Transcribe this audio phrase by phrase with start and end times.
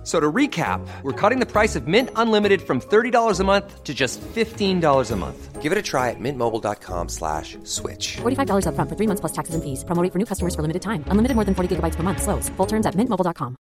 [0.00, 3.84] F- So to recap, we're cutting the price of Mint Unlimited from $30 a month
[3.84, 5.60] to just $15 a month.
[5.60, 8.16] Give it a try at mintmobile.com slash switch.
[8.22, 9.84] $45 upfront for three months plus taxes and fees.
[9.84, 11.04] Promo rate for new customers for limited time.
[11.12, 12.22] Unlimited more than 40 gigabytes per month.
[12.22, 12.48] Slows.
[12.56, 13.56] Full terms at mintmobile.com.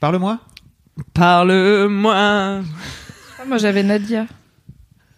[0.00, 0.38] Parle-moi.
[1.14, 2.14] Parle-moi.
[2.14, 4.26] Ah, Moi j'avais Nadia.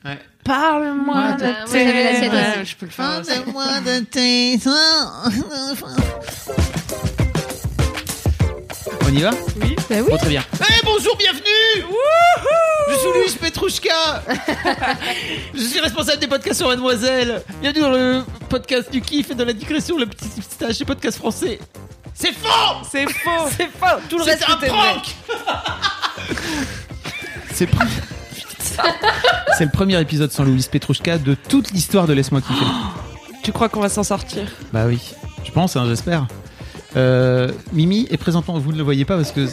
[0.05, 0.19] Ouais.
[0.45, 2.65] Parle-moi de moi, j'avais la sienne tes- aussi.
[2.73, 3.31] Je peux le faire aussi.
[8.87, 9.31] On y va
[9.61, 10.05] Oui, bah oui.
[10.09, 10.43] Bon, très bien.
[10.61, 11.85] Eh bonjour, bienvenue
[12.89, 14.23] Je suis Louis Petrouchka
[15.55, 19.45] Je suis responsable des podcasts sur Mademoiselle Bienvenue dans le podcast du kiff et de
[19.45, 21.59] la digression, le petit stage des podcasts français.
[22.15, 23.31] C'est faux C'est faux.
[23.57, 25.15] C'est faux, tout le reste C'est un prank
[27.53, 27.69] C'est
[29.59, 32.65] C'est le premier épisode sans Louis Petrouchka de toute l'histoire de Laisse-moi kiffer.
[33.43, 34.45] Tu crois qu'on va s'en sortir?
[34.73, 35.01] Bah oui,
[35.45, 36.27] je pense, hein, j'espère.
[36.97, 39.47] Euh, Mimi est présentement, vous ne le voyez pas parce que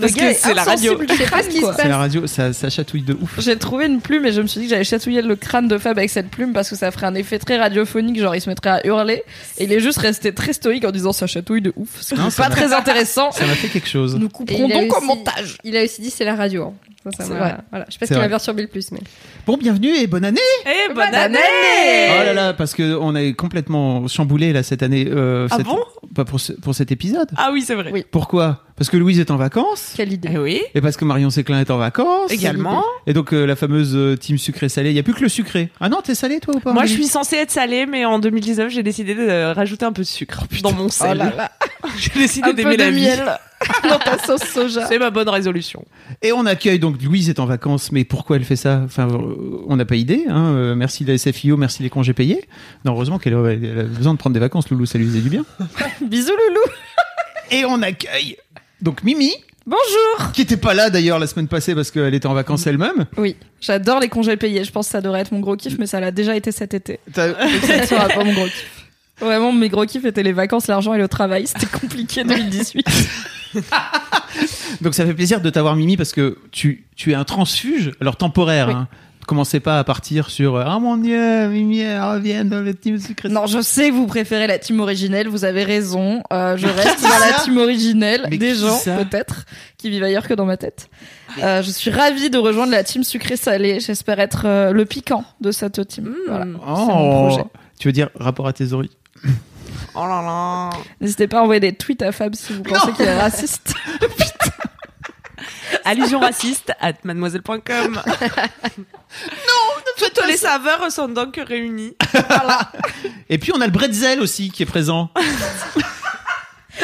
[0.00, 0.92] Parce que est c'est la radio.
[0.92, 3.40] insensible, je sais pas ce qui se c'est la radio, ça, ça chatouille de ouf.
[3.40, 5.78] J'ai trouvé une plume et je me suis dit que j'allais chatouiller le crâne de
[5.78, 8.48] Fab avec cette plume parce que ça ferait un effet très radiophonique, genre il se
[8.48, 9.24] mettrait à hurler.
[9.58, 11.88] Et il est juste resté très stoïque en disant ça chatouille de ouf.
[12.00, 13.32] Ce qui Non, n'est ça pas très intéressant.
[13.32, 14.14] Ça m'a fait quelque chose.
[14.14, 15.58] Nous Et couperons a donc au aussi- montage.
[15.64, 16.64] Il a aussi dit c'est la radio.
[16.66, 16.72] hein.
[17.04, 17.38] Ça, ça C'est.
[17.38, 17.58] Voilà.
[17.70, 18.28] Je sais pas C'est ce qui m'a vrai.
[18.30, 18.98] perturbé le plus, mais.
[19.46, 21.38] Bon, bienvenue et bonne année Eh, bonne Bonne année
[22.20, 25.06] Oh là là, parce que on est complètement chamboulé là cette année.
[25.08, 25.78] euh, Ah cette- bon?
[26.16, 27.28] Pas pour, ce- pour cet épisode.
[27.36, 27.90] Ah oui, c'est vrai.
[27.92, 28.04] Oui.
[28.10, 28.62] Pourquoi?
[28.76, 29.94] Parce que Louise est en vacances.
[29.96, 30.28] Quelle idée.
[30.32, 30.60] Eh oui.
[30.74, 32.30] Et parce que Marion Séclin est en vacances.
[32.30, 32.84] Également.
[33.06, 34.90] Et donc euh, la fameuse euh, team sucré-salé.
[34.90, 35.70] Il y a plus que le sucré.
[35.80, 38.18] Ah non, t'es salé toi ou pas Moi, je suis censée être salée, mais en
[38.18, 41.16] 2019, j'ai décidé de euh, rajouter un peu de sucre dans mon Oh sel.
[41.16, 41.52] là là.
[41.98, 43.00] j'ai décidé Un d'aimer peu de la vie.
[43.00, 43.38] miel
[43.88, 44.84] dans ta sauce soja.
[44.86, 45.82] C'est ma bonne résolution.
[46.20, 48.82] Et on accueille donc Louise est en vacances, mais pourquoi elle fait ça?
[48.84, 50.24] Enfin, euh, on n'a pas idée.
[50.28, 50.52] Hein.
[50.54, 52.44] Euh, merci la SFIO, merci les congés payés.
[52.84, 53.54] Non, heureusement qu'elle a, a
[53.84, 55.46] besoin de prendre des vacances, Loulou, ça lui faisait du bien.
[56.02, 56.60] Bisous loulou.
[57.50, 58.36] Et on accueille
[58.82, 59.32] donc Mimi,
[59.66, 60.32] Bonjour.
[60.32, 63.06] qui était pas là d'ailleurs la semaine passée parce qu'elle était en vacances elle-même.
[63.16, 64.64] Oui, j'adore les congés payés.
[64.64, 66.74] Je pense que ça devrait être mon gros kiff, mais ça l'a déjà été cet
[66.74, 67.00] été.
[67.14, 68.70] Ça ne sera pas mon gros kiff.
[69.18, 71.46] Vraiment, mes gros kiffs étaient les vacances, l'argent et le travail.
[71.46, 72.86] C'était compliqué 2018.
[74.82, 78.16] Donc ça fait plaisir de t'avoir Mimi parce que tu, tu es un transfuge, alors
[78.16, 78.68] temporaire.
[78.68, 78.74] Oui.
[78.74, 78.88] Hein.
[79.26, 83.28] Commencez pas à partir sur Ah mon dieu, Mimi elle revient dans le team sucré.
[83.28, 86.22] non, je sais que vous préférez la team originelle, vous avez raison.
[86.32, 88.26] Euh, je reste dans la team originelle.
[88.30, 89.44] Mais Des gens, peut-être,
[89.78, 90.88] qui vivent ailleurs que dans ma tête.
[91.42, 93.80] Euh, je suis ravie de rejoindre la team sucré-salé.
[93.80, 96.14] J'espère être euh, le piquant de cette team.
[96.28, 96.46] Voilà.
[96.64, 97.44] Oh, c'est mon projet.
[97.80, 98.90] Tu veux dire rapport à tes oreilles?
[99.96, 100.70] Oh là là.
[101.00, 103.74] N'hésitez pas à envoyer des tweets à Fab si vous pensez qu'il est raciste.
[105.84, 108.02] Allusion raciste at mademoiselle.com.
[109.98, 111.96] Toutes les saveurs sont donc réunies.
[113.28, 115.10] Et puis on a le bretzel aussi qui est présent.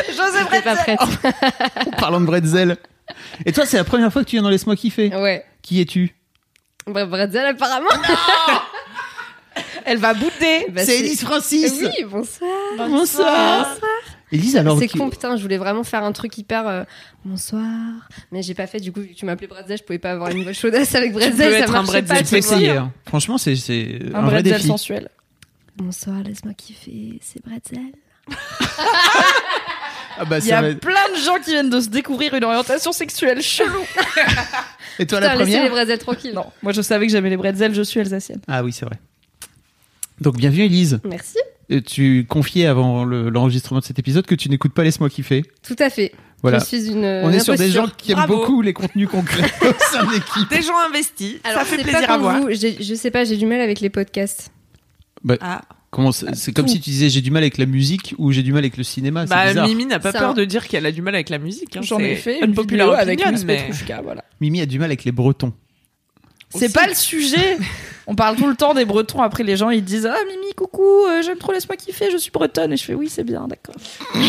[0.08, 1.00] Joseph T'es pas prête.
[1.98, 2.76] Parlons de bretzel.
[3.44, 5.14] Et toi, c'est la première fois que tu viens dans Laisse-moi kiffer.
[5.14, 5.44] Ouais.
[5.60, 6.14] Qui es-tu?
[6.86, 7.88] Bref, Bretzel, apparemment.
[9.84, 10.66] Elle va bouder.
[10.70, 11.72] Bah, C'est Elise Francis.
[11.80, 12.50] Oui, bonsoir.
[12.78, 13.66] Bonsoir.
[14.32, 14.78] Elise, alors.
[14.78, 16.84] C'est con, putain, je voulais vraiment faire un truc hyper euh,
[17.24, 17.62] bonsoir.
[18.32, 20.30] Mais j'ai pas fait, du coup, vu que tu m'appelais Bretzel, je pouvais pas avoir
[20.30, 21.36] une voix chaudasse avec Bretzel.
[21.36, 22.04] ça être un bretzel.
[22.06, 22.22] pas.
[22.22, 22.80] Tu peux essayer.
[23.06, 24.66] Franchement, c'est c'est un, Un vrai défi.
[24.66, 25.08] sensuel.
[25.76, 27.92] Bonsoir, laisse-moi kiffer, c'est Bretzel.
[30.18, 32.44] Ah bah, Il y a va plein de gens qui viennent de se découvrir une
[32.44, 33.80] orientation sexuelle chelou.
[34.98, 36.34] Et toi, la Putain, laissez les première Bretzel tranquilles.
[36.34, 38.40] Non, moi je savais que j'aimais les bretzels, je suis alsacienne.
[38.46, 38.96] Ah oui, c'est vrai.
[40.20, 41.00] Donc, bienvenue, Elise.
[41.04, 41.38] Merci.
[41.68, 45.44] Et tu confiais avant le- l'enregistrement de cet épisode que tu n'écoutes pas Laisse-moi kiffer.
[45.62, 46.12] Tout à fait.
[46.42, 46.58] Voilà.
[46.58, 47.04] Je suis une.
[47.04, 48.36] On est sur des gens qui aiment Bravo.
[48.38, 50.50] beaucoup les contenus concrets au sein de l'équipe.
[50.50, 51.36] Des gens investis.
[51.44, 52.40] Alors, ça fait c'est plaisir à voir.
[52.42, 52.48] vous.
[52.50, 54.50] J'ai- Je sais pas, j'ai du mal avec les podcasts.
[55.40, 55.62] Ah.
[55.90, 58.42] Comment c'est c'est comme si tu disais j'ai du mal avec la musique ou j'ai
[58.42, 59.26] du mal avec le cinéma.
[59.26, 59.68] C'est Bah, bizarre.
[59.68, 60.34] Mimi n'a pas Ça, peur hein.
[60.34, 61.76] de dire qu'elle a du mal avec la musique.
[61.76, 61.80] hein.
[61.82, 63.70] J'en ai fait une une populaire avec mais-
[64.02, 64.24] voilà.
[64.40, 65.52] Mimi a du mal avec les Bretons.
[66.54, 67.58] C'est pas le sujet.
[68.06, 69.22] On parle tout le temps des Bretons.
[69.22, 72.30] Après, les gens ils disent Ah, Mimi, coucou, euh, j'aime trop, laisse-moi kiffer, je suis
[72.30, 72.72] bretonne.
[72.72, 73.74] Et je fais Oui, c'est bien, d'accord.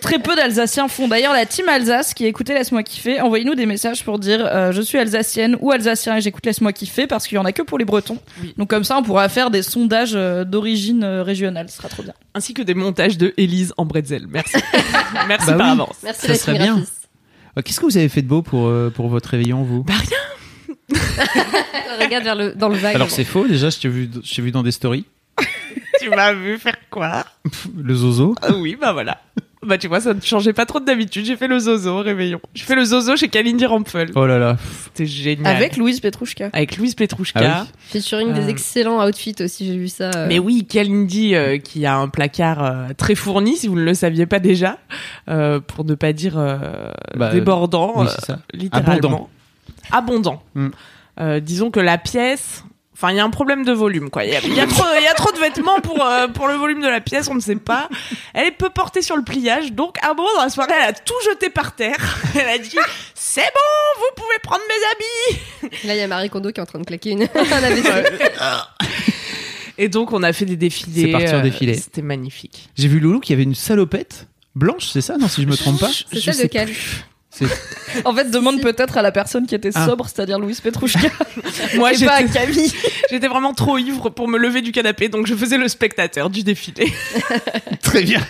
[0.00, 1.06] Très peu d'Alsaciens font.
[1.06, 4.82] D'ailleurs, la team Alsace qui écoutait Laisse-moi kiffer, envoyez-nous des messages pour dire euh, Je
[4.82, 7.78] suis alsacienne ou alsacien et j'écoute Laisse-moi kiffer parce qu'il y en a que pour
[7.78, 8.18] les Bretons.
[8.42, 8.52] Oui.
[8.58, 11.68] Donc, comme ça, on pourra faire des sondages euh, d'origine euh, régionale.
[11.70, 12.14] Ce sera trop bien.
[12.34, 14.26] Ainsi que des montages de Élise en bretzel.
[14.28, 14.56] Merci.
[15.28, 15.72] Merci Bah par oui.
[15.74, 15.96] avance.
[16.02, 16.82] Merci Ça serait bien.
[17.64, 19.84] Qu'est-ce que vous avez fait de beau pour, euh, pour votre réveillon, vous?
[19.84, 20.18] Bah rien.
[22.00, 22.94] Regarde vers le, dans le vague.
[22.94, 25.04] Alors c'est faux, déjà, je t'ai vu, je t'ai vu dans des stories.
[26.00, 27.24] tu m'as vu faire quoi?
[27.76, 28.34] Le zozo.
[28.42, 29.18] Ah Oui, bah voilà.
[29.62, 31.24] Bah tu vois, ça ne changeait pas trop d'habitude.
[31.24, 32.38] J'ai fait le zozo au réveillon.
[32.54, 34.12] J'ai fait le zozo chez Kalindi Rampel.
[34.14, 34.56] Oh là là.
[34.84, 35.56] C'était génial.
[35.56, 36.50] Avec Louise Petrouchka.
[36.52, 37.40] avec Louise Petrouchka.
[37.42, 37.68] Ah oui.
[38.00, 38.48] Featuring des Euh.
[38.48, 40.10] excellents outfits aussi, j'ai vu ça.
[40.14, 40.26] euh.
[40.28, 43.94] Mais oui, Kalindi euh, qui a un placard euh, très fourni, si vous ne le
[43.94, 44.78] saviez pas déjà,
[45.28, 48.38] euh, pour ne pas dire euh, Bah, débordant, Oui, c'est ça.
[48.54, 48.92] littéralement.
[48.92, 49.30] Abondant.
[50.54, 50.68] Mm.
[51.18, 54.24] Euh, disons que la pièce, enfin, il y a un problème de volume, quoi.
[54.24, 56.54] Il y a, y trop, il y a trop de vêtements pour euh, pour le
[56.54, 57.88] volume de la pièce, on ne sait pas.
[58.34, 60.90] Elle est peu portée sur le pliage, donc à un moment dans la soirée, elle
[60.90, 61.96] a tout jeté par terre.
[62.34, 62.76] Elle a dit
[63.14, 66.62] "C'est bon, vous pouvez prendre mes habits." Là, il y a Marie Kondo qui est
[66.62, 67.22] en train de claquer une.
[69.78, 71.02] Et donc, on a fait des défilés.
[71.02, 71.74] C'est parti en euh, défilé.
[71.74, 72.70] C'était magnifique.
[72.76, 75.80] J'ai vu Loulou qui avait une salopette blanche, c'est ça Non, si je me trompe
[75.80, 75.90] pas.
[75.90, 76.72] C'est Je celle sais de quelle
[78.04, 79.86] En fait, demande peut-être à la personne qui était Ah.
[79.86, 81.08] sobre, c'est-à-dire Louise Petrouchka.
[81.76, 82.72] Moi, et pas à j'étais Camille.
[83.10, 86.42] j'étais vraiment trop ivre pour me lever du canapé, donc je faisais le spectateur du
[86.42, 86.92] défilé.
[87.82, 88.20] très bien.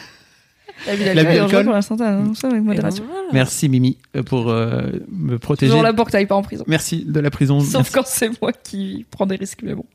[0.87, 1.65] L'abus d'alcool.
[1.65, 3.05] pour l'instant, annoncé avec modération.
[3.33, 5.71] Merci Mimi euh, pour euh, me protéger.
[5.71, 6.65] Toujours là pour que t'ailles pas en prison.
[6.67, 7.61] Merci de la prison.
[7.61, 7.93] Sauf Merci.
[7.93, 9.87] quand c'est moi qui prends des risques, mais bon.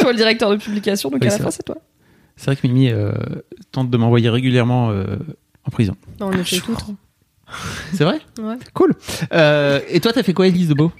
[0.00, 1.76] toi le directeur de publication, donc Oui, à la c'est fin c'est toi.
[2.36, 3.12] C'est vrai que Mimi euh,
[3.72, 5.16] tente de m'envoyer régulièrement euh,
[5.64, 5.96] en prison.
[6.20, 6.76] Non, on le fait tout.
[7.94, 8.56] C'est vrai Ouais.
[8.74, 8.94] Cool.
[9.32, 10.92] Euh, et toi, t'as fait quoi, Elise de Beau?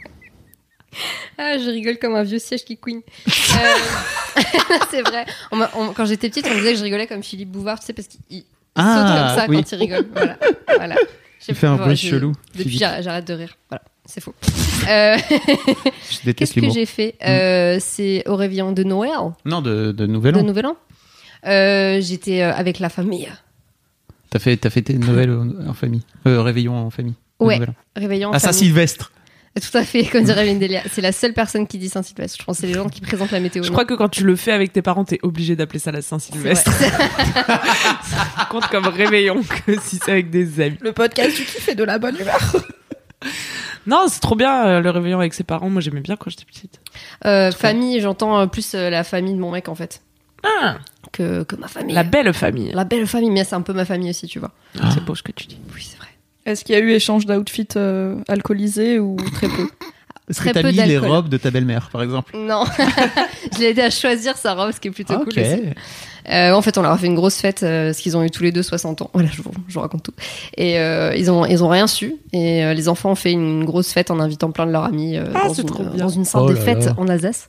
[1.39, 3.03] Ah, je rigole comme un vieux siège qui couine.
[3.29, 3.33] Euh,
[4.91, 5.27] c'est vrai.
[5.53, 7.79] On m'a- on- quand j'étais petite, on me disait que je rigolais comme Philippe Bouvard,
[7.81, 8.45] tu sais, parce qu'il il
[8.75, 9.57] Ah, saute comme ça oui.
[9.57, 10.07] quand il rigole.
[10.15, 10.37] Voilà.
[10.77, 10.97] voilà.
[11.49, 13.57] Il fait un bruit chelou, Depuis, j'arrête de rire.
[13.69, 14.35] Voilà, c'est faux.
[14.89, 15.17] Euh,
[16.11, 17.15] Je déteste Qu'est-ce que j'ai fait?
[17.25, 19.13] Euh, C'est au réveillon de Noël,
[19.45, 20.43] Non, de, de Nouvel de An.
[20.43, 20.77] Nouvel An.
[21.47, 23.29] Euh, J'étais avec la famille.
[24.31, 26.03] T'as fait, t'as fêté Noël en en famille?
[26.27, 27.15] Euh, réveillon en famille.
[27.41, 27.61] Ouais.
[27.95, 28.31] Réveillon.
[28.31, 28.55] en À famille.
[28.55, 29.13] Saint-Sylvestre.
[29.61, 30.83] Tout à fait, comme dirait Vindelia.
[30.93, 32.39] C'est la seule personne qui dit Saint-Sylvestre.
[32.41, 33.63] Je pense que c'est les gens qui présentent la météo.
[33.63, 35.93] Je non crois que quand tu le fais avec tes parents, t'es obligé d'appeler ça
[35.93, 36.71] la Saint-Sylvestre.
[36.73, 40.77] Ça compte comme réveillon que si c'est avec des amis.
[40.81, 42.57] Le podcast du kiff est de la bonne humeur.
[43.87, 45.71] Non, c'est trop bien euh, le réveillon avec ses parents.
[45.71, 46.81] Moi, j'aimais bien quand j'étais petite.
[47.25, 50.03] Euh, famille, j'entends euh, plus euh, la famille de mon mec en fait
[50.43, 50.79] Ah,
[51.17, 51.95] que, que ma famille.
[51.95, 52.71] la belle famille.
[52.73, 54.53] La belle famille, mais c'est un peu ma famille aussi, tu vois.
[54.93, 55.59] C'est beau ce que tu dis.
[55.75, 56.09] Oui, c'est vrai.
[56.45, 59.69] Est-ce qu'il y a eu échange d'outfit euh, alcoolisé ou très peu?
[60.29, 62.37] Est-ce que t'as mis les robes de ta belle-mère, par exemple?
[62.37, 62.65] Non,
[63.55, 65.25] je l'ai aidé à choisir sa robe, ce qui est plutôt Ok.
[65.33, 65.63] cool aussi.
[66.31, 68.31] Euh, en fait, on leur a fait une grosse fête euh, parce qu'ils ont eu
[68.31, 69.11] tous les deux 60 ans.
[69.15, 70.13] Voilà, je vous, je vous raconte tout.
[70.57, 72.17] Et euh, ils ont ils ont rien su.
[72.33, 75.17] Et euh, les enfants ont fait une grosse fête en invitant plein de leurs amis
[75.17, 76.05] euh, Ah, dans, une, trop euh, bien.
[76.05, 76.95] dans une sorte Oh de fête là.
[76.97, 77.49] en Alsace.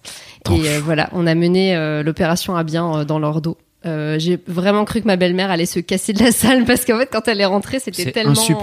[0.51, 3.57] Et euh, voilà, on a mené euh, l'opération à bien euh, dans leur dos.
[3.85, 6.97] Euh, j'ai vraiment cru que ma belle-mère allait se casser de la salle parce qu'en
[6.97, 8.57] fait quand elle est rentrée c'était tellement insup.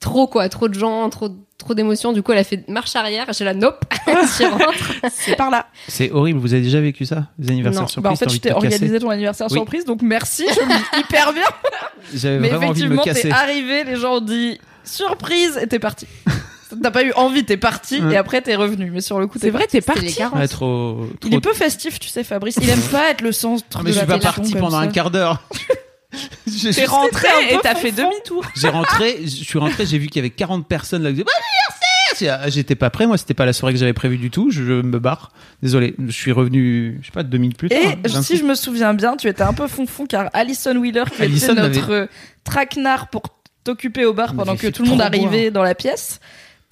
[0.00, 1.28] Trop quoi trop de gens trop
[1.62, 3.80] trop d'émotions du coup elle a fait marche arrière j'ai la nope
[4.36, 4.64] j'y rentre
[5.10, 5.66] C'est par là.
[5.88, 6.38] C'est horrible.
[6.38, 7.88] Vous avez déjà vécu ça Les anniversaires Non.
[7.88, 9.56] surprises Bah en fait, t'as je envie de t'ai te casser organisé ton anniversaire Oui.
[9.56, 11.42] surprise, donc merci, je vis hyper bien.
[12.14, 13.28] J'avais Mais vraiment envie de me effectivement, casser.
[13.28, 16.06] t'es arrivé, les gens ont dit surprise et t'es parti.
[16.82, 18.14] T'as pas eu envie, t'es parti Ouais.
[18.14, 18.90] et après t'es revenu.
[18.90, 20.14] Mais sur le coup, C'est vrai, t'es C'était les parti.
[20.16, 21.28] 40 Ouais, trop, trop...
[21.28, 22.56] Il est peu festif, tu sais, Fabrice.
[22.62, 24.60] Il aime pas être le centre Ah, de mais je la suis pas parti comme
[24.62, 24.82] pendant ça.
[24.84, 25.42] un quart d'heure.
[26.46, 28.44] Je- T'es rentré et t'as fait demi-tour.
[28.56, 31.10] J'ai rentré, je suis rentré, j'ai vu qu'il y avait 40 personnes là.
[32.18, 34.50] J'ai- J'étais pas prêt, moi, c'était pas la soirée que j'avais prévue du tout.
[34.50, 35.32] Je, je me barre.
[35.62, 37.78] Désolé, je suis revenu, je sais pas, deux minutes plus tard.
[37.78, 37.86] Et
[38.16, 41.22] hein, si je me souviens bien, tu étais un peu fonfon car Alison Wheeler, qui
[41.22, 42.06] Alison était m'avait- notre euh,
[42.44, 43.22] traquenard pour
[43.64, 46.20] t'occuper au bar pendant que tout le monde arrivait dans la pièce,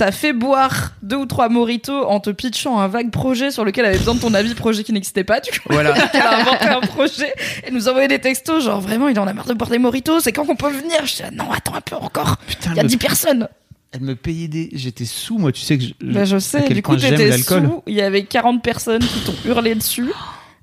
[0.01, 3.85] t'as fait boire deux ou trois moritos en te pitchant un vague projet sur lequel
[3.85, 5.69] elle avait besoin de ton avis, projet qui n'existait pas, du coup.
[5.69, 5.93] Voilà.
[6.15, 7.35] Elle a inventé un projet
[7.67, 10.21] et nous envoyait des textos genre vraiment il en a marre de boire des moritos,
[10.21, 11.05] c'est quand qu'on peut venir?
[11.05, 12.97] Je dis ah non attends un peu encore, Putain, il y a elle me, 10
[12.97, 13.49] personnes.
[13.93, 14.71] elle me payait des.
[14.73, 15.93] J'étais sous, moi, tu sais que je.
[16.01, 17.67] Bah, je sais, du coup l'alcool.
[17.67, 20.11] sous, il y avait 40 personnes qui t'ont hurlé dessus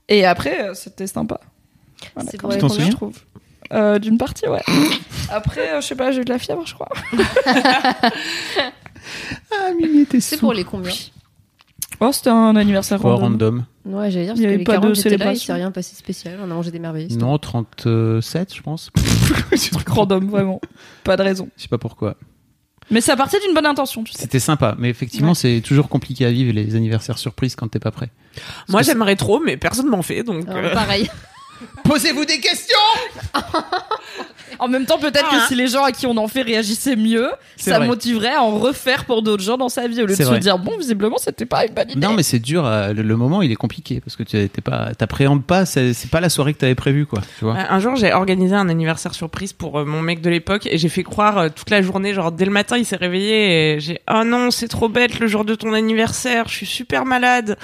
[0.09, 1.39] et après euh, c'était sympa.
[2.15, 2.89] Voilà, C'est quand pour je souviens?
[2.89, 3.19] Trouve.
[3.73, 4.63] Euh, D'une partie, ouais.
[5.29, 6.89] Après, euh, je sais pas, j'ai eu de la fièvre, je crois.
[9.51, 10.91] Ah, Mimi était c'est pour les combien
[11.99, 13.63] Oh, c'était un anniversaire Pas random.
[13.85, 13.97] random.
[13.97, 15.17] ouais j'allais dire Il y parce que avait les pas de 40 j'étais là il
[15.17, 15.45] célébration.
[15.47, 18.91] s'est rien passé de spécial on a mangé des merveilles Non, 37, je pense.
[19.51, 20.61] je Random, vraiment.
[21.03, 21.49] Pas de raison.
[21.57, 22.15] sais pas pourquoi.
[22.91, 24.19] Mais ça partait d'une bonne intention, tu sais.
[24.21, 25.35] C'était sympa, mais effectivement, Ouais.
[25.35, 28.09] c'est toujours compliqué à vivre les anniversaires surprises quand t'es pas prêt.
[28.69, 30.47] Moi, j'aimerais trop, mais personne m'en fait, donc.
[30.47, 31.09] Alors, euh, pareil
[31.83, 32.77] Posez-vous des questions
[34.59, 35.35] En même temps, peut-être Ah.
[35.35, 37.87] que si les gens à qui on en fait réagissaient mieux, C'est ça vrai.
[37.87, 40.57] motiverait à en refaire pour d'autres gens dans sa vie, au lieu de se dire,
[40.57, 41.99] bon, visiblement, c'était pas une bonne idée.
[41.99, 42.65] Non, mais c'est dur.
[42.65, 45.65] euh, Le, le moment, il est compliqué parce que tu t'es pas, t'appréhendes pas.
[45.65, 47.21] C'est c'est pas la soirée que t'avais prévue, quoi.
[47.37, 47.55] Tu vois.
[47.55, 50.77] Euh, Un jour, j'ai organisé un anniversaire surprise pour euh, mon mec de l'époque et
[50.79, 53.79] j'ai fait croire euh, toute la journée, genre dès le matin, il s'est réveillé et
[53.79, 57.57] j'ai oh non, c'est trop bête le jour de ton anniversaire, je suis super malade.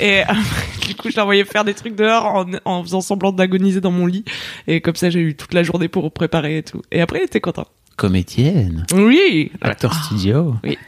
[0.00, 0.38] et après,
[0.88, 3.80] du coup, je l'ai envoyé faire des trucs dehors en, en faisant semblant de d'agoniser
[3.80, 4.24] dans mon lit.
[4.66, 6.82] Et comme ça, j'ai eu toute la journée pour préparer et tout.
[6.92, 7.66] Et après, il était content.
[7.96, 8.86] Comédienne.
[8.94, 9.50] Oui.
[9.60, 10.54] Acteur studio.
[10.64, 10.78] Oui.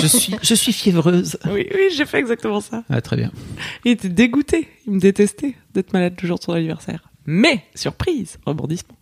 [0.00, 1.36] Je suis, je suis fiévreuse.
[1.46, 2.84] Oui, oui, j'ai fait exactement ça.
[2.88, 3.32] Ah, très bien.
[3.84, 4.68] Il était dégoûté.
[4.86, 7.10] Il me détestait d'être malade le jour de son anniversaire.
[7.26, 8.96] Mais, surprise, rebondissement.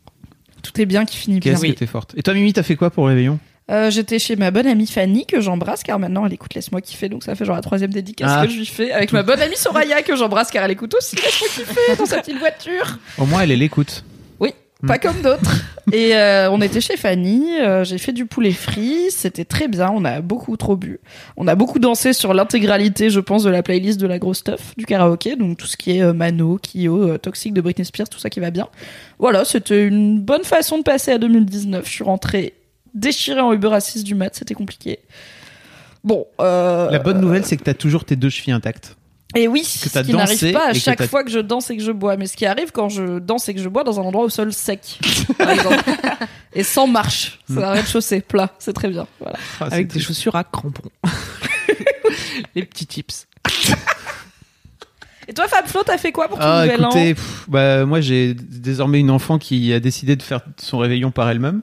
[0.62, 1.52] Tout est bien qui finit bien.
[1.52, 2.14] Qu'est-ce que t'es forte.
[2.16, 3.38] Et toi, Mimi, t'as fait quoi pour le réveillon?
[3.70, 7.08] Euh, J'étais chez ma bonne amie Fanny que j'embrasse car maintenant elle écoute Laisse-moi kiffer
[7.08, 8.44] donc ça fait genre la troisième dédicace Ah.
[8.44, 11.14] que je lui fais avec ma bonne amie Soraya que j'embrasse car elle écoute aussi
[11.16, 12.98] Laisse-moi kiffer dans sa petite voiture.
[13.18, 14.04] Au moins, elle est l'écoute.
[14.40, 14.50] Oui,
[14.86, 15.62] pas comme d'autres.
[15.92, 19.90] Et euh, on était chez Fanny, euh, j'ai fait du poulet frit, c'était très bien,
[19.94, 20.98] on a beaucoup trop bu.
[21.36, 24.74] On a beaucoup dansé sur l'intégralité, je pense, de la playlist de la grosse stuff
[24.76, 28.28] du karaoké, donc tout ce qui est Mano, Kyo, Toxic de Britney Spears, tout ça
[28.30, 28.68] qui va bien.
[29.20, 31.84] Voilà, c'était une bonne façon de passer à 2019.
[31.86, 32.54] Je suis rentrée
[32.94, 34.98] déchirée en Uber à 6 du mat, c'était compliqué.
[36.04, 38.96] Bon, euh, La bonne nouvelle, c'est que t'as toujours tes deux chevilles intactes.
[39.36, 41.70] et oui, que ce t'as qui dansé n'arrive pas à chaque fois que je danse
[41.70, 42.16] et que je bois.
[42.16, 44.28] Mais ce qui arrive quand je danse et que je bois dans un endroit au
[44.28, 44.98] sol sec,
[45.38, 45.78] par exemple.
[46.54, 47.38] et sans marche.
[47.48, 48.50] C'est un rez-de-chaussée plat.
[48.58, 49.06] C'est très bien.
[49.20, 49.38] Voilà.
[49.60, 50.90] Ah, Avec des chaussures à crampons.
[52.54, 53.26] Les petits tips.
[55.28, 57.86] Et toi, Fab Flo, t'as fait quoi pour ton Ah, nouvel écoutez, an pff, bah,
[57.86, 61.62] moi j'ai désormais une enfant qui a décidé de faire son réveillon par elle-même.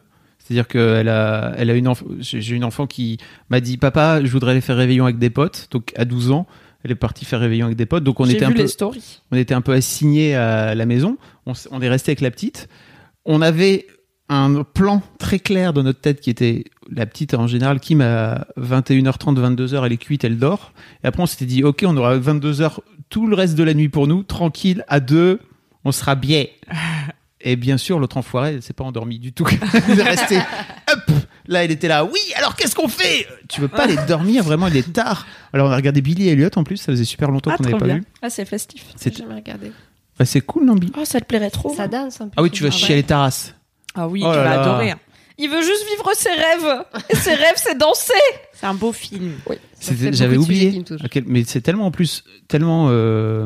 [0.49, 3.17] C'est-à-dire qu'elle a, elle a une j'ai une enfant qui
[3.51, 5.67] m'a dit Papa, je voudrais aller faire réveillon avec des potes.
[5.69, 6.47] Donc à 12 ans,
[6.83, 8.03] elle est partie faire réveillon avec des potes.
[8.03, 9.21] Donc on était vu un peu, stories.
[9.31, 11.17] on était un peu assignés à la maison.
[11.45, 12.67] On est resté avec la petite.
[13.25, 13.85] On avait
[14.27, 18.47] un plan très clair dans notre tête qui était la petite en général Kim à
[18.59, 20.71] 21h30 22h elle est cuite elle dort
[21.03, 22.77] et après on s'était dit ok on aura 22h
[23.09, 25.39] tout le reste de la nuit pour nous tranquille à deux
[25.83, 26.45] on sera bien
[27.41, 29.45] et bien sûr l'autre enfoiré elle s'est pas endormie du tout
[29.89, 30.37] elle est restée
[30.91, 31.11] hop
[31.47, 33.25] là elle était là oui alors qu'est-ce qu'on fait?
[33.47, 36.31] Tu veux pas aller dormir vraiment il est tard alors on a regardé Billy et
[36.33, 37.95] Elliot en plus ça faisait super longtemps Ah, qu'on n'avait pas bien.
[37.95, 38.85] vu Ah, c'est festif.
[38.95, 39.71] C'est- jamais regardé.
[40.17, 41.73] Bah, c'est cool non Billy Oh, ça te plairait trop.
[41.75, 42.33] Ça danse un peu.
[42.37, 43.55] ah oui tu vas chier les terrasses
[43.95, 44.61] Ah oui, Oh tu vas là.
[44.61, 44.91] adorer.
[44.91, 44.99] hein.
[45.41, 46.83] Il veut juste vivre ses rêves.
[47.09, 48.11] Et ses rêves, c'est danser.
[48.53, 49.31] C'est un beau film.
[49.79, 50.83] Fait J'avais oublié.
[51.09, 53.45] quel- mais c'est tellement en plus tellement euh,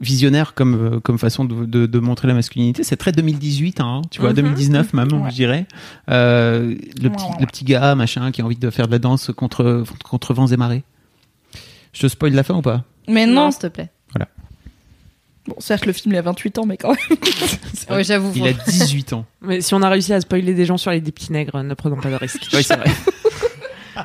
[0.00, 2.84] visionnaire comme euh, comme façon de, de, de montrer la masculinité.
[2.84, 4.36] C'est très 2018, hein, tu vois, Mhm.
[4.36, 5.30] 2019 même, Ouais.
[5.30, 5.66] je dirais.
[6.10, 8.98] Euh, le petit Ouais, le petit gars machin qui a envie de faire de la
[8.98, 10.82] danse contre contre vents et marées.
[11.92, 12.84] Je te spoil la fin ou pas?
[13.08, 13.44] Mais non.
[13.46, 13.90] Non, s'il te plaît.
[15.48, 17.18] Bon, certes, le film, il a 28 ans, mais quand même.
[17.90, 18.30] Oui, j'avoue.
[18.36, 19.26] Il a 18 ans.
[19.40, 21.74] Mais si on a réussi à spoiler des gens sur les des petits nègres, ne
[21.74, 22.46] prenons pas de risques.
[22.54, 22.88] Oui, c'est vrai.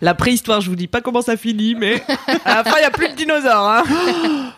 [0.00, 2.02] La préhistoire, je vous dis pas comment ça finit, mais
[2.44, 3.68] à la fin, il y a plus de dinosaures.
[3.68, 3.84] Hein.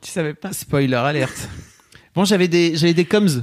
[0.00, 1.48] tu savais pas Spoiler alerte.
[2.14, 3.42] Bon, j'avais des j'avais des coms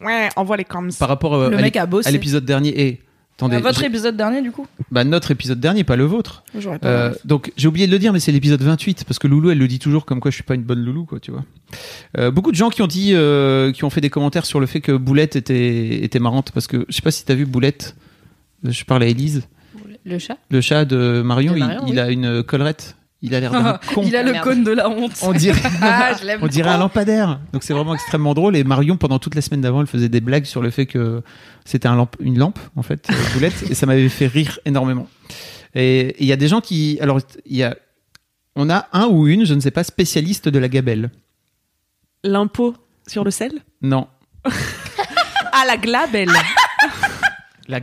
[0.00, 0.90] Ouais, envoie les coms.
[0.98, 2.08] par rapport euh, Le à mec l'ép- a bossé.
[2.08, 3.00] à l'épisode dernier et
[3.36, 4.66] attendez, À votre j'ai- épisode dernier, du coup?
[4.90, 6.42] Bah, notre épisode dernier, pas le vôtre.
[6.58, 6.88] J'aurais pas.
[6.88, 9.58] Euh, donc j'ai oublié de le dire, mais c'est l'épisode 28 parce que Loulou elle
[9.58, 11.44] le dit toujours comme quoi je suis pas une bonne Loulou quoi, tu vois.
[12.18, 14.66] Euh, beaucoup de gens qui ont dit, euh, qui ont fait des commentaires sur le
[14.66, 17.94] fait que Boulette était était marrante parce que je sais pas si t'as vu Boulette.
[18.64, 19.42] Je parle à Élise,
[20.04, 21.52] Le chat le chat de Marion.
[21.52, 21.98] De il- Marion, il, oui.
[22.00, 22.96] a une collerette.
[23.24, 24.02] Il a l'air d'un con.
[24.04, 24.44] il a le Merde.
[24.44, 25.12] cône de la honte.
[25.22, 27.38] On dirait, Ah, je l'aime on dirait un lampadaire.
[27.52, 28.56] Donc c'est vraiment extrêmement drôle.
[28.56, 31.22] Et Marion pendant toute la semaine d'avant, elle faisait des blagues sur le fait que
[31.64, 35.06] c'était un lampe, une lampe en fait, euh, Boulette, et ça m'avait fait rire énormément.
[35.76, 37.76] Et il y a des gens qui, alors il y a,
[38.56, 41.10] on a un ou une, je ne sais pas, spécialiste de la gabelle.
[42.24, 42.74] L'impôt
[43.06, 43.52] sur le sel?
[43.82, 44.08] Non,
[44.44, 46.28] Ah, la glabelle.
[47.68, 47.78] la,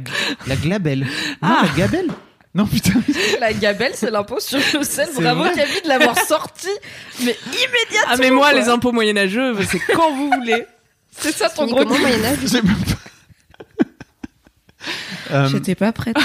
[0.47, 1.05] la glabelle.
[1.41, 1.65] Non, Ah.
[1.65, 2.07] la gabelle.
[2.55, 2.93] Non putain.
[3.39, 5.07] La gabelle, c'est l'impôt sur le sel.
[5.15, 5.53] Bravo vrai.
[5.53, 6.67] Camille de l'avoir sorti.
[7.23, 8.07] Mais immédiatement.
[8.11, 8.59] Ah, mais moi, quoi.
[8.59, 10.65] les impôts moyenâgeux, c'est quand vous voulez.
[11.11, 13.85] C'est ça ton gros Moyen-Âge J'ai même pas-
[15.31, 16.15] Euh, J'étais pas prête.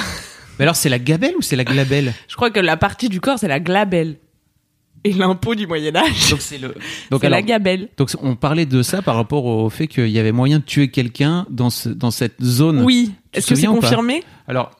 [0.58, 2.14] mais alors c'est la gabelle ou c'est la glabelle?
[2.28, 4.16] Je crois que la partie du corps, c'est la glabelle.
[5.06, 6.68] Et l'impôt du Moyen-Âge, Donc c'est le.
[7.10, 7.88] Donc c'est la alors, gabelle.
[7.98, 10.88] donc on parlait de ça par rapport au fait qu'il y avait moyen de tuer
[10.90, 12.82] quelqu'un dans ce, dans cette zone.
[12.82, 13.12] Oui.
[13.34, 14.22] Est-ce que c'est confirmé?
[14.48, 14.70] Alors,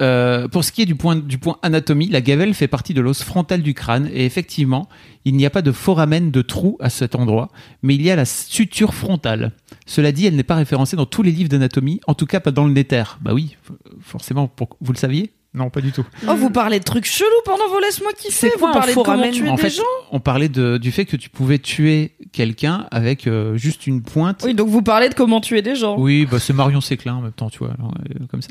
[0.00, 3.00] euh, pour ce qui est du point, du point anatomie, la gabelle fait partie de
[3.00, 4.88] l'os frontal du crâne et effectivement,
[5.24, 7.48] il n'y a pas de foramen de trou à cet endroit,
[7.82, 9.52] mais il y a la suture frontale.
[9.86, 12.52] Cela dit, elle n'est pas référencée dans tous les livres d'anatomie, en tout cas pas
[12.52, 13.04] dans le Néter.
[13.20, 13.56] Bah oui,
[14.00, 14.50] forcément,
[14.80, 15.32] vous le saviez?
[15.54, 16.04] Non, pas du tout.
[16.28, 18.50] Oh, vous parlez de trucs chelous pendant vos laisse-moi kiffer.
[18.58, 19.82] Vous parlez de comment tuer en des fait, gens.
[20.12, 24.42] on parlait de, du fait que tu pouvais tuer quelqu'un avec euh, juste une pointe.
[24.44, 25.96] Oui, donc vous parlez de comment tuer des gens.
[25.98, 28.50] Oui, bah c'est Marion Séclin en même temps, tu vois, alors, euh, comme ça.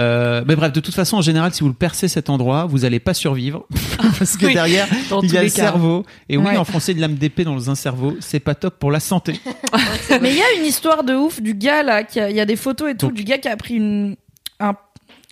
[0.00, 2.84] Euh, mais bref, de toute façon, en général, si vous le percez cet endroit, vous
[2.84, 3.64] allez pas survivre
[4.18, 4.88] parce que Oui, derrière,
[5.22, 5.54] il y a le cas.
[5.54, 6.04] cerveau.
[6.28, 6.56] Et oui, Ouais.
[6.56, 9.40] enfoncer de lame d'épée dans un cerveau, c'est pas top pour la santé.
[10.20, 12.40] Mais il y a une histoire de ouf du gars là, qui a- il y
[12.40, 14.14] a des photos et tout, Donc- du gars qui a pris une, un-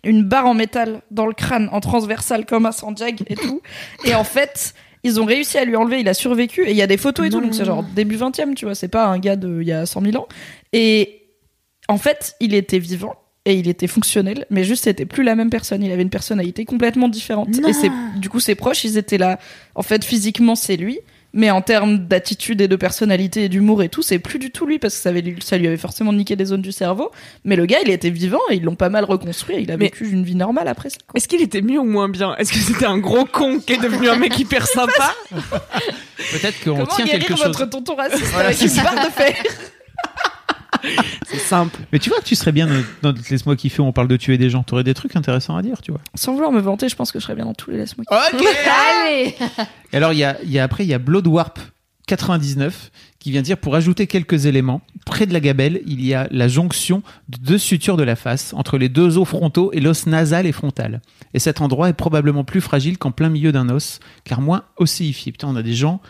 [0.03, 3.61] une barre en métal dans le crâne, en transversal comme à Sanjag et tout.
[4.05, 6.81] Et en fait, Ils ont réussi à lui enlever, il a survécu et il y
[6.83, 9.17] a des photos et tout, donc c'est genre début 20e, tu vois, c'est pas un
[9.17, 10.27] gars de il y a 100 000 ans.
[10.73, 11.23] Et
[11.87, 13.15] en fait, il était vivant
[13.45, 15.83] et il était fonctionnel, mais juste c'était plus la même personne.
[15.83, 17.49] Il avait une personnalité complètement différente.
[17.49, 17.67] Non.
[17.67, 19.39] Et c'est du coup ses proches, ils étaient là.
[19.73, 20.99] En fait, physiquement c'est lui,
[21.33, 24.65] mais en termes d'attitude et de personnalité et d'humour et tout, c'est plus du tout
[24.65, 27.11] lui parce que ça, avait- ça lui avait forcément niqué des zones du cerveau.
[27.45, 29.55] Mais le gars, il était vivant et ils l'ont pas mal reconstruit.
[29.55, 30.97] et Il a Mais- vécu une vie normale après ça.
[31.15, 32.35] Est-ce qu'il était mieux ou moins bien?
[32.37, 35.15] Est-ce que c'était un gros con qui est devenu un mec hyper sympa?
[35.29, 37.47] Peut-être qu'on tient quelque chose.
[37.47, 39.33] votre tonton raciste avec une barre de fer?
[41.27, 41.79] C'est simple.
[41.91, 44.17] Mais tu vois que tu serais bien dans, dans Laisse-moi kiffer où on parle de
[44.17, 44.63] tuer des gens.
[44.63, 46.01] T'aurais des trucs intéressants à dire, tu vois.
[46.15, 48.05] Sans vouloir me vanter, je pense que je serais bien dans tous les laisse-moi.
[48.09, 48.45] Ok.
[49.03, 49.35] Allez
[49.93, 51.59] Et alors, il y a, y a après, il y a Blood Warp
[52.07, 56.27] 99 qui vient dire pour ajouter quelques éléments, près de la gabelle, il y a
[56.31, 60.07] la jonction de deux sutures de la face entre les deux os frontaux et l'os
[60.07, 61.01] nasal et frontal.
[61.33, 65.31] Et cet endroit est probablement plus fragile qu'en plein milieu d'un os, car moins ossifié.
[65.31, 66.01] Putain, on a des gens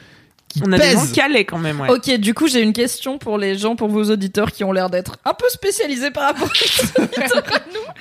[0.54, 1.12] qui On a des gens pèsent.
[1.14, 1.90] calés quand même, ouais.
[1.90, 4.90] Ok, du coup, j'ai une question pour les gens, pour vos auditeurs qui ont l'air
[4.90, 7.02] d'être un peu spécialisés par rapport à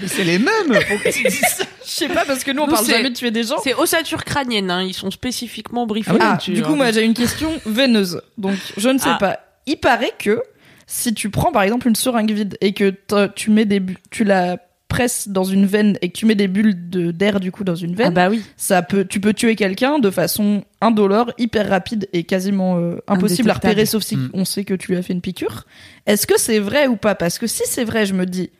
[0.00, 0.78] Mais c'est les mêmes.
[0.88, 3.10] Pourquoi tu dis ça Je sais pas, parce que nous, on Nous, parle c'est- jamais
[3.10, 3.58] de tuer des gens.
[3.62, 4.82] C'est ossature crânienne, hein.
[4.82, 6.12] ils sont spécifiquement briefés.
[6.14, 6.76] Ah, là-dessus, du coup, hein.
[6.76, 8.20] moi, j'ai une question veineuse.
[8.38, 9.16] Donc, je ne sais Ah.
[9.18, 9.38] pas.
[9.66, 10.40] Il paraît que
[10.86, 12.94] si tu prends, par exemple, une seringue vide et que
[13.34, 14.56] tu mets des tu la
[14.90, 17.74] presses dans une veine et que tu mets des bulles de- d'air, du coup, dans
[17.74, 18.42] une veine, Ah bah oui.
[18.58, 23.48] ça peut, tu peux tuer quelqu'un de façon indolore, hyper rapide et quasiment euh, impossible
[23.50, 24.30] à repérer, sauf si Mm.
[24.34, 25.64] on sait que tu lui as fait une piqûre.
[26.06, 27.14] Est-ce que c'est vrai ou pas?
[27.14, 28.50] Parce que si c'est vrai, je me dis,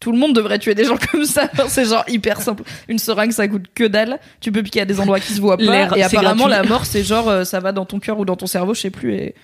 [0.00, 1.48] tout le monde devrait tuer des gens comme ça.
[1.68, 2.62] c'est genre hyper simple.
[2.88, 4.18] Une seringue, ça coûte que dalle.
[4.40, 5.62] Tu peux piquer à des endroits qui se voient pas.
[5.64, 6.62] L'air, Et apparemment, gratuit.
[6.62, 8.80] la mort, c'est genre, euh, ça va dans ton cœur ou dans ton cerveau, je
[8.80, 9.14] sais plus.
[9.14, 9.34] Et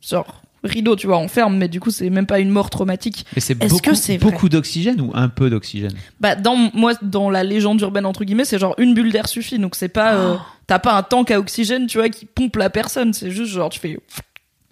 [0.00, 3.24] genre, rideau, tu vois, on ferme, mais du coup, c'est même pas une mort traumatique.
[3.34, 5.92] Mais c'est Est-ce beaucoup, que c'est vrai beaucoup d'oxygène ou un peu d'oxygène?
[6.20, 9.58] Bah, dans, moi, dans la légende urbaine, entre guillemets, c'est genre une bulle d'air suffit.
[9.58, 10.40] Donc, c'est pas, euh, Oh.
[10.66, 13.12] t'as pas un tank à oxygène, tu vois, qui pompe la personne.
[13.12, 13.98] C'est juste genre, tu fais,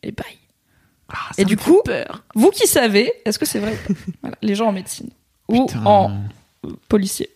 [0.02, 0.26] et bye.
[1.10, 2.22] Ah, Et du fait coup, peur.
[2.34, 3.72] Vous qui savez, est-ce que c'est vrai?
[3.88, 5.08] Ou pas Voilà, Les gens en médecine.
[5.48, 5.82] Ou Putain.
[5.86, 6.10] en
[6.88, 7.30] policier.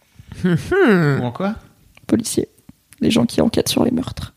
[0.44, 1.56] Ou en quoi?
[2.06, 2.48] Policier.
[3.00, 4.32] Les gens qui enquêtent sur les meurtres.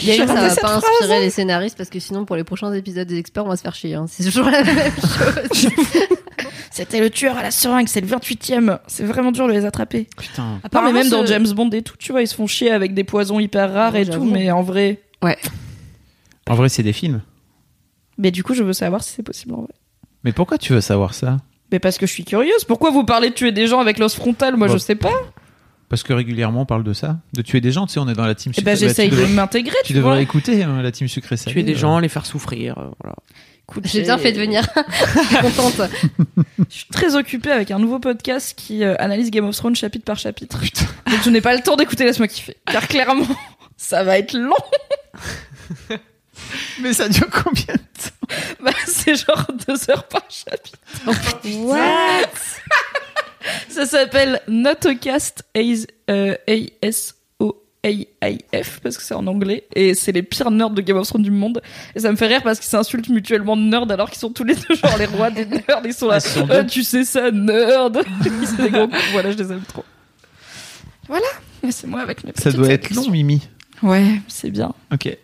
[0.00, 0.84] Il y a ça va pas phrase.
[0.84, 3.62] inspirer les scénaristes parce que sinon pour les prochains épisodes des experts on va se
[3.62, 3.94] faire chier.
[3.94, 4.06] hein.
[4.08, 5.70] C'est toujours la même chose.
[6.70, 8.78] C'était le tueur à la seringue, c'est le 28ème.
[8.86, 10.08] C'est vraiment dur de les attraper.
[10.18, 10.54] Putain.
[10.56, 12.92] Mais Apparemment, même dans James Bond et tout, tu vois, ils se font chier avec
[12.92, 15.00] des poisons hyper rares Ouais, et tout, mais en vrai.
[16.48, 17.22] En vrai, c'est des films.
[18.18, 19.72] Mais du coup, je veux savoir si c'est possible en vrai.
[20.22, 21.38] Mais pourquoi tu veux savoir ça?
[21.72, 22.64] Mais parce que je suis curieuse.
[22.64, 24.56] Pourquoi vous parlez de tuer des gens avec l'os frontal?
[24.56, 25.12] Moi, Bah, je sais pas.
[25.88, 27.18] Parce que régulièrement, on parle de ça.
[27.32, 28.86] De tuer des gens, tu sais, on est dans la team Et ben, sucré.
[28.86, 31.52] Bah, j'essaye de m'intégrer, Tu tu devrais écouter hein, la team sucré salé.
[31.52, 31.78] Tuer des euh.
[31.78, 33.16] gens, les faire souffrir, euh, voilà.
[33.84, 34.66] J'ai bien fait de venir.
[34.76, 35.90] Je suis contente.
[36.70, 40.04] Je suis très occupée avec un nouveau podcast qui euh, analyse Game of Thrones chapitre
[40.04, 40.60] par chapitre.
[41.06, 42.56] Donc je n'ai pas le temps d'écouter Laisse-moi kiffer.
[42.66, 43.26] Car clairement,
[43.76, 44.54] ça va être long.
[46.80, 48.36] Mais ça dure combien de temps?
[48.62, 50.78] Bah, c'est genre deux heures par chapitre.
[51.64, 52.28] What?
[53.68, 60.50] Ça s'appelle Notocast AS, euh, A-S-O-A-I-F parce que c'est en anglais et c'est les pires
[60.50, 61.60] nerds de Game of Thrones du monde.
[61.94, 64.44] Et ça me fait rire parce qu'ils s'insultent mutuellement de nerds alors qu'ils sont tous
[64.44, 65.82] les deux genre les rois des nerds.
[65.84, 68.02] Ils sont là, Ah, sont Euh, tu sais ça, nerd.
[68.22, 68.88] Des gros.
[69.12, 69.84] Voilà, je les aime trop.
[71.08, 71.26] Voilà,
[71.62, 73.40] Mais c'est moi avec mes Ça doit être long, Mimi.
[73.82, 74.74] Ouais, c'est bien.
[74.92, 75.16] Ok.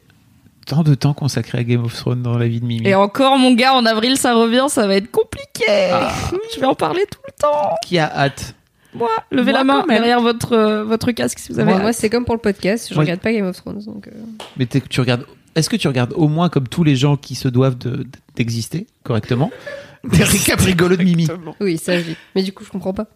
[0.66, 2.86] Tant de temps consacré à Game of Thrones dans la vie de Mimi.
[2.86, 5.64] Et encore, mon gars, en avril, ça revient, ça va être compliqué.
[6.54, 7.74] Je vais en parler tout le temps.
[7.84, 8.54] Qui a hâte
[8.94, 12.08] Moi, levez Moi, la main derrière votre, euh, votre casque si vous avez Moi, c'est
[12.08, 14.06] comme pour le podcast, je Moi- regarde pas Game of Thrones donc.
[14.08, 14.12] euh,
[14.56, 15.26] Mais tu regardes.
[15.54, 18.86] Est-ce que tu regardes au moins comme tous les gens qui se doivent de- d'exister
[19.02, 19.50] correctement
[20.04, 21.28] Des récaps rigolos de Mimi.
[21.60, 22.16] Oui, ça je dis.
[22.34, 23.06] Mais du coup, je comprends pas.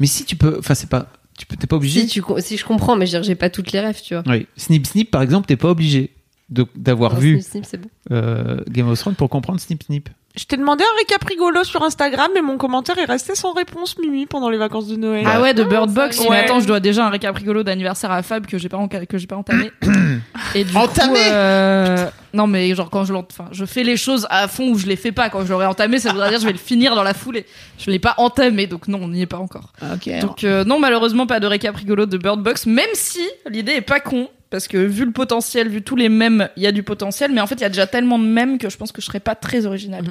[0.00, 1.06] Mais si tu peux, enfin c'est pas,
[1.38, 2.00] tu peux, t'es pas obligé.
[2.00, 4.22] Si, tu, si je comprends, mais je j'ai pas toutes les rêves, tu vois.
[4.26, 4.46] Oui.
[4.56, 6.10] Snip Snip par exemple, t'es pas obligé
[6.48, 7.88] d'avoir Non, vu Snip, Snip, bon.
[8.12, 10.08] euh, Game of Thrones pour comprendre Snip Snip.
[10.38, 13.96] Je t'ai demandé un récap rigolo sur Instagram, mais mon commentaire est resté sans réponse,
[13.98, 15.24] Mimi, pendant les vacances de Noël.
[15.26, 16.20] Ah ouais, de Ah, Bird Box.
[16.28, 18.86] Mais attends, je dois déjà un récap rigolo d'anniversaire à Fab que j'ai pas, en-
[18.86, 19.70] que j'ai pas entamé.
[20.54, 24.26] Et du Entamé coup, euh, non mais genre quand je enfin, je fais les choses
[24.28, 25.30] à fond ou je les fais pas.
[25.30, 27.46] Quand je l'aurai entamé, ça voudrait dire que je vais le finir dans la foulée.
[27.78, 29.72] Je l'ai pas entamé, donc non, on n'y est pas encore.
[30.20, 33.80] Donc euh, non, malheureusement pas de récap rigolo de Bird Box, même si l'idée est
[33.80, 34.28] pas con.
[34.56, 37.42] Parce que vu le potentiel, vu tous les mèmes, il y a du potentiel, mais
[37.42, 39.20] en fait il y a déjà tellement de mèmes que je pense que je serais
[39.20, 40.02] pas très original.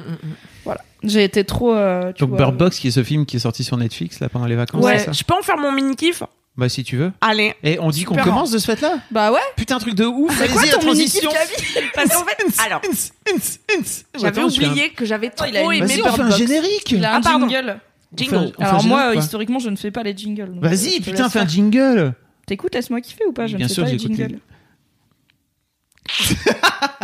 [0.64, 1.74] Voilà, j'ai été trop.
[1.74, 4.20] euh, tu Donc vois, Bird Box qui est ce film qui est sorti sur Netflix
[4.20, 4.84] là pendant les vacances.
[4.84, 6.22] Ouais, c'est ça je peux en faire mon mini kiff
[6.56, 7.10] Bah si tu veux.
[7.20, 7.54] Allez.
[7.64, 9.40] Et on dit qu'on commence de ce fait là Bah ouais.
[9.56, 10.32] Putain truc de ouf.
[10.38, 11.30] C'est quoi ton transition.
[11.96, 12.80] Parce qu'en fait, alors,
[14.16, 16.92] j'avais un- oublié que j'avais trop il a une- aimé Vas-y, on fait un générique.
[16.92, 17.48] Il a un Ah, pardon.
[17.48, 17.78] jingle.
[18.14, 18.52] Jingle.
[18.60, 20.52] Alors moi, historiquement, je ne fais pas les jingles.
[20.60, 22.14] Vas-y, euh, putain, fais un jingle.
[22.46, 24.40] T'écoutes Laisse-moi kiffer ou pas Je Bien ne sais sûr, pas les j'écoute les- jingles.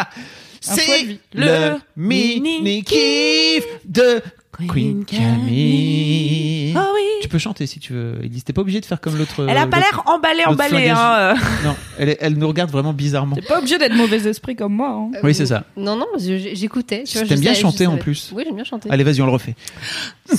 [0.64, 1.18] Un choix de C'est vie.
[1.34, 4.22] le mini kiff de
[4.52, 6.74] Queen Camille.
[6.76, 7.00] Oh oui.
[7.22, 8.18] Tu peux chanter si tu veux.
[8.22, 9.46] Elise, t'es pas obligé de faire comme l'autre.
[9.48, 10.88] Elle a pas l'air emballée, emballée.
[10.90, 11.14] Hein.
[11.14, 11.34] euh.
[11.64, 13.34] Non, elle, nous regarde vraiment bizarrement.
[13.36, 14.88] T'es pas obligé d'être mauvais esprit comme moi.
[14.90, 15.10] Hein.
[15.16, 15.64] Euh, Oui, c'est ça.
[15.76, 17.04] Non, non, j'écoutais.
[17.04, 18.30] tu vois, T'aimes bien chanter en plus.
[18.34, 18.90] Oui, j'aime bien chanter.
[18.90, 19.54] Allez, vas-y, on le refait.
[20.28, 20.36] Le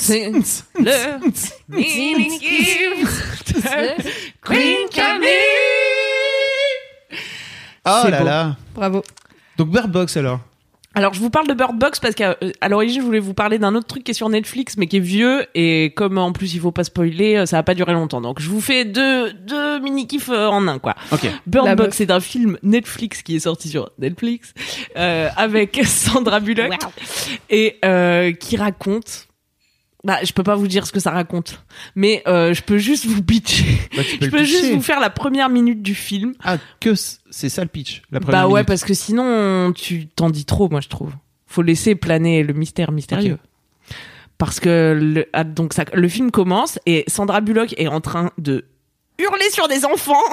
[4.41, 5.29] Queen Camille.
[7.85, 8.25] Oh là beau.
[8.25, 8.55] là.
[8.75, 9.03] Bravo.
[9.57, 10.39] Donc Bird Box alors.
[10.95, 13.33] Alors, je vous parle de Bird Box parce qu'à euh, à l'origine, je voulais vous
[13.33, 15.45] parler d'un autre truc qui est sur Netflix, mais qui est vieux.
[15.55, 18.21] Et comme en plus, il faut pas spoiler, euh, ça va pas durer longtemps.
[18.21, 20.95] Donc, je vous fais deux, deux mini-kifs euh, en un, quoi.
[21.11, 21.27] Ok.
[21.47, 24.53] Bird La Box, c'est un film Netflix qui est sorti sur Netflix,
[24.97, 26.73] euh, avec Sandra Bullock.
[27.49, 29.27] Et euh, qui raconte...
[30.05, 31.63] Bah, je peux pas vous dire ce que ça raconte,
[31.95, 33.77] mais euh, je peux juste vous pitcher.
[33.95, 36.33] Bah, peux Je peux juste vous faire la première minute du film.
[36.43, 38.01] Ah, que c'est ça le pitch.
[38.11, 38.67] La première Bah ouais, minute.
[38.67, 41.13] parce que sinon, tu t'en dis trop, moi, je trouve.
[41.47, 43.37] Faut laisser planer le mystère mystérieux.
[44.37, 48.31] Parce que le, ah, donc ça, le film commence et Sandra Bullock est en train
[48.37, 48.65] de
[49.19, 50.23] hurler sur des enfants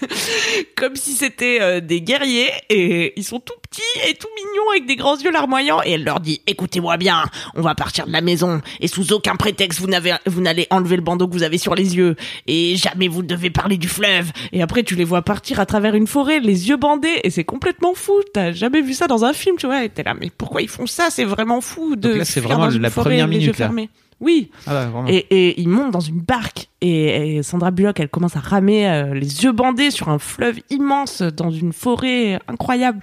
[0.76, 2.50] comme si c'était euh, des guerriers.
[2.68, 5.80] Et ils sont tout petits et tout mignons avec des grands yeux larmoyants.
[5.84, 8.60] Et elle leur dit écoutez-moi bien on va partir de la maison.
[8.80, 11.74] Et sous aucun prétexte vous n'avez vous n'allez enlever le bandeau que vous avez sur
[11.74, 12.16] les yeux.
[12.46, 14.30] Et jamais vous ne devez parler du fleuve.
[14.52, 17.20] Et après tu les vois partir à travers une forêt les yeux bandés.
[17.24, 18.20] Et c'est complètement fou.
[18.32, 19.84] T'as jamais vu ça dans un film tu vois.
[19.84, 21.08] Et t'es là mais pourquoi ils font ça?
[21.10, 23.70] C'est vraiment fou de Donc là, c'est vraiment la première les yeux minute, là.
[24.20, 25.08] Oui Ah bah, vraiment.
[25.08, 28.88] et, et ils montent dans une barque et, et Sandra Bullock, elle commence à ramer
[28.88, 33.02] euh, les yeux bandés sur un fleuve immense dans une forêt incroyable.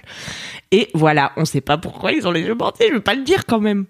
[0.70, 3.22] Et voilà, on sait pas pourquoi ils ont les yeux bandés, je veux pas le
[3.24, 3.86] dire quand même.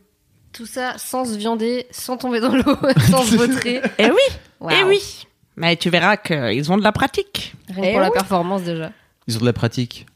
[0.52, 2.76] Tout ça sans se viander, sans tomber dans l'eau,
[3.10, 3.80] sans se vautrer.
[3.98, 5.26] Eh oui, eh oui.
[5.56, 7.54] Mais tu verras qu'ils ont de la pratique.
[7.68, 8.92] Rien que Eh pour la performance déjà.
[9.26, 10.06] Ils ont de la pratique.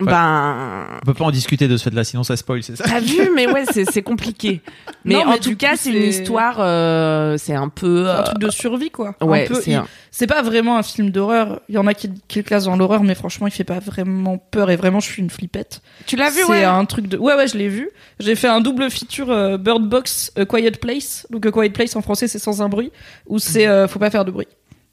[0.00, 3.00] Ben, On peut pas en discuter de ce fait-là, sinon ça spoil, c'est ça t'as
[3.00, 4.60] vu, mais ouais, c'est c'est compliqué.
[5.04, 8.04] Mais Non, en mais tout cas, c'est une c'est- histoire, euh, c'est un peu.
[8.04, 9.14] C'est un euh, truc de survie, quoi.
[9.20, 11.60] ouais, Un peu- c'est un- C'est pas vraiment un film d'horreur.
[11.68, 13.78] Il y en a qui, qui le classent dans l'horreur, mais franchement, il fait pas
[13.78, 14.70] vraiment peur.
[14.70, 15.82] Et vraiment, je suis une flippette.
[16.06, 16.64] Tu l'as vu, C'est ouais.
[16.64, 17.16] un truc de.
[17.16, 17.90] Ouais, ouais, je l'ai vu.
[18.18, 21.26] J'ai fait un double feature euh, Bird Box, A Quiet Place.
[21.30, 22.90] Donc, A Quiet Place en français, c'est sans un bruit.
[23.26, 24.48] Ou c'est euh, faut pas faire de bruit.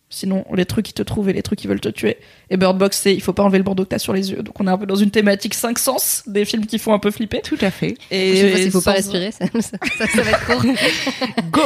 [0.10, 2.18] Sinon, les trucs qui te trouvent et les trucs qui veulent te tuer.
[2.50, 4.42] Et Bird Box, c'est il faut pas enlever le bandeau que t'as sur les yeux.
[4.42, 7.00] Donc, on est un peu dans une thématique 5 sens, des films qui font un
[7.00, 7.42] peu flipper.
[7.42, 7.98] Tout à fait.
[8.10, 10.64] Et Je sais pas s'il faut pas respirer, ça, ça, ça, ça va être court.
[11.52, 11.62] Go.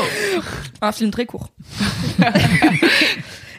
[0.82, 1.50] Un film très court.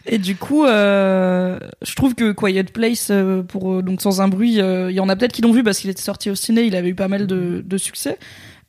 [0.06, 4.28] Et du coup, euh, je trouve que Quiet Place, euh, pour euh, donc sans un
[4.28, 6.34] bruit, euh, il y en a peut-être qui l'ont vu parce qu'il était sorti au
[6.34, 8.18] ciné, il avait eu pas mal de, de succès.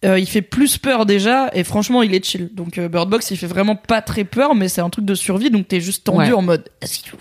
[0.03, 2.49] Euh, il fait plus peur déjà, et franchement, il est chill.
[2.53, 5.15] Donc euh, Bird Box, il fait vraiment pas très peur, mais c'est un truc de
[5.15, 6.33] survie, donc t'es juste tendu Ouais.
[6.33, 7.17] en mode Est-ce qu'ils vont-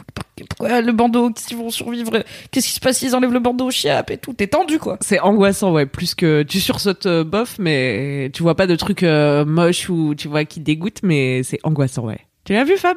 [0.48, 2.10] pourquoi le bandeau, qu'est-ce qu'ils vont survivre,
[2.50, 4.98] qu'est-ce qui se passe s'ils enlèvent le bandeau au chiap et tout, t'es tendu quoi.
[5.00, 5.86] C'est angoissant, ouais.
[5.86, 10.14] Plus que tu sursautes euh, bof, mais tu vois pas de trucs euh, moches ou
[10.16, 12.18] tu vois qui dégoûtent, mais c'est angoissant, ouais.
[12.44, 12.96] Tu l'as vu, Fab?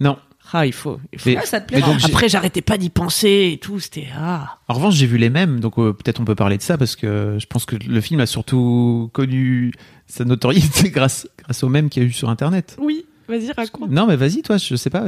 [0.00, 0.18] Non.
[0.52, 0.98] Ah, il faut.
[1.12, 1.30] il faut.
[1.30, 3.80] Mais- Ah, ça te plaît donc, Après, j'arrêtais pas d'y penser et tout.
[3.80, 4.58] C'était ah.
[4.68, 6.94] En revanche, j'ai vu les mêmes, donc euh, peut-être on peut parler de ça parce
[6.96, 9.72] que je pense que le film a surtout connu
[10.06, 12.76] sa notoriété grâce grâce aux mêmes qu'il y a eu sur Internet.
[12.80, 13.06] Oui.
[13.28, 13.90] Vas-y, raconte.
[13.90, 15.04] Non, mais vas-y, toi, je sais pas.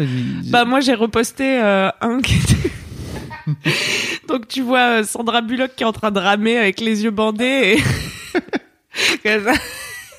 [0.46, 2.70] Bah moi j'ai reposté euh, un qui était...
[4.28, 7.10] Donc tu vois euh, Sandra Bullock qui est en train de ramer avec les yeux
[7.10, 8.38] bandés et
[9.22, 9.60] Comme ça.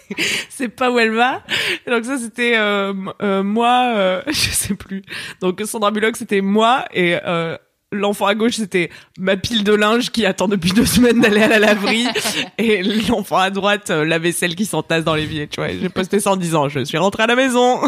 [0.49, 1.41] c'est pas où elle va.
[1.87, 5.03] Et donc ça c'était euh, euh, moi, euh, je sais plus.
[5.41, 7.57] Donc Sandra Bullock c'était moi et euh,
[7.91, 11.47] l'enfant à gauche c'était ma pile de linge qui attend depuis deux semaines d'aller à
[11.47, 12.07] la laverie
[12.57, 15.47] et l'enfant à droite euh, la vaisselle qui s'entasse dans l'évier.
[15.47, 17.79] Tu vois, j'ai posté ça en disant je suis rentrée à la maison.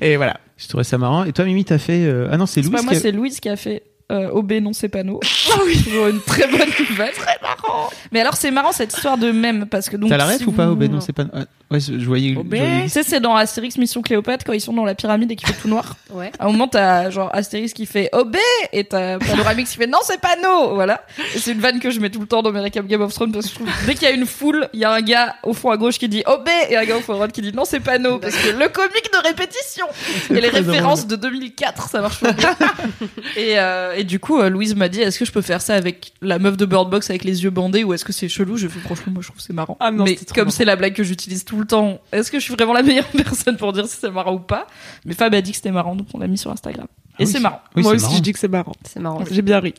[0.00, 0.40] et voilà.
[0.56, 1.24] Je trouvais ça marrant.
[1.24, 2.04] Et toi, Mimi, t'as fait.
[2.04, 2.76] euh, Ah non, c'est C'est Louis.
[2.76, 5.20] pas moi, qui a- c'est Louise qui a fait euh, OB non c'est pas nous.
[5.20, 7.12] Toujours une très bonne nouvelle.
[7.18, 7.90] Très marrant.
[8.12, 10.44] Mais alors c'est marrant cette histoire de même parce que donc T'as la ref si
[10.44, 11.24] ou pas vous- Oh, ben non, c'est pas.
[11.34, 11.40] ah,
[11.70, 12.34] ouais, je je voyais.
[12.34, 15.36] Voyais- Tu sais, c'est dans Astérix Mission Cléopâtre quand ils sont dans la pyramide et
[15.36, 15.96] qu'il fait tout noir.
[16.10, 16.32] Ouais.
[16.38, 18.36] À un moment, t'as genre Astérix qui fait OB
[18.72, 20.74] et t'as Panoramix qui fait non, c'est pas no.
[20.74, 21.02] Voilà.
[21.34, 23.12] Et c'est une vanne que je mets tout le temps dans mes récaps Game of
[23.12, 24.90] Thrones parce que je trouve que dès qu'il y a une foule, il y a
[24.92, 27.16] un gars au fond à gauche qui dit OB et un gars au fond à
[27.16, 29.86] droite qui dit non, c'est pas no parce que le comique de répétition
[30.30, 32.56] et les références de 2004, ça marche pas bien.
[33.36, 35.74] et, euh, et du coup, euh, Louise m'a dit est-ce que je peux faire ça
[35.74, 38.56] avec la meuf de Bird Box avec les yeux bandés ou est-ce que c'est chelou?
[38.56, 39.76] Je fais franchement, moi je trouve que c'est marrant.
[39.80, 42.44] Ah non, Mais comme c'est la blague que j'utilise tout le temps, est-ce que je
[42.44, 44.66] suis vraiment la meilleure personne pour dire si c'est marrant ou pas?
[45.04, 46.86] Mais Fab a dit que c'était marrant, donc on l'a mis sur Instagram.
[47.18, 47.60] Et oui, c'est marrant.
[47.76, 48.16] Oui, Moi aussi, marrant.
[48.16, 48.74] je dis que c'est marrant.
[48.84, 49.24] C'est marrant.
[49.30, 49.74] J'ai bien ri.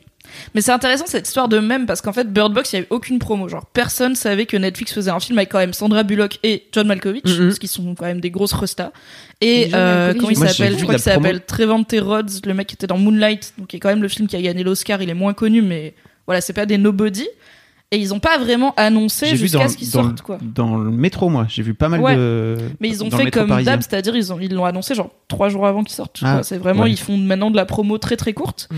[0.54, 2.82] Mais c'est intéressant cette histoire de même parce qu'en fait Bird Box il y a
[2.82, 6.04] eu aucune promo genre personne savait que Netflix faisait un film avec quand même Sandra
[6.04, 7.46] Bullock et John Malkovich Mhm.
[7.46, 8.92] parce qu'ils sont quand même des grosses restas
[9.40, 12.86] et euh, comment il s'appelle je crois qu'il s'appelle Trevante Rhodes le mec qui était
[12.86, 15.14] dans Moonlight donc qui est quand même le film qui a gagné l'Oscar il est
[15.14, 15.94] moins connu mais
[16.26, 17.26] voilà c'est pas des nobody
[17.92, 21.46] et ils ont pas vraiment annoncé jusqu'à ce qu'ils sortent quoi dans le métro, moi.
[21.48, 22.14] J'ai vu pas mal Ouais.
[22.16, 22.56] de.
[22.80, 25.66] mais ils ont fait comme d'hab c'est-à-dire ils ont ils l'ont annoncé genre trois jours
[25.66, 26.90] avant qu'ils sortent Ah, c'est vraiment ouais.
[26.92, 28.68] ils font maintenant de la promo très très courte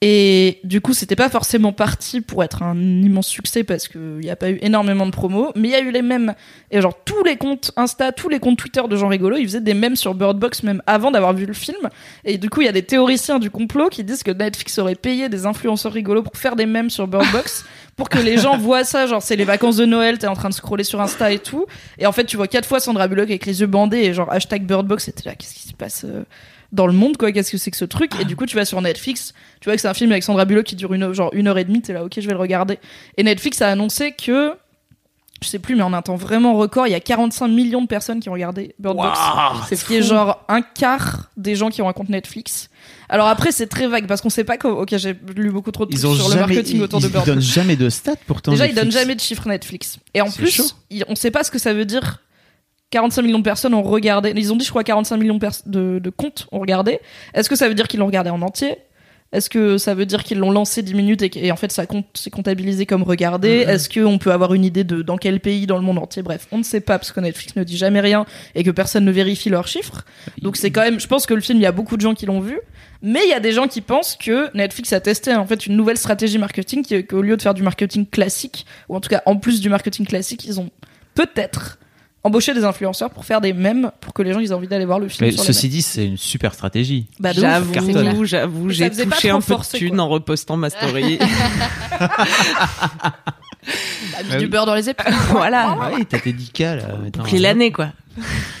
[0.00, 4.30] Et du coup, c'était pas forcément parti pour être un immense succès parce qu'il n'y
[4.30, 6.34] a pas eu énormément de promos, mais il y a eu les mêmes.
[6.70, 9.60] Et genre, tous les comptes Insta, tous les comptes Twitter de gens rigolos, ils faisaient
[9.60, 11.88] des mèmes sur Bird Box même avant d'avoir vu le film.
[12.24, 14.94] Et du coup, il y a des théoriciens du complot qui disent que Netflix aurait
[14.94, 17.64] payé des influenceurs rigolos pour faire des mèmes sur Bird Box
[17.98, 19.06] pour que les gens voient ça.
[19.06, 21.66] Genre, c'est les vacances de Noël, t'es en train de scroller sur Insta et tout.
[21.98, 24.32] Et en fait, tu vois quatre fois Sandra Bullock avec les yeux bandés et genre
[24.32, 26.24] hashtag Bird Box, et t'es là, qu'est-ce qui se passe euh,
[26.72, 28.12] dans le monde, quoi, qu'est-ce que c'est que ce truc?
[28.20, 30.44] Et du coup, tu vas sur Netflix, tu vois que c'est un film avec Sandra
[30.44, 32.38] Bullock qui dure une, genre une heure et demie, t'es là, ok, je vais le
[32.38, 32.78] regarder.
[33.16, 34.52] Et Netflix a annoncé que,
[35.42, 37.86] je sais plus, mais en un temps vraiment record, il y a 45 millions de
[37.86, 39.18] personnes qui ont regardé Bird Box.
[39.68, 42.70] C'est ce qui est genre un quart des gens qui ont un compte Netflix.
[43.08, 44.78] Alors après, c'est très vague parce qu'on sait pas comment.
[44.80, 47.12] Ok, j'ai lu beaucoup trop de trucs Ils sur le marketing ils, autour de ils
[47.12, 47.46] Bird donnent Box.
[47.46, 48.52] jamais de stats pourtant.
[48.52, 49.98] Déjà, ils donnent jamais de chiffres Netflix.
[50.14, 52.22] Et en plus, ils- on sait pas ce que ça veut dire.
[52.90, 54.32] 45 millions de personnes ont regardé.
[54.34, 57.00] Ils ont dit, je crois, 45 millions de, de comptes ont regardé.
[57.34, 58.76] Est-ce que ça veut dire qu'ils l'ont regardé en entier?
[59.30, 62.06] Est-ce que ça veut dire qu'ils l'ont lancé 10 minutes et, en fait ça compte,
[62.14, 63.48] c'est comptabilisé comme regardé?
[63.68, 66.22] Est-ce qu'on peut avoir une idée de dans quel pays, dans le monde entier?
[66.22, 69.04] Bref, on ne sait pas parce que Netflix ne dit jamais rien et que personne
[69.04, 70.04] ne vérifie leurs chiffres.
[70.40, 72.14] Donc c'est quand même, je pense que le film, il y a beaucoup de gens
[72.14, 72.58] qui l'ont vu.
[73.02, 75.76] Mais il y a des gens qui pensent que Netflix a testé en fait une
[75.76, 79.22] nouvelle stratégie marketing qui- qu'au lieu de faire du marketing classique, ou en tout cas
[79.26, 80.70] en plus du marketing classique, ils ont
[81.14, 81.78] peut-être
[82.24, 84.84] embauché des influenceurs pour faire des mèmes pour que les gens ils aient envie d'aller
[84.84, 85.26] voir le film.
[85.26, 87.06] Mais sur ceci dit, c'est une super stratégie.
[87.20, 87.32] Bah.
[87.32, 90.04] J'avoue, j'avoue, j'ai touché un peu de thunes quoi.
[90.04, 91.18] en repostant ma story.
[94.12, 95.12] Bah, mis du beurre dans les épaules.
[95.30, 95.76] voilà.
[95.80, 96.82] Ah oui, t'as tes 10K là.
[97.12, 97.88] Boucler l'année, quoi.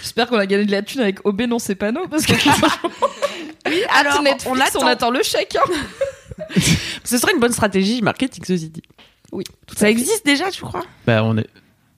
[0.02, 2.32] J'espère qu'on a gagné de la thune avec OB non c'est panneau parce que
[3.66, 4.86] oui, alors, Netflix, on on attend.
[4.86, 5.56] attend, le chèque.
[5.56, 6.56] hein.
[7.04, 8.82] Ce serait une bonne stratégie marketing, ceci dit.
[9.32, 9.44] Oui,
[9.76, 10.84] Ça existe déjà, tu crois?
[11.06, 11.46] Bah, on est...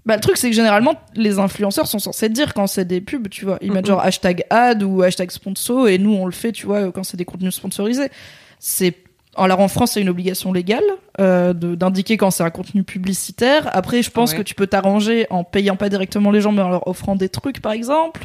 [0.07, 3.29] Bah, le truc, c'est que généralement, les influenceurs sont censés dire quand c'est des pubs,
[3.29, 3.59] tu vois.
[3.61, 6.91] Ils mettent genre hashtag ad ou hashtag sponsor, et nous, on le fait, tu vois,
[6.91, 8.09] quand c'est des contenus sponsorisés.
[8.59, 8.97] C'est.
[9.37, 10.83] Alors en France, c'est une obligation légale
[11.21, 13.69] euh, d'indiquer quand c'est un contenu publicitaire.
[13.77, 14.39] Après, je pense Ouais.
[14.39, 17.29] que tu peux t'arranger en payant pas directement les gens, mais en leur offrant des
[17.29, 18.25] trucs, par exemple.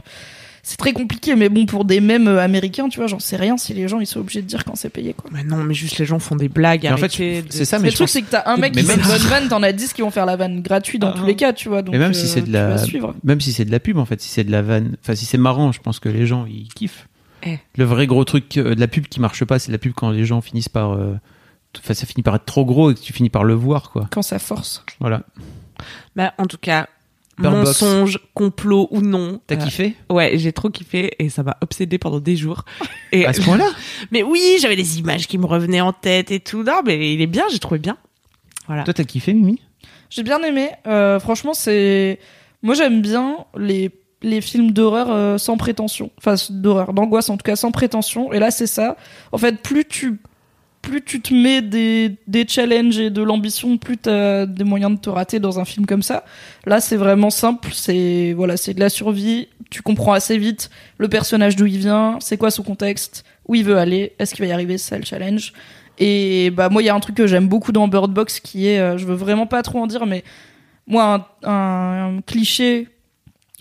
[0.68, 3.56] C'est très compliqué, mais bon, pour des mèmes euh, américains, tu vois, j'en sais rien
[3.56, 5.30] si les gens ils sont obligés de dire quand c'est payé, quoi.
[5.32, 6.82] Mais non, mais juste les gens font des blagues.
[6.86, 7.12] Mais en fait,
[7.50, 9.02] c'est ça, Mais mais le truc, c'est que t'as un mec Mais qui fait une
[9.08, 11.16] bonne si- vanne, t'en as 10 qui vont faire la vanne gratuite dans Ah.
[11.20, 11.84] tous les cas, tu vois.
[11.84, 12.78] Donc, Mais même si euh, c'est de la,
[13.24, 15.26] même si c'est de la pub en fait, si c'est de la vanne, enfin si
[15.26, 17.08] c'est marrant, je pense que les gens ils kiffent.
[17.44, 17.60] Eh.
[17.78, 19.94] Le vrai gros truc euh, de la pub qui marche pas, c'est de la pub
[19.94, 21.14] quand les gens finissent par, euh,
[21.78, 24.08] enfin ça finit par être trop gros et que tu finis par le voir quoi.
[24.10, 24.84] Quand ça force.
[25.00, 25.22] Voilà.
[26.16, 26.88] Bah, en tout cas,
[27.38, 27.82] Bird Box.
[27.82, 29.42] mensonge, complot ou non.
[29.48, 29.96] T'as euh, kiffé?
[30.10, 32.64] Ouais, j'ai trop kiffé et ça m'a obsédé pendant des jours.
[33.12, 33.70] Et à ce point-là?
[34.12, 36.64] Mais oui, j'avais des images qui me revenaient en tête et tout.
[36.64, 37.98] Non, mais il est bien, j'ai trouvé bien.
[38.68, 38.84] Voilà.
[38.84, 39.62] Toi t'as kiffé Mimi?
[40.10, 40.70] J'ai bien aimé.
[40.88, 42.20] Euh, franchement, c'est.
[42.64, 46.12] Moi, j'aime bien les, les films d'horreur euh, sans prétention.
[46.18, 48.32] Enfin, d'horreur, d'angoisse en tout cas, sans prétention.
[48.32, 48.96] Et là, c'est ça.
[49.32, 50.20] En fait, plus tu.
[50.86, 55.10] Plus tu te mets des, challenges et de l'ambition, plus t'as des moyens de te
[55.10, 56.24] rater dans un film comme ça.
[56.68, 57.70] Là, c'est vraiment simple.
[57.74, 59.48] C'est voilà, c'est de la survie.
[59.72, 60.70] Tu comprends assez vite
[61.00, 64.46] le personnage d'où il vient, c'est quoi son contexte, où il veut aller, est-ce qu'il
[64.46, 65.54] va y arriver, c'est le challenge.
[65.98, 68.68] Et bah moi, il y a un truc que j'aime beaucoup dans Bird Box qui
[68.68, 70.24] est, euh, je veux vraiment pas trop en dire, mais
[70.86, 72.90] moi, un cliché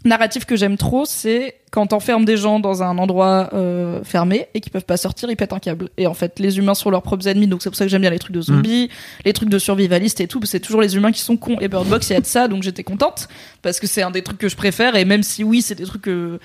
[0.04, 4.60] narratif que j'aime trop, c'est quand t'enfermes des gens dans un endroit euh, fermé et
[4.60, 5.88] qu'ils peuvent pas sortir, ils pètent un câble.
[5.96, 8.02] Et en fait, les humains sont leurs propres ennemis, donc c'est pour ça que j'aime
[8.02, 8.90] bien les trucs de zombies,
[9.24, 11.56] les trucs de survivalistes et tout, parce que c'est toujours les humains qui sont cons.
[11.60, 13.28] Et Bird Box, il y a de ça, donc j'étais contente,
[13.62, 15.84] parce que c'est un des trucs que je préfère, et même si oui, c'est des
[15.84, 16.38] trucs que...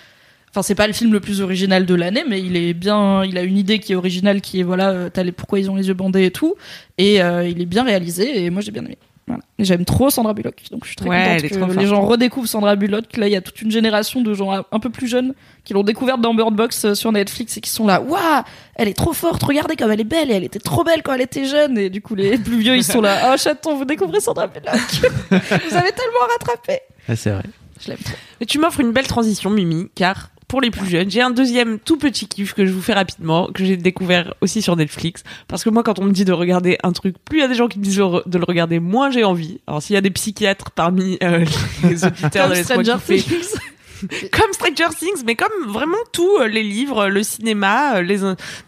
[0.52, 3.24] Enfin, c'est pas le film le plus original de l'année, mais il est bien.
[3.24, 5.70] Il a une idée qui est originale, qui est voilà, euh, t'as les, pourquoi ils
[5.70, 6.56] ont les yeux bandés et tout,
[6.98, 8.44] et euh, il est bien réalisé.
[8.44, 8.98] Et moi, j'ai bien aimé.
[9.30, 9.44] Voilà.
[9.60, 12.76] J'aime trop Sandra Bullock, donc je suis très Ouais, contente que les gens redécouvrent Sandra
[12.76, 13.16] Bullock.
[13.16, 15.84] Là, il y a toute une génération de gens un peu plus jeunes qui l'ont
[15.84, 18.02] découverte dans Bird Box euh, sur Netflix et qui sont là.
[18.02, 19.44] Waouh, elle est trop forte.
[19.44, 20.32] Regardez comme elle est belle.
[20.32, 21.78] Et elle était trop belle quand elle était jeune.
[21.78, 23.32] Et du coup, les plus vieux, ils sont là.
[23.32, 24.74] Oh chaton, vous découvrez Sandra Bullock.
[25.30, 26.80] vous avez tellement rattrapé.
[27.08, 27.44] Ah, c'est vrai.
[27.80, 28.16] Je l'aime trop.
[28.40, 31.80] Mais tu m'offres une belle transition, Mimi, car pour les plus jeunes, j'ai un deuxième
[31.80, 35.24] tout petit kiff que je vous fais rapidement, que j'ai découvert aussi sur Netflix.
[35.48, 37.48] Parce que moi, quand on me dit de regarder un truc, plus il y a
[37.48, 39.62] des gens qui me disent de le regarder, moins j'ai envie.
[39.68, 41.46] Alors s'il y a des psychiatres parmi euh,
[41.84, 43.60] les auditeurs de Stranger Things.
[44.32, 48.20] comme Stranger Things, mais comme vraiment tout, euh, les livres, le cinéma, euh, les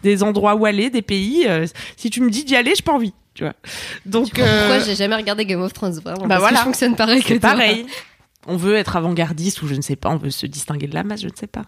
[0.04, 1.46] des endroits où aller, des pays.
[1.48, 1.66] euh,
[1.96, 3.54] si tu me dis d'y aller, j'ai pas envie, tu vois.
[4.06, 6.26] Donc Pourquoi euh, j'ai jamais regardé Game of Thrones vraiment?
[6.26, 6.58] Bah parce que voilà.
[6.58, 7.50] je fonctionne pareil que c'est toi.
[7.50, 7.86] pareil.
[8.46, 11.04] On veut être avant-gardiste ou je ne sais pas, on veut se distinguer de la
[11.04, 11.62] masse, je ne sais pas.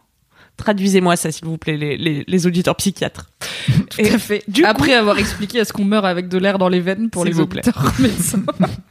[0.57, 3.31] Traduisez-moi ça, s'il vous plaît, les, les, les auditeurs psychiatres.
[3.91, 4.45] Tout à fait.
[4.47, 7.33] du Après avoir expliqué est-ce qu'on meurt avec de l'air dans les veines pour S'il
[7.33, 7.63] les vous plaît.
[7.67, 8.43] auditeurs médecins.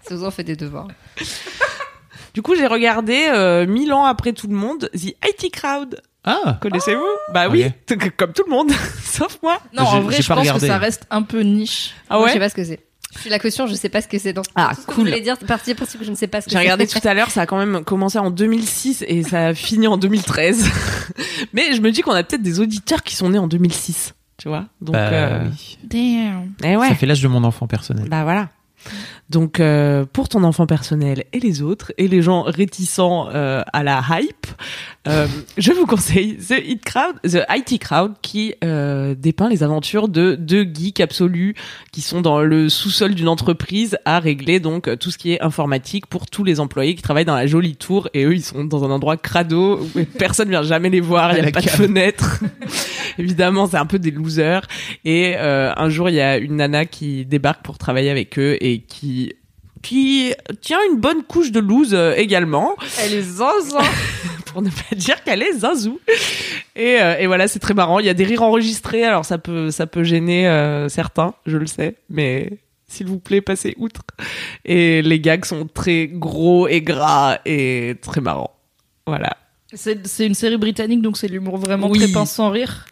[0.07, 0.87] Si vous en faites des devoirs.
[2.33, 6.01] Du coup, j'ai regardé euh, mille ans après tout le monde, The IT Crowd.
[6.25, 7.01] Ah Connaissez-vous?
[7.33, 7.65] Bah oui,
[8.17, 8.71] comme tout le monde,
[9.03, 9.59] sauf moi.
[9.73, 10.61] Non, en vrai, je pense regardé.
[10.61, 11.93] que ça reste un peu niche.
[12.09, 12.79] Ah Moi, ouais je sais pas ce que c'est.
[13.15, 14.33] Je suis la caution, je sais pas ce que c'est.
[14.33, 15.03] Donc, Ah, tout ce que cool.
[15.05, 16.87] vous voulez dire, c'est parti pour que je ne sais pas ce que J'ai regardé
[16.87, 19.97] tout à l'heure, ça a quand même commencé en 2006 et ça a fini en
[19.97, 20.67] 2013.
[21.53, 24.47] Mais je me dis qu'on a peut-être des auditeurs qui sont nés en 2006, tu
[24.47, 24.65] vois.
[24.81, 25.77] Donc, Bah, euh, oui.
[25.83, 26.53] Damn.
[26.63, 26.89] eh ouais.
[26.89, 28.07] Ça fait l'âge de mon enfant personnel.
[28.09, 28.49] Bah voilà.
[29.29, 33.81] Donc euh, pour ton enfant personnel et les autres et les gens réticents euh, à
[33.81, 34.45] la hype,
[35.07, 40.07] euh, je vous conseille The It Crowd, The IT Crowd, qui euh, dépeint les aventures
[40.07, 41.55] de deux geeks absolus
[41.91, 46.07] qui sont dans le sous-sol d'une entreprise à régler donc tout ce qui est informatique
[46.07, 48.85] pour tous les employés qui travaillent dans la jolie tour et eux ils sont dans
[48.85, 51.69] un endroit crado où personne vient jamais les voir, il y À a pas de
[51.69, 52.39] fenêtre.
[53.17, 54.67] Évidemment, c'est un peu des losers.
[55.05, 58.57] Et euh, un jour, il y a une nana qui débarque pour travailler avec eux
[58.61, 59.33] et qui
[59.83, 63.79] qui tient une bonne couche de loose euh, également, Elle est zinzin.
[64.47, 65.99] pour ne pas dire qu'elle est zinzou.
[66.75, 67.99] Et, euh, et voilà, c'est très marrant.
[67.99, 71.57] Il y a des rires enregistrés, alors ça peut ça peut gêner euh, certains, je
[71.57, 74.01] le sais, mais s'il vous plaît, passez outre.
[74.65, 78.55] Et les gags sont très gros et gras et très marrants.
[79.05, 79.37] Voilà.
[79.73, 81.97] C'est c'est une série britannique, donc c'est de l'humour vraiment Oui.
[81.99, 82.85] très pince sans rire.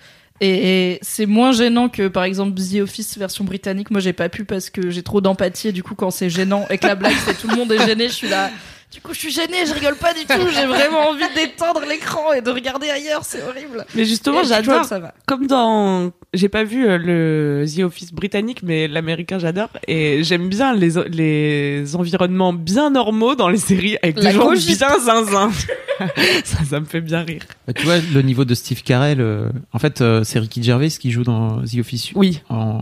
[0.43, 3.91] Et, c'est moins gênant que par exemple The Office version britannique.
[3.91, 5.67] Moi, j'ai pas pu parce que j'ai trop d'empathie.
[5.67, 8.09] Et du coup, quand c'est gênant et la blague, c'est tout le monde est gêné,
[8.09, 8.49] je suis là.
[8.91, 10.49] Du coup, je suis gênée, je rigole pas du tout.
[10.53, 13.23] J'ai vraiment envie d'éteindre l'écran et de regarder ailleurs.
[13.23, 13.85] C'est horrible.
[13.95, 14.75] Mais justement, j'adore.
[14.75, 15.13] Joel, ça va.
[15.25, 20.49] Comme dans, j'ai pas vu euh, le The Office britannique, mais l'américain j'adore et j'aime
[20.49, 24.77] bien les les environnements bien normaux dans les séries avec La des gens cogite.
[24.77, 25.51] bien zinzin.
[26.43, 27.43] ça, ça me fait bien rire.
[27.67, 30.89] Bah, tu vois, le niveau de Steve Carell, euh, en fait, euh, c'est Ricky Gervais
[30.89, 32.81] qui joue dans The Office Oui, en,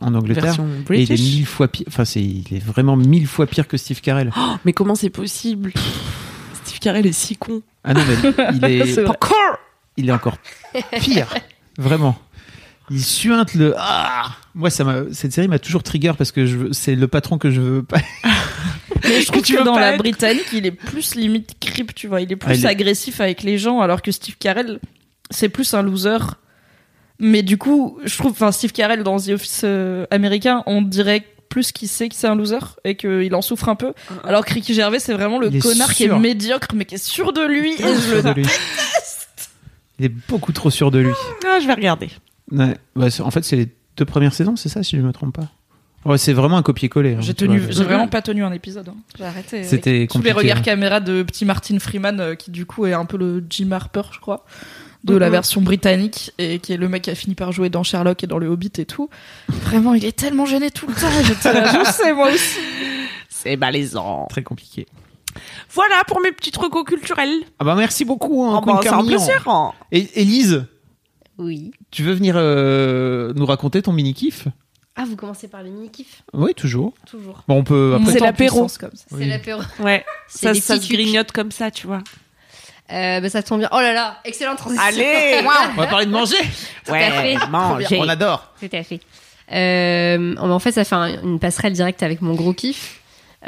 [0.00, 0.56] en Angleterre.
[0.90, 1.84] Et il est mille fois pire.
[1.88, 4.30] Enfin, c'est, il est vraiment mille fois pire que Steve Carell.
[4.36, 5.72] Oh, mais comment c'est possible?
[6.64, 7.62] Steve Carell est si con.
[7.84, 8.98] Ah non, mais il est.
[9.08, 9.58] Encore.
[9.96, 10.36] il est encore
[11.00, 11.26] pire.
[11.78, 12.18] Vraiment.
[12.90, 13.74] Il suinte le.
[13.78, 15.02] Ah Moi, ça m'a.
[15.12, 17.82] Cette série m'a toujours trigger parce que je veux- c'est le patron que je veux
[17.82, 17.98] pas.
[19.04, 21.94] Mais je trouve tu que veux dans la être- britannique, il est plus limite creep,
[21.94, 22.20] tu vois.
[22.20, 24.78] Il est plus Ah, il est- agressif avec les gens, alors que Steve Carell,
[25.30, 26.18] c'est plus un loser.
[27.18, 31.24] Mais du coup, je trouve, enfin, Steve Carell dans The Office euh, américain, on dirait
[31.48, 33.92] plus qu'il sait que c'est un loser et qu'il en souffre un peu.
[34.24, 36.18] Alors que Ricky Gervais, c'est vraiment le Il est connard qui est sûr.
[36.18, 37.72] médiocre, mais qui est sûr de lui.
[37.72, 38.46] Et je Sûr le de lui.
[39.98, 41.12] Il est beaucoup trop sûr de lui.
[41.46, 42.10] Ah, je vais regarder.
[42.52, 42.74] Ouais.
[43.10, 45.48] C'est- en fait, c'est les deux premières saisons, c'est ça, si je me trompe pas?
[46.04, 47.14] Ouais, c'est vraiment un copier-coller.
[47.14, 47.72] hein, J'ai tu tenu, vois.
[47.72, 48.88] j'ai vraiment pas tenu un épisode.
[48.90, 48.96] hein.
[49.18, 49.56] J'ai arrêté.
[49.58, 50.62] avec C'était Tous les compliqué, regards hein.
[50.62, 54.02] caméra de petit Martin Freeman, euh, qui du coup est un peu le Jim Harper,
[54.12, 54.44] je crois,
[55.06, 55.32] de la Mhm.
[55.32, 58.26] version britannique, et qui est le mec qui a fini par jouer dans Sherlock et
[58.26, 59.08] dans Le Hobbit et tout.
[59.48, 61.08] Vraiment, il est tellement gêné tout le temps.
[61.20, 62.58] et j'étais là, je sais, moi aussi.
[63.28, 64.26] C'est malaisant.
[64.28, 64.86] Très compliqué.
[65.72, 67.42] Voilà pour mes petits recos culturels.
[67.58, 69.42] Ah bah merci beaucoup, hein, Oh, bah, c'est un plaisir.
[69.92, 70.64] Et Élise,
[71.38, 71.70] Oui.
[71.90, 74.48] tu veux venir euh, nous raconter ton mini-kiff?
[74.98, 76.94] Ah, vous commencez par le mini-kiff Oui, toujours.
[77.06, 77.42] Toujours.
[77.46, 77.98] Bon, on peut.
[78.00, 78.32] En l'apéro.
[78.64, 79.04] puissance comme ça.
[79.10, 79.60] C'est l'apéro.
[79.80, 80.92] Ouais, C'est ça, ça se trucs.
[80.98, 82.02] grignote comme ça, tu vois.
[82.92, 83.68] Euh, bah, ça tombe bien.
[83.72, 84.84] Oh là là, excellente transition.
[84.86, 85.40] Allez
[85.76, 86.36] on va parler de manger.
[86.88, 87.36] à fait.
[87.50, 87.98] manger.
[87.98, 88.52] On adore.
[88.60, 89.00] Tout à fait.
[89.52, 93.00] Euh, en fait, ça fait un- une passerelle directe avec mon gros kiff.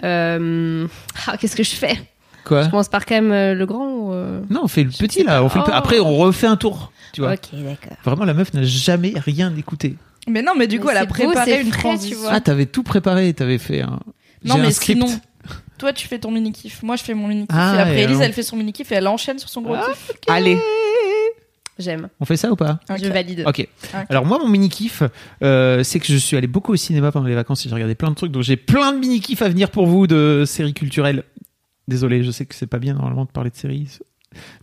[0.05, 0.87] Euh,
[1.27, 1.98] ah, qu'est-ce que je fais?
[2.44, 2.62] Quoi?
[2.62, 5.22] Je commence par quand même euh, le grand ou euh, Non, on fait le petit
[5.24, 5.42] là.
[5.42, 5.77] On fait le pe- Oh.
[5.77, 6.92] Après, on refait un tour.
[7.12, 7.33] Tu vois.
[7.35, 7.96] Ok, d'accord.
[8.05, 9.96] Vraiment, la meuf n'a jamais rien écouté.
[10.29, 12.16] Mais non, mais du coup, Mais elle a beau, préparé une frais, transition.
[12.16, 12.31] tu vois.
[12.33, 13.33] Ah, t'avais tout préparé.
[13.35, 13.98] T'avais fait un.
[14.44, 15.01] Non, mais un script.
[15.03, 15.20] sinon,
[15.79, 16.83] toi, tu fais ton mini-kiff.
[16.83, 17.57] Moi, je fais mon mini-kiff.
[17.59, 19.62] Ah, et après, et Elise, alors elle fait son mini-kiff et elle enchaîne sur son
[19.62, 20.12] gros kiff.
[20.29, 20.59] Allez.
[21.79, 22.09] J'aime.
[22.19, 23.45] On fait ça ou pas Je valide.
[23.47, 23.67] Ok.
[24.11, 25.03] Alors moi, mon mini kiff,
[25.45, 27.95] euh, c'est que je suis allé beaucoup au cinéma pendant les vacances et j'ai regardé
[27.95, 28.33] plein de trucs.
[28.33, 31.23] Donc j'ai plein de mini kiffs à venir pour vous de séries culturelles.
[31.87, 33.87] Désolé, je sais que c'est pas bien normalement de parler de séries.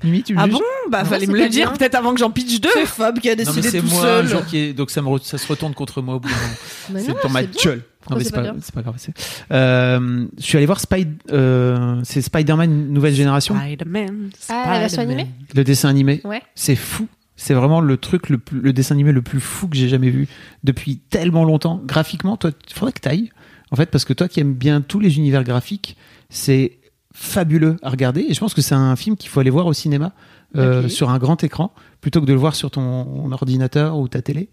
[0.03, 2.29] Mimi, tu me Ah bon Bah, Non, fallait me le dire peut-être avant que j'en
[2.31, 2.69] pitch deux.
[2.73, 4.25] C'est Fab qui a Non mais décidé c'est tout moi seul.
[4.25, 4.73] un jour qui est...
[4.73, 6.53] donc ça me re- ça se retourne contre moi au bout d'un moment.
[6.91, 7.81] Mais c'est dans ma gueule.
[8.09, 8.95] Non mais c'est c'est pas pas, pas grave.
[8.97, 9.13] c'est-
[9.51, 14.29] Euh, je suis allé voir Spy, euh, c'est Spider-Man nouvelle génération, Spider-Man.
[14.49, 16.21] Ah, la version animée le dessin animé.
[16.23, 16.41] Ouais.
[16.55, 17.07] C'est fou.
[17.37, 20.09] C'est vraiment le truc, le, plus- le dessin animé le plus fou que j'ai jamais
[20.09, 20.27] vu
[20.63, 21.81] depuis tellement longtemps.
[21.85, 23.31] Graphiquement, toi, il faudrait que t'ailles.
[23.71, 25.97] En fait, parce que toi qui aimes bien tous les univers graphiques,
[26.29, 26.77] c'est
[27.13, 28.21] fabuleux à regarder.
[28.29, 30.13] Et je pense que c'est un film qu'il faut aller voir au cinéma.
[30.57, 34.21] euh, sur un grand écran plutôt que de le voir sur ton ordinateur ou ta
[34.21, 34.47] télé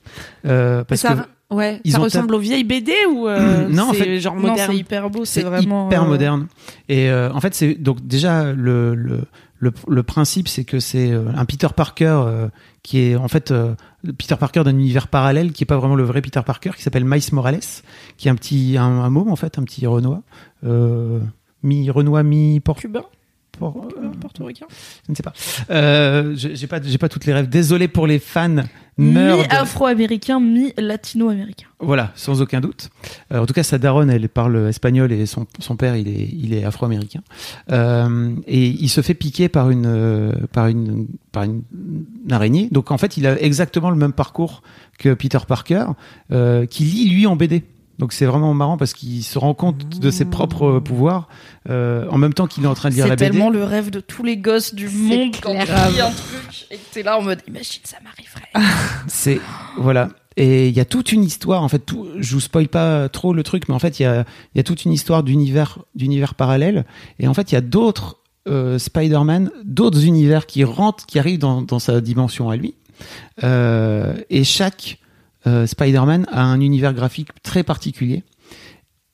[0.47, 1.21] Euh, parce ça, que
[1.55, 4.35] ouais, ils ça ont ressemble aux vieilles BD ou euh, Non, en c'est fait- genre
[4.37, 6.47] Non, moderne c'est hyper beau, c'est vraiment hyper euh, moderne.
[6.89, 9.21] Et euh, en fait, c'est donc déjà le le,
[9.59, 12.49] le, le principe, c'est que c'est euh, un Peter Parker euh,
[12.83, 13.55] qui est en fait
[14.19, 17.05] Peter Parker d'un univers parallèle, qui est pas vraiment le vrai Peter Parker, qui s'appelle
[17.05, 17.61] Miles Morales,
[18.17, 20.21] qui est un petit un, un môme en fait, un petit Renoir,
[21.63, 23.05] mi Renoir mi cubain,
[23.71, 24.67] Port- cubain, portoricain.
[25.07, 25.33] je ne sais pas.
[25.71, 27.49] Euh, j'ai pas j'ai pas toutes les rêves.
[27.49, 28.49] Désolé pour les fans
[28.99, 29.37] nerds.
[29.47, 31.67] Mi-afro-américain, mi-latino-américain.
[31.81, 32.91] Voilà, sans aucun doute.
[33.33, 36.29] Euh, en tout cas, sa daronne, elle parle espagnol et son, son père, il est,
[36.33, 37.21] il est afro-américain.
[37.71, 41.63] Euh, et il se fait piquer par une, euh, par une, par une,
[42.27, 42.69] une araignée.
[42.71, 44.63] Donc en fait, il a exactement le même parcours
[44.99, 45.87] que Peter Parker,
[46.31, 47.65] euh, qui lit lui en BD.
[47.99, 51.28] Donc c'est vraiment marrant parce qu'il se rend compte de ses propres pouvoirs
[51.68, 53.30] euh, en même temps qu'il est en train de lire C'est la BD.
[53.30, 56.76] tellement le rêve de tous les gosses du monde quand tu lis un truc et
[56.76, 58.72] que t'es là en mode imagine ça m'arriverait.
[59.07, 59.40] C'est
[59.76, 60.09] voilà.
[60.36, 61.62] Et il y a toute une histoire.
[61.62, 64.07] En fait, tout, je vous spoil pas trop le truc, mais en fait, il y
[64.07, 64.24] a,
[64.55, 66.86] il y a toute une histoire d'univers, d'univers parallèle.
[67.18, 68.16] Et en fait, il y a d'autres
[68.49, 72.74] euh, Spider-Man, d'autres univers qui rentrent, qui arrivent dans, dans sa dimension à lui.
[73.45, 74.99] Euh, et chaque
[75.47, 78.22] euh, Spider-Man a un univers graphique très particulier.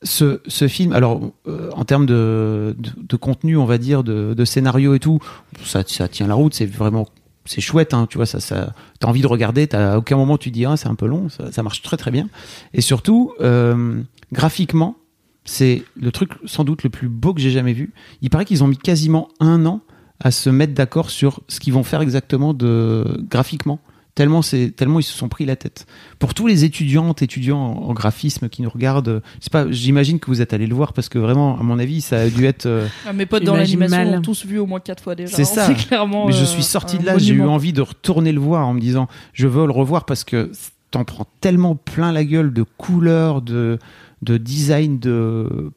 [0.05, 2.77] Ce, film, alors euh, en termes de,
[3.21, 5.19] contenu, on va dire, de, scénario et tout,
[5.65, 6.55] ça, tient la route.
[6.55, 7.09] C'est vraiment,
[7.45, 8.27] c'est chouette, hein, tu vois.
[8.27, 9.67] Ça, ça, t'as envie de regarder.
[9.67, 11.29] T'as à aucun moment tu dis ah c'est un peu long.
[11.29, 12.29] Ça, ça marche très très bien.
[12.75, 14.01] Et surtout, euh,
[14.33, 14.97] graphiquement,
[15.45, 17.93] c'est le truc sans doute le plus beau que j'ai jamais vu.
[18.23, 19.81] Il paraît qu'ils ont mis quasiment un an
[20.21, 23.81] à se mettre d'accord sur ce qu'ils vont faire exactement de graphiquement.
[24.19, 25.87] Tellement c'est tellement ils se sont pris la tête.
[26.19, 29.71] Pour tous les étudiantes, étudiants en, en graphisme qui nous regardent, c'est pas.
[29.71, 32.29] J'imagine que vous êtes allés le voir parce que vraiment, à mon avis, ça a
[32.29, 32.67] dû être.
[32.67, 35.37] euh, Ah, Mes potes dans l'animation l'ont tous vu au moins quatre fois déjà.
[35.37, 35.45] C'est hein.
[35.45, 35.67] ça.
[35.69, 36.27] C'est clairement.
[36.27, 38.75] Mais je euh, suis sorti de là, j'ai eu envie de retourner le voir en
[38.75, 40.51] me disant, je veux le revoir parce que
[40.91, 43.79] t'en prends tellement plein la gueule de couleurs, de,
[44.23, 45.71] de design, de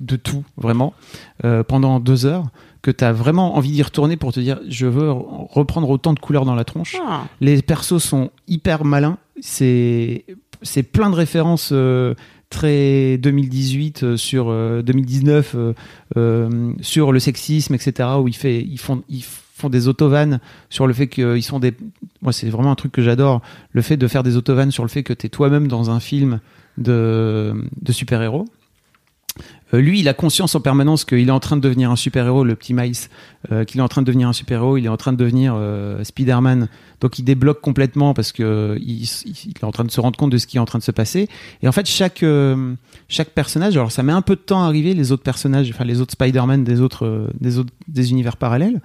[0.00, 0.94] de tout vraiment
[1.44, 2.46] euh, pendant deux heures
[2.84, 6.44] que t'as vraiment envie d'y retourner pour te dire, je veux reprendre autant de couleurs
[6.44, 6.96] dans la tronche.
[7.02, 7.24] Ah.
[7.40, 9.16] Les persos sont hyper malins.
[9.40, 10.26] C'est
[10.60, 12.14] c'est plein de références euh,
[12.50, 15.56] très 2018 euh, sur euh, 2019
[16.16, 18.10] euh, sur le sexisme, etc.
[18.20, 21.72] Où ils fait ils font ils font des autovannes sur le fait qu'ils sont des
[22.20, 23.40] moi c'est vraiment un truc que j'adore
[23.72, 26.40] le fait de faire des autovannes sur le fait que t'es toi-même dans un film
[26.76, 28.63] de de super héros euh,
[29.72, 32.54] lui, il a conscience en permanence qu'il est en train de devenir un super-héros, le
[32.54, 32.94] petit Miles,
[33.50, 35.54] euh, qu'il est en train de devenir un super-héros, il est en train de devenir
[35.56, 36.68] euh, Spider-Man.
[37.00, 40.30] Donc il débloque complètement parce que il, il est en train de se rendre compte
[40.30, 41.28] de ce qui est en train de se passer.
[41.62, 42.74] Et en fait, chaque euh,
[43.08, 45.84] chaque personnage, alors ça met un peu de temps à arriver, les autres personnages, enfin
[45.84, 48.80] les autres Spider-Man des autres euh, des autres des univers parallèles,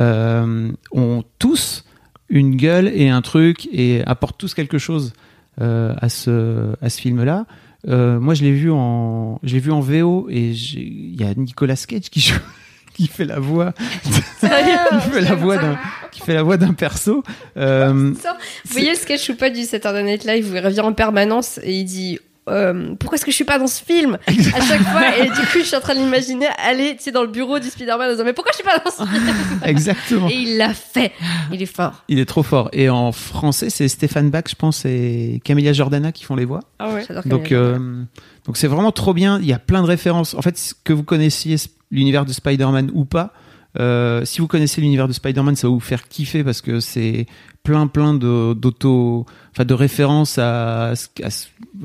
[0.00, 1.84] euh, ont tous
[2.28, 5.12] une gueule et un truc et apportent tous quelque chose
[5.60, 7.46] euh, à ce à ce film-là.
[7.88, 11.24] Euh, moi, je l'ai vu en, je l'ai vu en VO et j'ai- il y
[11.24, 12.38] a Nicolas Cage qui joue,
[12.94, 13.72] qui fait la voix,
[14.04, 15.78] qui fait la voix d'un,
[16.12, 17.22] qui fait la voix d'un perso.
[17.56, 20.92] Euh, Vous voyez le sketch ou pas du Saturday Night Live où il revient en
[20.92, 22.18] permanence et il dit
[22.48, 25.46] euh, pourquoi est-ce que je suis pas dans ce film à chaque fois et du
[25.46, 28.08] coup je suis en train de l'imaginer aller tu sais dans le bureau du Spider-Man
[28.08, 29.24] en disant mais pourquoi je suis pas dans ce film
[29.64, 30.28] exactement.
[30.28, 31.12] et il l'a fait
[31.52, 32.68] il est fort Il est trop fort.
[32.72, 36.60] Et en français, c'est Stéphane Bach, je pense, et Camélia Jordana qui font les voix.
[36.78, 37.04] Ah ouais.
[37.06, 38.02] J'adore Donc, Camilla euh,
[38.46, 39.38] donc c'est vraiment trop bien.
[39.40, 40.34] Il y a plein de références.
[40.34, 41.56] En fait, que vous connaissiez
[41.90, 43.32] l'univers de Spider-Man ou pas,
[43.78, 47.26] euh, si vous connaissez l'univers de Spider-Man, ça va vous faire kiffer parce que c'est
[47.62, 50.90] plein, plein de d'auto, enfin de références à.
[50.90, 50.92] à
[51.22, 51.28] à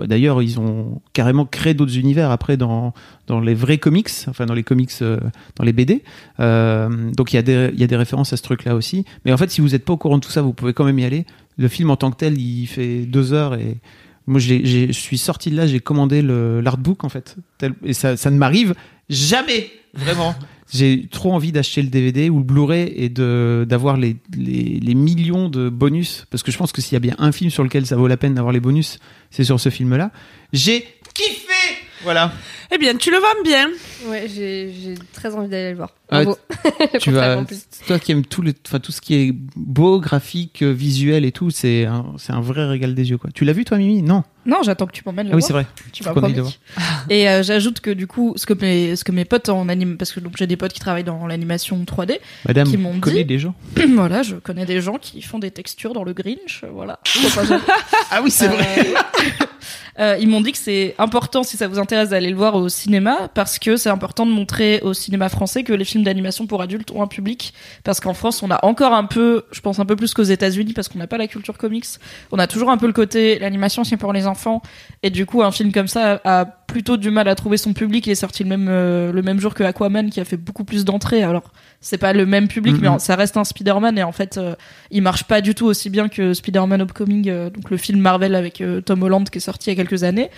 [0.05, 2.93] D'ailleurs, ils ont carrément créé d'autres univers après dans
[3.27, 5.19] dans les vrais comics, enfin dans les comics, euh,
[5.55, 6.03] dans les BD.
[6.39, 9.05] Euh, donc il y a des il y a des références à ce truc-là aussi.
[9.25, 10.83] Mais en fait, si vous n'êtes pas au courant de tout ça, vous pouvez quand
[10.85, 11.25] même y aller.
[11.57, 13.77] Le film en tant que tel, il fait deux heures et
[14.27, 17.37] moi, je suis sorti de là, j'ai commandé le- l'artbook en fait.
[17.85, 18.75] Et ça, ça ne m'arrive
[19.09, 20.35] jamais, vraiment.
[20.73, 25.49] J'ai trop envie d'acheter le DVD ou le Blu-ray et d'avoir les, les, les millions
[25.49, 26.25] de bonus.
[26.29, 28.07] Parce que je pense que s'il y a bien un film sur lequel ça vaut
[28.07, 28.99] la peine d'avoir les bonus,
[29.31, 30.11] c'est sur ce film-là.
[30.51, 32.31] J'ai kiffé Voilà.
[32.71, 33.69] Eh bien, tu le vends bien.
[34.07, 36.37] ouais j'ai j'ai très envie d'aller le voir Ah, Bravo.
[36.99, 37.37] Tu vas,
[37.87, 41.49] toi qui aimes tout, enfin, tout ce qui est beau, graphique, euh, visuel et tout,
[41.49, 43.17] c'est un, c'est un vrai régal des yeux.
[43.17, 43.29] Quoi.
[43.33, 44.01] Tu l'as vu toi, Mimi?
[44.01, 44.23] Non.
[44.45, 45.47] Non, j'attends que tu m'emmènes le Ah oui, voir.
[45.47, 45.65] c'est vrai.
[45.91, 46.33] Tu promis.
[46.33, 46.53] le voir.
[47.09, 49.97] Et euh, j'ajoute que du coup, ce que mes, ce que mes potes en anime,
[49.97, 52.19] parce que donc j'ai des potes qui travaillent dans l'animation 3D.
[52.47, 53.55] Madame, Qui m'ont connaît dit- des gens.
[53.95, 56.63] voilà, je connais des gens qui font des textures dans le Grinch.
[56.71, 56.99] Voilà.
[58.11, 58.85] Ah oui, c'est vrai.
[59.99, 62.69] Euh, ils m'ont dit que c'est important, si ça vous intéresse, d'aller le voir au
[62.69, 66.61] cinéma, parce que c'est important de montrer au cinéma français que les films d'animation pour
[66.61, 67.53] adultes ont un public.
[67.83, 70.73] Parce qu'en France, on a encore un peu, je pense un peu plus qu'aux États-Unis,
[70.73, 71.85] parce qu'on n'a pas la culture comics.
[72.31, 74.61] On a toujours un peu le côté l'animation c'est pour les enfants,
[75.03, 78.05] et du coup, un film comme ça a plutôt du mal à trouver son public.
[78.07, 80.63] Il est sorti le même euh, le même jour que Aquaman, qui a fait beaucoup
[80.63, 81.23] plus d'entrées.
[81.23, 84.55] Alors c'est pas le même public, mais ça reste un Spider-Man et en fait, euh,
[84.89, 88.33] il marche pas du tout aussi bien que Spider-Man Homecoming, euh, donc le film Marvel
[88.33, 90.31] avec euh, Tom Holland qui est sorti il y a quelques années.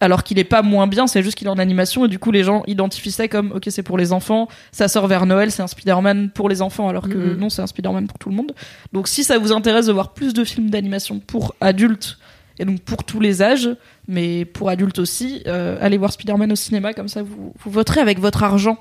[0.00, 2.30] Alors qu'il est pas moins bien, c'est juste qu'il est en animation et du coup
[2.30, 5.62] les gens identifient ça comme ok c'est pour les enfants, ça sort vers Noël, c'est
[5.62, 8.52] un Spider-Man pour les enfants alors que non c'est un Spider-Man pour tout le monde.
[8.92, 12.18] Donc si ça vous intéresse de voir plus de films d'animation pour adultes
[12.58, 13.68] et donc pour tous les âges,
[14.08, 18.00] mais pour adultes aussi, euh, allez voir Spider-Man au cinéma comme ça vous, vous voterez
[18.00, 18.78] avec votre argent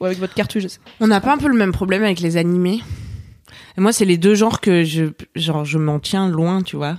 [0.00, 0.78] ou avec votre carte UGC.
[1.00, 2.80] On n'a pas un peu le même problème avec les animés?
[3.76, 5.04] Et Moi, c'est les deux genres que je,
[5.36, 6.98] genre, je m'en tiens loin, tu vois.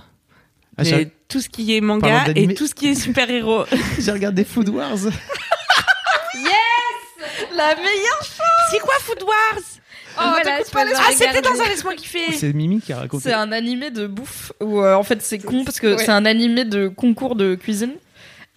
[0.76, 3.64] Ah, j'ai- tout ce qui est manga et tout ce qui est super-héros.
[4.00, 4.96] J'ai regardé Food Wars.
[7.54, 8.20] La meilleure
[8.70, 9.62] c'est quoi Food Wars?
[10.18, 12.32] Oh, voilà, je peux le Ah, c'était dans un laisse-moi kiffer.
[12.32, 13.24] C'est Mimi qui a raconté.
[13.24, 16.04] C'est un animé de bouffe où euh, en fait c'est con parce que Ouais.
[16.04, 17.92] c'est un animé de concours de cuisine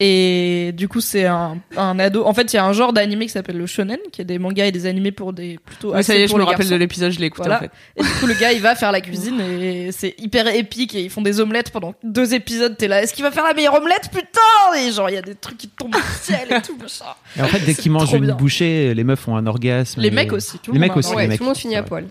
[0.06, 2.26] et du coup c'est un, un ado.
[2.26, 4.38] En fait il y a un genre d'animé qui s'appelle le shonen qui est des
[4.38, 5.94] mangas et des animés pour des plutôt.
[5.94, 6.78] Ouais, ça y est, je me rappelle de garçons.
[6.80, 7.58] l'épisode, je l'ai écouté Voilà.
[7.58, 7.72] en fait.
[7.98, 11.02] Et du coup le gars il va faire la cuisine et c'est hyper épique et
[11.02, 12.76] ils font des omelettes pendant deux épisodes.
[12.78, 15.22] T'es là, est-ce qu'il va faire la meilleure omelette Putain Et genre il y a
[15.22, 17.06] des trucs qui tombent du ciel et tout machin.
[17.38, 18.36] Et en fait, dès qu'ils mangent une bien.
[18.36, 20.02] bouchée, les meufs ont un orgasme.
[20.02, 20.58] Les et- mecs aussi.
[20.60, 21.16] Tout le Les monde mecs aussi.
[21.16, 22.06] Ouais, les mecs, tout le monde finit à poil.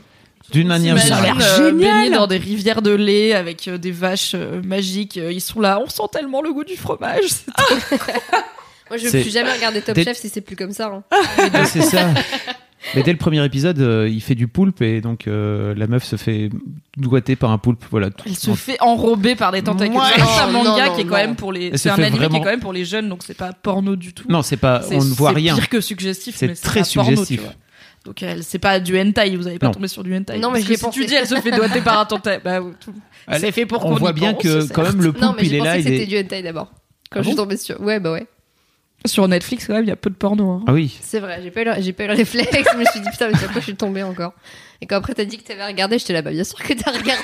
[0.50, 1.36] D'une manière générale.
[1.40, 2.12] euh, génial.
[2.12, 5.16] dans des rivières de lait avec euh, des vaches euh, magiques.
[5.18, 7.24] Euh, Ils sont là, on sent tellement le goût du fromage.
[7.28, 7.46] C'est
[8.90, 10.88] Moi, je veux C'est- plus jamais regarder Top Dès- Chef si c'est plus comme ça.
[10.92, 11.02] hein.
[11.38, 12.08] Ouais, c'est ça.
[12.94, 16.04] Mais dès le premier épisode, euh, il fait du poulpe et donc euh, la meuf
[16.04, 16.50] se fait
[16.98, 17.84] doigter par un poulpe.
[17.90, 18.10] Voilà.
[18.10, 18.24] tout.
[18.26, 19.96] Elle se fait enrober par des tentacules.
[19.96, 20.02] Ouais.
[20.16, 21.16] C'est un Non, manga non, qui est quand non.
[21.22, 21.66] même pour les.
[21.68, 23.22] Elle se C'est un fait anime qui vraiment- est quand même pour les jeunes, donc
[23.24, 24.24] c'est pas porno du tout.
[24.28, 24.82] Non, c'est pas.
[24.82, 25.54] C'est- On ne voit c'est rien.
[25.54, 27.40] pire que suggestif, C'est mais très pas porno, suggestif.
[27.42, 27.52] vois.
[28.04, 29.72] Donc elle, c'est pas du hentai, vous avez pas Non.
[29.74, 30.38] tombé sur du hentai.
[30.38, 30.98] Non, mais si pensé.
[31.00, 32.92] tu dis elle se fait doigter par un tentacle, bah tout.
[33.28, 35.12] Elle- c'est fait pour On qu'on voit y bien pense, que quand même le Non,
[35.12, 35.74] poulpe, mais il j'ai est là.
[35.74, 36.06] que Il c'était est...
[36.06, 36.66] du hentai d'abord.
[37.10, 37.80] Quand Ah je suis bon tombée sur.
[37.80, 38.26] Ouais, bah ouais.
[39.04, 40.50] Sur Netflix, quand même, il y a peu de porno.
[40.50, 40.64] hein.
[40.66, 40.96] Ah oui.
[41.02, 42.68] C'est vrai, j'ai pas, eu le- j'ai pas eu le réflexe.
[42.72, 44.32] je me suis dit, putain, mais sur quoi je suis tombée encore?
[44.80, 46.90] Et quand après t'as dit que t'avais regardé, j'étais là, bah bien sûr que t'as
[46.92, 47.22] regardé.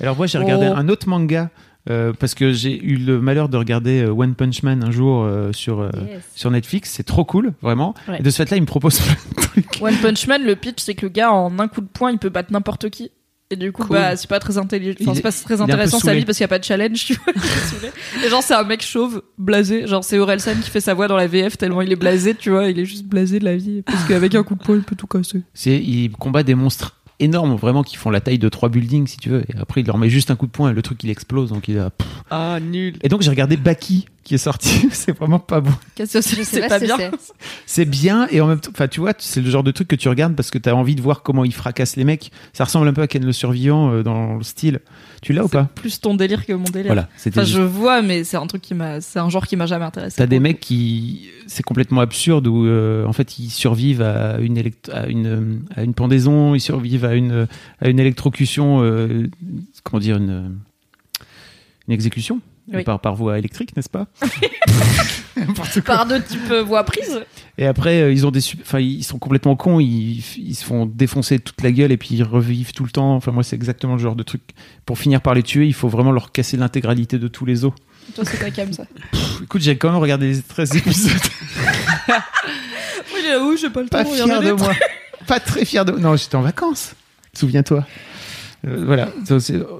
[0.00, 0.76] Alors moi, j'ai regardé Oh.
[0.76, 1.50] un autre manga
[1.88, 5.22] euh, parce que j'ai eu le malheur de regarder euh, One Punch Man un jour
[5.24, 5.90] euh, sur euh,
[6.34, 6.90] sur Netflix.
[6.90, 7.94] C'est trop cool, vraiment.
[8.08, 8.18] Ouais.
[8.20, 9.82] Et de ce fait-là, il me propose plein de trucs.
[9.82, 12.18] One Punch Man, le pitch, c'est que le gars, en un coup de poing, il
[12.18, 13.10] peut battre n'importe qui.
[13.48, 13.96] Et du coup, Cool.
[13.96, 14.96] bah, c'est pas très intelligent.
[15.02, 17.32] Enfin, c'est pas intéressant sa vie parce qu'il y a pas de challenge, tu vois.
[18.26, 19.86] Et genre, c'est un mec chauve, blasé.
[19.86, 22.50] Genre, c'est Orelsan qui fait sa voix dans la VF tellement il est blasé, tu
[22.50, 22.68] vois.
[22.68, 23.82] Il est juste blasé de la vie.
[23.82, 25.42] Parce qu'avec un coup de poing, il peut tout casser.
[25.54, 29.16] C'est il combat des monstres énormes, vraiment, qui font la taille de trois buildings, si
[29.16, 29.42] tu veux.
[29.42, 31.50] Et après, il leur met juste un coup de poing et le truc, il explose.
[31.50, 31.90] Donc, il a...
[31.90, 32.08] pff.
[32.30, 32.94] Ah, nul.
[33.02, 34.88] Et donc, j'ai regardé Baki, qui est sorti.
[34.90, 35.70] c'est vraiment pas bon.
[35.94, 36.96] Qu'est-ce que c'est pas bien.
[36.98, 37.10] c'est.
[37.66, 39.96] C'est bien et en même temps, enfin, tu vois, c'est le genre de truc que
[39.96, 42.30] tu regardes parce que t'as envie de voir comment il fracasse les mecs.
[42.52, 44.80] Ça ressemble un peu à Ken le Survivant euh, dans le style.
[45.22, 46.86] Tu l'as ou pas Plus ton délire que mon délire.
[46.86, 49.46] Voilà, c'était Enfin, juste- je vois, mais c'est un truc qui m'a, c'est un genre
[49.46, 50.16] qui m'a jamais intéressé.
[50.16, 54.56] T'as des mecs qui, c'est complètement absurde où euh, en fait ils survivent à une
[54.58, 57.46] élect- à une à une pendaison, ils survivent à une
[57.80, 59.28] à une électrocution, euh,
[59.84, 60.56] comment dire une
[61.88, 62.40] une exécution
[62.72, 62.82] Oui.
[62.82, 64.06] par par voie électrique, n'est-ce pas.
[65.84, 67.20] Par deux types euh, voix prise.
[67.58, 70.86] Et après euh, ils ont des, enfin ils sont complètement cons, ils ils se font
[70.86, 73.14] défoncer toute la gueule et puis ils revivent tout le temps.
[73.14, 74.42] Enfin moi c'est exactement le genre de truc.
[74.86, 77.72] Pour finir par les tuer, il faut vraiment leur casser l'intégralité de tous les os.
[78.14, 78.84] Toi, c'est ta cam, ça.
[79.10, 81.12] Pff, écoute, j'ai quand même regardé les 13 épisodes.
[83.12, 84.72] Oui, oui, j'ai pas le temps pas de fier regarder de les moi.
[85.26, 86.92] Pas très fier de Non, j'étais en vacances.
[87.32, 87.84] Souviens-toi.
[88.66, 89.08] Euh, voilà.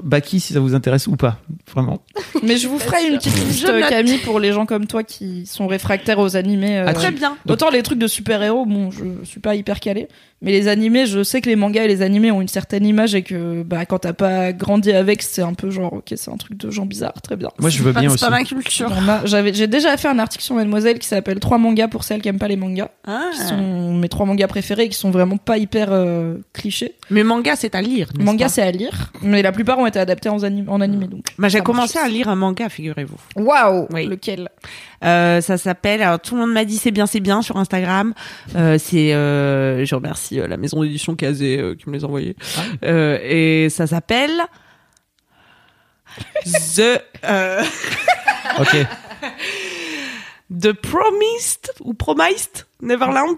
[0.03, 1.39] Baki, si ça vous intéresse ou pas.
[1.73, 2.03] Vraiment.
[2.43, 3.67] Mais je vous ferai une petite liste.
[3.89, 6.79] Camille, pour les gens comme toi qui sont réfractaires aux animés.
[6.79, 7.37] euh, Ah, Très bien.
[7.49, 10.09] Autant les trucs de super-héros, bon, je suis pas hyper calé.
[10.43, 13.15] Mais les animés, je sais que les mangas et les animés ont une certaine image
[13.15, 16.37] et que bah, quand t'as pas grandi avec, c'est un peu genre, ok, c'est un
[16.37, 17.49] truc de gens bizarres, très bien.
[17.59, 18.25] Moi, je veux Pas- bien c'est aussi.
[18.25, 18.93] pas ma culture.
[19.25, 22.39] J'ai déjà fait un article sur Mademoiselle qui s'appelle Trois mangas pour celles qui aiment
[22.39, 23.31] pas les mangas, Ah.
[23.33, 26.97] qui sont mes trois mangas préférés et qui sont vraiment pas hyper euh, clichés.
[27.09, 28.11] Mais manga, c'est à lire.
[28.19, 31.25] Manga, c'est à lire, mais la plupart ont été adaptés en, anim- en animé donc.
[31.39, 33.17] Bah, j'ai commencé à lire un manga, figurez-vous.
[33.37, 34.07] Waouh Oui.
[34.07, 34.51] Lequel?
[35.07, 36.03] Euh, ça s'appelle.
[36.03, 38.13] Alors tout le monde m'a dit c'est bien, c'est bien sur Instagram.
[38.57, 39.15] Euh, c'est.
[39.15, 42.37] Euh, je remercie euh, la maison d'édition Kazé euh, qui me les a envoyés.
[42.85, 44.43] Euh, et ça s'appelle
[46.75, 47.63] The euh,
[48.59, 48.77] Ok.
[50.61, 53.37] The Promised ou Promised Neverland.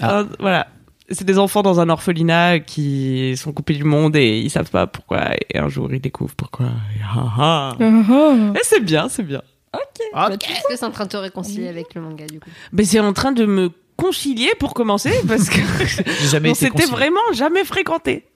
[0.00, 0.18] Ah.
[0.18, 0.68] Euh, voilà.
[1.10, 4.86] c'est des enfants dans un orphelinat qui sont coupés du monde et ils savent pas
[4.86, 5.30] pourquoi.
[5.50, 6.66] Et un jour, ils découvrent pourquoi.
[6.66, 7.76] Et, ah, ah.
[7.80, 9.42] Et c'est bien, c'est bien.
[9.74, 13.00] Est-ce que c'est en train de te réconcilier avec le manga du coup Mais c'est
[13.00, 15.60] en train de me concilier pour commencer parce que
[16.20, 18.26] J'ai jamais on été s'était vraiment jamais fréquenté.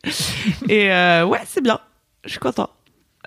[0.68, 1.80] Et euh, ouais, c'est bien.
[2.24, 2.70] Je suis content.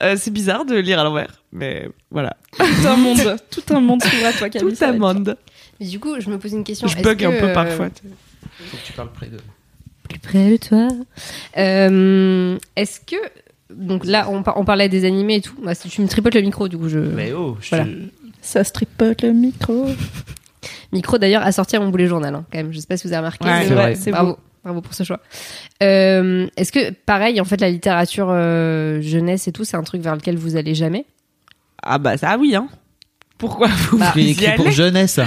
[0.01, 2.36] Euh, c'est bizarre de lire à l'envers, mais voilà.
[2.57, 4.76] Tout un monde, tout un monde s'ouvre à toi, Camille.
[4.76, 5.38] Tout un monde.
[5.80, 6.88] Mais du coup, je me pose une question.
[6.88, 7.89] Je bug un peu euh, parfois.
[7.89, 9.38] Faut que tu parles près de.
[10.09, 10.88] plus près de toi.
[11.57, 13.16] Euh, Est-ce que
[13.76, 15.55] donc là, on, par- on parlait des animés et tout.
[15.63, 17.86] Bah, si tu me tripotes le micro, du coup, je Mais oh, je Voilà.
[18.41, 19.88] Ça se tripote le micro.
[20.91, 22.72] micro d'ailleurs à sortir mon boulet journal hein, quand même.
[22.74, 23.45] Je sais pas si vous avez remarqué.
[23.45, 23.95] Ouais, c'est vrai.
[23.95, 24.38] c'est Bravo.
[24.63, 25.19] Bravo pour ce choix.
[25.82, 30.01] Euh, Est-ce que, pareil, en fait, la littérature euh, jeunesse et tout, c'est un truc
[30.01, 31.05] vers lequel vous allez jamais?
[31.82, 32.67] Ah bah ça oui hein.
[33.39, 35.19] Pourquoi vous Bah, écrit pour jeunesse.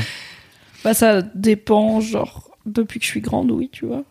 [0.85, 4.05] Bah, ça dépend, genre, depuis que je suis grande, oui, tu vois.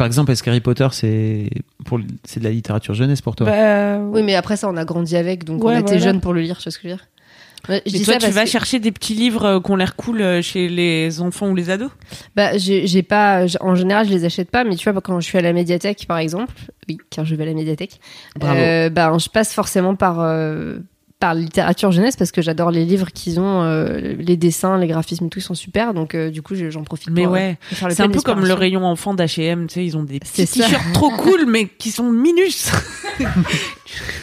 [0.00, 1.50] Par exemple, est-ce qu'Harry Potter, c'est
[1.84, 3.48] pour c'est de la littérature jeunesse pour toi?
[3.48, 5.98] Bah, Oui, mais après ça, on a grandi avec, donc Ouais, on était voilà.
[5.98, 7.06] jeunes pour le lire, tu vois ce que je veux dire?
[7.68, 9.60] Ouais, je Mais dis toi ça tu parce vas que- chercher des petits livres euh,
[9.60, 11.90] qui ont l'air cool euh, chez les enfants ou les ados?
[12.34, 13.44] Bah, j'ai pas.
[13.60, 16.06] En général, je les achète pas, mais tu vois, quand je suis à la médiathèque,
[16.08, 16.54] par exemple,
[16.88, 18.00] oui, car je vais à la médiathèque,
[18.36, 18.58] Bravo.
[18.58, 20.78] euh, bah, je passe forcément par euh,
[21.20, 24.86] par la littérature jeunesse parce que j'adore les livres qu'ils ont, euh, les dessins, les
[24.88, 25.92] graphismes et tout, ils sont super.
[25.94, 27.10] Donc, euh, du coup, je- j'en profite.
[27.10, 29.84] Mais pour, euh, ouais, le c'est un peu comme le rayon enfant d'H&M, tu sais,
[29.84, 32.70] ils ont des petits t-shirts trop cool mais qui sont minus.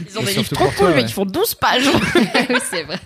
[0.09, 1.83] Ils ont Et des livres trop cool, mais qui font 12 pages.
[2.15, 2.99] oui, c'est vrai.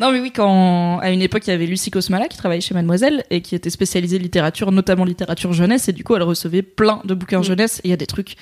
[0.00, 2.72] non, mais oui, quand, à une époque, il y avait Lucie Cosmala qui travaillait chez
[2.74, 7.00] Mademoiselle et qui était spécialisée littérature, notamment littérature jeunesse, et du coup, elle recevait plein
[7.04, 8.36] de bouquins jeunesse, et il y a des trucs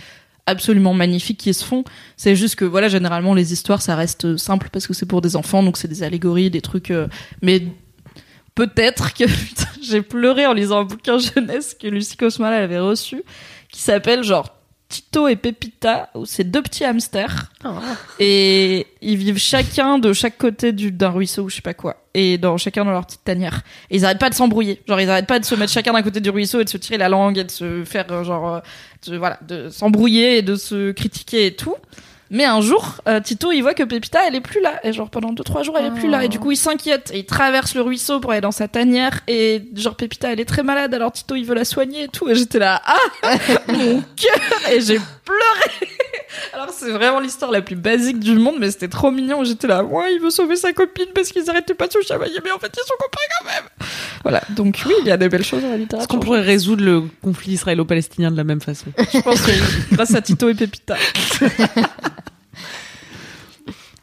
[0.47, 1.84] absolument magnifiques qui se font.
[2.16, 5.36] C'est juste que, voilà, généralement, les histoires, ça reste simple parce que c'est pour des
[5.36, 7.09] enfants, donc c'est des allégories, des trucs, euh,
[7.42, 7.62] mais
[8.55, 9.24] peut-être que,
[9.82, 13.22] j'ai pleuré en lisant un bouquin jeunesse que Lucie Cosmala avait reçu,
[13.70, 14.53] qui s'appelle genre
[14.95, 17.51] Tito et Pepita, c'est deux petits hamsters.
[18.20, 21.97] Et ils vivent chacun de chaque côté du- d'un ruisseau ou je sais pas quoi.
[22.14, 23.62] Et dans chacun dans leur petite tanière.
[23.90, 24.80] Et ils arrêtent pas de s'embrouiller.
[24.86, 26.76] Genre ils arrêtent pas de se mettre chacun d'un côté du ruisseau et de se
[26.76, 28.61] tirer la langue et de se faire euh, genre euh,
[29.09, 31.74] de, voilà de s'embrouiller et de se critiquer et tout.
[32.31, 34.81] Mais un jour, euh, Tito, il voit que Pépita, elle est plus là.
[34.83, 36.25] Et genre, pendant deux, trois jours, elle est plus là.
[36.25, 37.11] Et du coup, il s'inquiète.
[37.12, 39.20] Et il traverse le ruisseau pour aller dans sa tanière.
[39.29, 40.95] Et genre, Pépita, elle est très malade.
[40.95, 42.29] Alors Tito, il veut la soigner et tout.
[42.29, 42.97] Et j'étais là, ah,
[43.68, 44.70] mon cœur.
[44.72, 45.91] Et j'ai pleuré.
[46.53, 48.57] Alors, c'est vraiment l'histoire la plus basique du monde.
[48.59, 49.45] Mais c'était trop mignon.
[49.45, 52.39] J'étais là, ouais, il veut sauver sa copine parce qu'ils arrêtaient pas de se chamailler.
[52.43, 53.64] Mais en fait, ils sont copains quand même.
[54.22, 54.41] Voilà.
[54.51, 56.09] Donc, oui, il y a des belles choses dans la Est-ce littérature.
[56.09, 58.87] qu'on pourrait résoudre le conflit israélo-palestinien de la même façon?
[59.12, 59.59] Je pense que oui.
[59.93, 60.97] grâce à Tito et Pépita.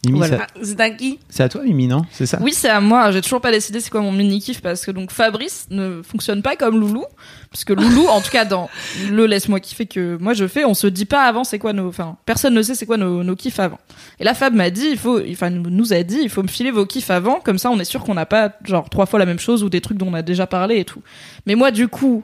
[0.06, 0.38] Mimi, Voilà.
[0.40, 2.02] ça- C'est un qui c'est à toi, Mimi, non?
[2.12, 2.40] C'est ça?
[2.42, 3.12] Oui, c'est à moi.
[3.12, 6.42] J'ai toujours pas décidé c'est quoi mon mini kiff parce que donc Fabrice ne fonctionne
[6.42, 7.04] pas comme Loulou,
[7.52, 8.68] parce que Loulou, en tout cas dans
[9.12, 11.88] le laisse-moi kiffer que moi je fais, on se dit pas avant c'est quoi nos,
[11.88, 13.78] enfin personne ne sait c'est quoi nos, nos kiffs avant.
[14.20, 16.72] Et là Fab m'a dit il faut, enfin nous a dit il faut me filer
[16.72, 19.26] vos kiffs avant, comme ça on est sûr qu'on n'a pas genre trois fois la
[19.28, 21.04] même chose ou des trucs dont on a déjà parlé et tout.
[21.46, 22.24] Mais moi du coup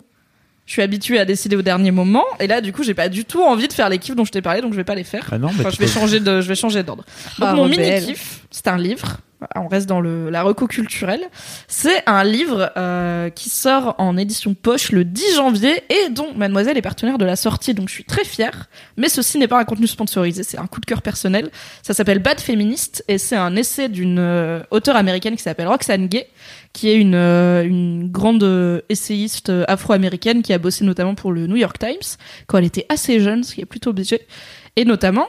[0.68, 3.26] je suis habituée à décider au dernier moment et là du coup j'ai pas du
[3.26, 5.04] tout envie de faire les kiffs dont je t'ai parlé donc je vais pas les
[5.06, 5.28] faire.
[5.32, 7.04] Ah non, bah, Enfin, tu je vais changer de, je vais changer d'ordre.
[7.40, 8.02] Donc Ah, mon rebelle.
[8.02, 9.18] mini kiff, c'est un livre.
[9.40, 11.22] Voilà, On reste dans le, la reco culturelle.
[11.68, 16.78] C'est un livre euh, qui sort en édition poche le 10 janvier et dont Mademoiselle
[16.78, 18.68] est partenaire de la sortie, donc je suis très fière.
[18.98, 21.52] Mais ceci n'est pas un contenu sponsorisé, c'est un coup de cœur personnel.
[21.84, 26.08] Ça s'appelle Bad Féministe et c'est un essai d'une euh, auteure américaine qui s'appelle Roxane
[26.08, 26.28] Gay,
[26.74, 31.46] qui est une, euh, une grande euh, essayiste afro-américaine qui a bossé notamment pour le
[31.46, 32.18] New York Times
[32.48, 34.22] quand elle était assez jeune, ce qui est plutôt obligé.
[34.76, 35.28] Et notamment,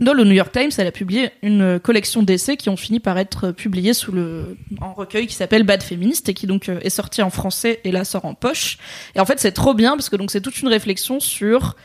[0.00, 3.18] dans le New York Times, elle a publié une collection d'essais qui ont fini par
[3.18, 6.90] être publiés sous le en recueil qui s'appelle Bad Féministe et qui donc euh, est
[6.90, 8.78] sorti en français et là sort en poche.
[9.14, 11.76] Et en fait, c'est trop bien parce que donc c'est toute une réflexion sur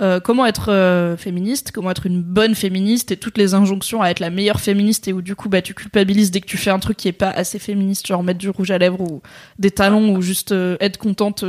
[0.00, 4.08] euh, comment être euh, féministe, comment être une bonne féministe et toutes les injonctions à
[4.08, 6.70] être la meilleure féministe et où du coup bah tu culpabilises dès que tu fais
[6.70, 9.22] un truc qui est pas assez féministe, genre mettre du rouge à lèvres ou
[9.58, 11.44] des talons ou juste être contente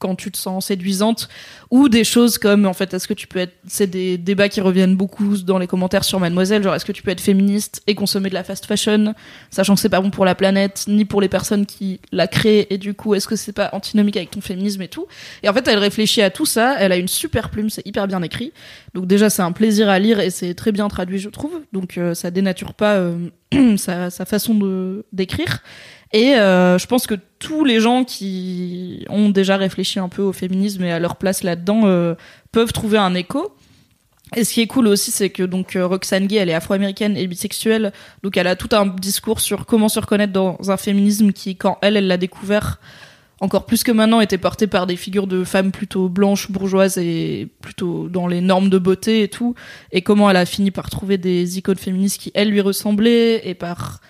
[0.00, 1.28] quand tu te sens séduisante
[1.70, 4.60] ou des choses comme en fait est-ce que tu peux être c'est des débats qui
[4.60, 7.94] reviennent beaucoup dans les commentaires sur Mademoiselle genre est-ce que tu peux être féministe et
[7.94, 9.14] consommer de la fast fashion
[9.50, 12.66] sachant que c'est pas bon pour la planète ni pour les personnes qui la créent
[12.70, 15.06] et du coup est-ce que c'est pas antinomique avec ton féminisme et tout?
[15.42, 18.08] Et en fait elle réfléchit à tout ça elle a une super plume c'est hyper
[18.08, 18.52] bien écrit.
[18.94, 21.60] Donc déjà c'est un plaisir à lire et c'est très bien traduit je trouve.
[21.72, 23.28] Donc euh, ça dénature pas euh,
[23.76, 25.62] sa, sa façon de d'écrire
[26.12, 30.32] et euh, je pense que tous les gens qui ont déjà réfléchi un peu au
[30.32, 32.14] féminisme et à leur place là-dedans euh,
[32.50, 33.54] peuvent trouver un écho.
[34.36, 37.16] Et ce qui est cool aussi, c'est que donc euh, Roxane Gay, elle est afro-américaine
[37.16, 37.92] et bisexuelle,
[38.22, 41.78] donc elle a tout un discours sur comment se reconnaître dans un féminisme qui, quand
[41.82, 42.80] elle, elle l'a découvert,
[43.40, 47.48] encore plus que maintenant, était porté par des figures de femmes plutôt blanches, bourgeoises et
[47.60, 49.56] plutôt dans les normes de beauté et tout.
[49.90, 53.54] Et comment elle a fini par trouver des icônes féministes qui, elles, lui ressemblaient et
[53.54, 54.00] par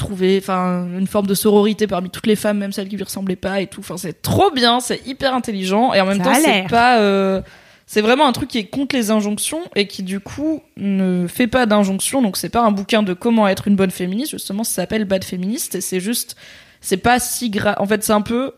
[0.00, 3.36] trouver enfin une forme de sororité parmi toutes les femmes même celles qui lui ressemblaient
[3.36, 3.80] pas et tout.
[3.80, 7.40] Enfin c'est trop bien c'est hyper intelligent et en même Ça temps c'est pas euh,
[7.86, 11.46] c'est vraiment un truc qui est contre les injonctions et qui du coup ne fait
[11.46, 14.32] pas d'injonctions donc c'est pas un bouquin de comment être une bonne féministe.
[14.32, 16.36] Justement ça s'appelle Bad féministe et c'est juste
[16.80, 18.52] c'est pas si grave en fait c'est un peu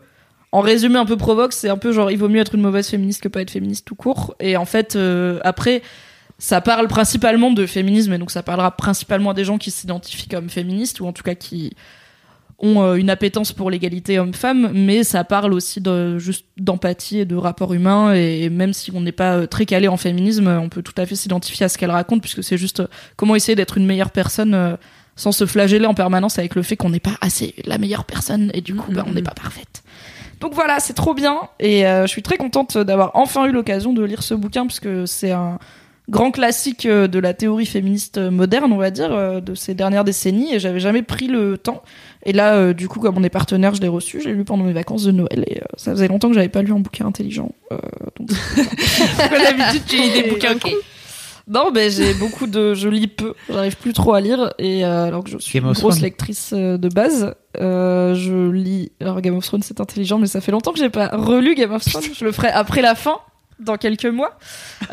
[0.51, 2.87] en résumé un peu provoque c'est un peu genre il vaut mieux être une mauvaise
[2.87, 4.35] féministe que pas être féministe tout court.
[4.39, 5.81] Et en fait euh, après
[6.39, 10.27] ça parle principalement de féminisme et donc ça parlera principalement à des gens qui s'identifient
[10.27, 11.73] comme féministes ou en tout cas qui
[12.59, 17.25] ont euh, une appétence pour l'égalité homme-femme, mais ça parle aussi de juste d'empathie et
[17.25, 20.69] de rapport humain et même si on n'est pas euh, très calé en féminisme, on
[20.69, 23.55] peut tout à fait s'identifier à ce qu'elle raconte puisque c'est juste euh, comment essayer
[23.55, 24.77] d'être une meilleure personne
[25.15, 28.49] sans se flageller en permanence avec le fait qu'on n'est pas assez la meilleure personne
[28.53, 29.83] et du coup bah, on n'est pas parfaite.
[30.39, 33.93] Donc voilà, c'est trop bien et euh, je suis très contente d'avoir enfin eu l'occasion
[33.93, 35.59] de lire ce bouquin parce que c'est un
[36.09, 39.73] grand classique euh, de la théorie féministe euh, moderne, on va dire, euh, de ces
[39.73, 41.81] dernières décennies et j'avais jamais pris le temps.
[42.25, 44.63] Et là, euh, du coup, comme on est partenaire, je l'ai reçu, j'ai lu pendant
[44.63, 47.05] mes vacances de Noël et euh, ça faisait longtemps que j'avais pas lu un bouquin
[47.05, 47.51] intelligent.
[47.71, 47.77] Euh,
[48.19, 48.29] donc
[49.31, 50.73] D'habitude, tu lis des bouquins Ok.
[51.47, 55.05] non, ben j'ai beaucoup de, je lis peu, j'arrive plus trop à lire et euh,
[55.05, 58.91] alors que je suis Game une of grosse lectrice de base, euh, je lis.
[59.01, 61.71] Alors Game of Thrones c'est intelligent, mais ça fait longtemps que j'ai pas relu Game
[61.73, 62.03] of Thrones.
[62.13, 63.17] Je le ferai après la fin,
[63.63, 64.37] dans quelques mois.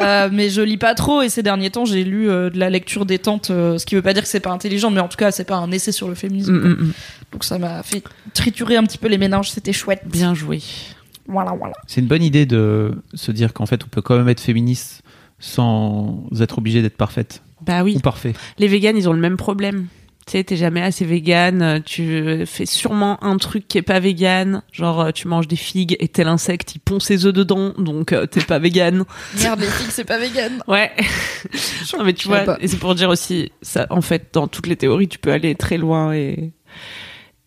[0.00, 2.70] Euh, mais je lis pas trop et ces derniers temps j'ai lu euh, de la
[2.70, 5.16] lecture détente, euh, ce qui veut pas dire que c'est pas intelligent, mais en tout
[5.16, 6.52] cas c'est pas un essai sur le féminisme.
[6.52, 6.92] Mm, mm, mm.
[7.32, 8.02] Donc ça m'a fait
[8.34, 10.02] triturer un petit peu les méninges, c'était chouette.
[10.06, 10.62] Bien joué.
[11.26, 11.74] Voilà, voilà.
[11.86, 15.02] C'est une bonne idée de se dire qu'en fait, on peut quand même être féministe
[15.38, 17.94] sans être obligé d'être parfaite Bah oui.
[17.96, 18.34] ou parfait.
[18.58, 19.86] Les véganes, ils ont le même problème.
[20.30, 23.98] Tu sais, t'es jamais assez végane, euh, tu fais sûrement un truc qui est pas
[23.98, 27.74] végane, genre euh, tu manges des figues et tel insecte, il pond ses œufs dedans,
[27.78, 29.02] donc euh, t'es pas végane.
[29.42, 30.62] Merde, les filles, c'est pas vegan.
[30.68, 30.92] Ouais.
[31.98, 34.76] non mais tu vois, et c'est pour dire aussi, ça, en fait, dans toutes les
[34.76, 36.52] théories, tu peux aller très loin et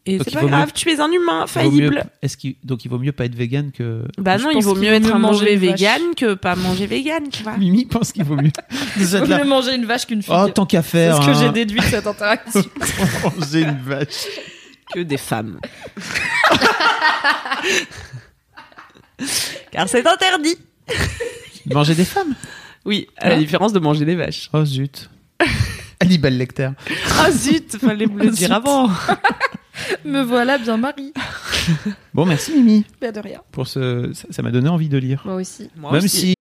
[0.06, 2.04] et c'est il pas grave, mieux- tu es un humain Il mieux- faillible.
[2.22, 4.92] Est-ce qu'il donc il vaut mieux pas être vegan que Bah non, il vaut mieux
[4.92, 7.56] être un manger vegan que pas manger vegan, tu vois.
[7.58, 8.52] Mimi pense qu'il vaut mieux.
[8.98, 10.36] Déjà de Vaut mieux manger une vache qu'une fille.
[10.38, 11.22] Oh tant qu'à c'est faire.
[11.22, 11.52] ce que j'ai hein.
[11.54, 12.64] déduit de cette interaction.
[13.40, 14.28] Manger une vache.
[14.94, 15.60] que des femmes.
[19.72, 20.58] Car c'est interdit.
[21.66, 22.36] Manger des femmes?
[22.86, 24.50] Oui, à la différence de manger des vaches.
[24.54, 25.10] Oh zut.
[26.04, 26.70] Hannibal Lecter.
[27.20, 28.90] Ah zut, fallait me le dire avant.
[30.06, 31.14] Me voilà bien Marie.
[32.14, 33.42] Bon merci Mimi Pas de rien.
[33.52, 35.24] pour ce ça ça m'a donné envie de lire.
[35.26, 35.70] Moi aussi.
[35.76, 36.36] Même si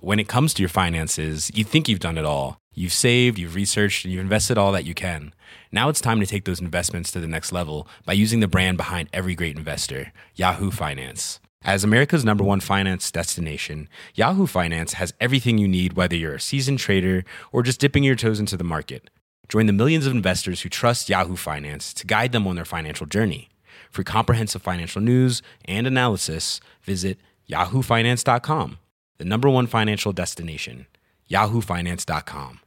[0.00, 2.58] when it comes to your finances, you think you've done it all.
[2.74, 5.32] You've saved, you've researched, and you've invested all that you can.
[5.72, 8.76] Now it's time to take those investments to the next level by using the brand
[8.76, 11.40] behind every great investor, Yahoo Finance.
[11.64, 16.40] As America's number one finance destination, Yahoo Finance has everything you need, whether you're a
[16.40, 19.08] seasoned trader or just dipping your toes into the market.
[19.48, 23.06] Join the millions of investors who trust Yahoo Finance to guide them on their financial
[23.06, 23.48] journey.
[23.90, 27.16] For comprehensive financial news and analysis, visit
[27.48, 28.78] yahoofinance.com,
[29.16, 30.84] the number one financial destination,
[31.30, 32.60] yahoofinance.com.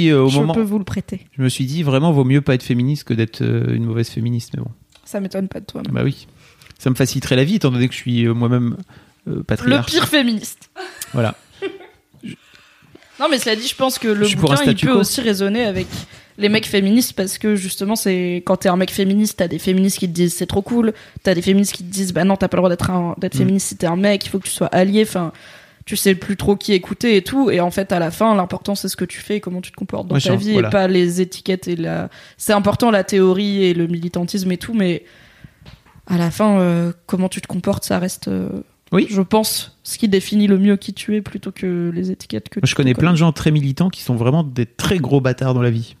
[0.00, 1.26] au je moment peux vous le prêter.
[1.32, 4.08] je me suis dit vraiment vaut mieux pas être féministe que d'être euh, une mauvaise
[4.08, 4.70] féministe mais bon.
[5.10, 5.82] Ça m'étonne pas de toi.
[5.90, 6.26] Bah oui.
[6.78, 8.76] Ça me faciliterait la vie étant donné que je suis euh, moi-même
[9.28, 9.90] euh, Le patriarche.
[9.90, 10.70] pire féministe.
[11.12, 11.34] Voilà.
[13.18, 15.86] Non, mais cela dit, je pense que le Je bouquin, il peut aussi résonner avec
[16.38, 19.98] les mecs féministes parce que justement, c'est quand t'es un mec féministe, t'as des féministes
[19.98, 22.48] qui te disent c'est trop cool, t'as des féministes qui te disent bah non, t'as
[22.48, 23.38] pas le droit d'être un- d'être Mm.
[23.38, 25.02] féministe si t'es un mec, il faut que tu sois allié.
[25.02, 25.32] Enfin,
[25.90, 27.50] tu sais plus trop qui écouter et tout.
[27.50, 29.72] Et en fait, à la fin, l'important c'est ce que tu fais et comment tu
[29.72, 30.68] te comportes dans Ouais, ta vie voilà.
[30.68, 32.08] et pas les étiquettes et la.
[32.36, 35.04] C'est important la théorie et le militantisme et tout, mais
[36.06, 38.28] à la fin, euh, comment tu te comportes, ça reste.
[38.28, 38.48] euh,
[38.92, 39.08] Oui.
[39.10, 42.60] Je pense ce qui définit le mieux qui tu es plutôt que les étiquettes que
[42.60, 45.20] Moi, tu je connais plein de gens très militants qui sont vraiment des très gros
[45.20, 45.96] bâtards dans la vie.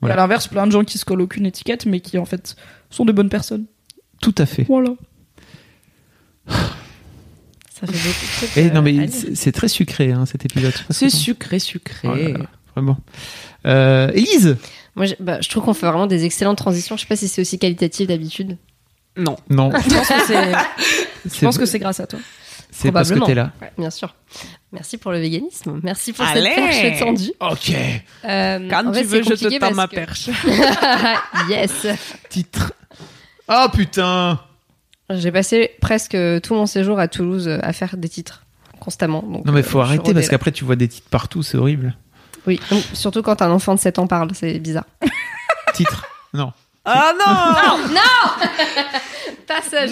[0.00, 0.14] Voilà.
[0.14, 2.56] à l'inverse, plein de gens qui se collent aucune étiquette, mais qui en fait
[2.88, 3.66] sont de bonnes personnes.
[4.22, 4.62] Tout à fait.
[4.64, 4.94] Voilà.
[7.78, 8.60] Ça fait beaucoup de.
[8.60, 10.72] Et euh, non mais c'est très sucré hein, cet épisode.
[10.90, 12.08] C'est sucré, sucré.
[12.08, 12.96] Oh là là, vraiment.
[13.66, 14.56] Euh, Élise
[14.94, 16.96] Moi, je, bah, je trouve qu'on fait vraiment des excellentes transitions.
[16.96, 18.56] Je sais pas si c'est aussi qualitatif d'habitude.
[19.16, 19.36] Non.
[19.50, 22.18] Non, Je pense que c'est, grâce à toi.
[22.70, 23.52] c'est parce que t'es là.
[23.60, 24.14] Ouais, bien sûr.
[24.72, 25.80] Merci pour le véganisme.
[25.82, 26.42] Merci pour Allez.
[26.54, 27.32] cette perche tendue.
[27.40, 27.72] Ok.
[28.24, 30.28] Euh, Quand tu fait, veux, je te tends ma que- perche.
[31.50, 31.86] yes.
[32.28, 32.72] Titre.
[33.48, 34.40] Oh putain.
[35.10, 38.42] J'ai passé presque tout mon séjour à Toulouse à faire des titres
[38.80, 39.22] constamment.
[39.22, 41.96] Donc, Non mais euh, faut arrêter parce qu'après tu vois des titres partout, c'est horrible.
[42.46, 44.86] Oui, donc, surtout quand un enfant de 7 ans parle, c'est bizarre.
[45.74, 46.06] Titre.
[46.32, 46.52] Non.
[46.84, 47.78] Ah non
[49.46, 49.90] Passage.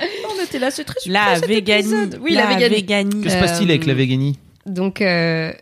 [0.00, 1.40] On était là, c'est très super.
[1.40, 2.10] La véganie.
[2.20, 2.74] Oui, la, véganie.
[2.76, 3.22] véganie.
[3.22, 5.52] Que se passe-t-il avec la véganie Donc, euh,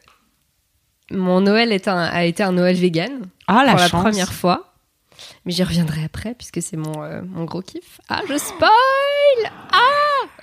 [1.10, 4.74] mon Noël est un- a été un Noël vegan Ah, la pour la première fois.
[5.46, 8.00] Mais j'y reviendrai après puisque c'est mon, euh, mon gros kiff.
[8.08, 10.42] Ah, je spoil Ah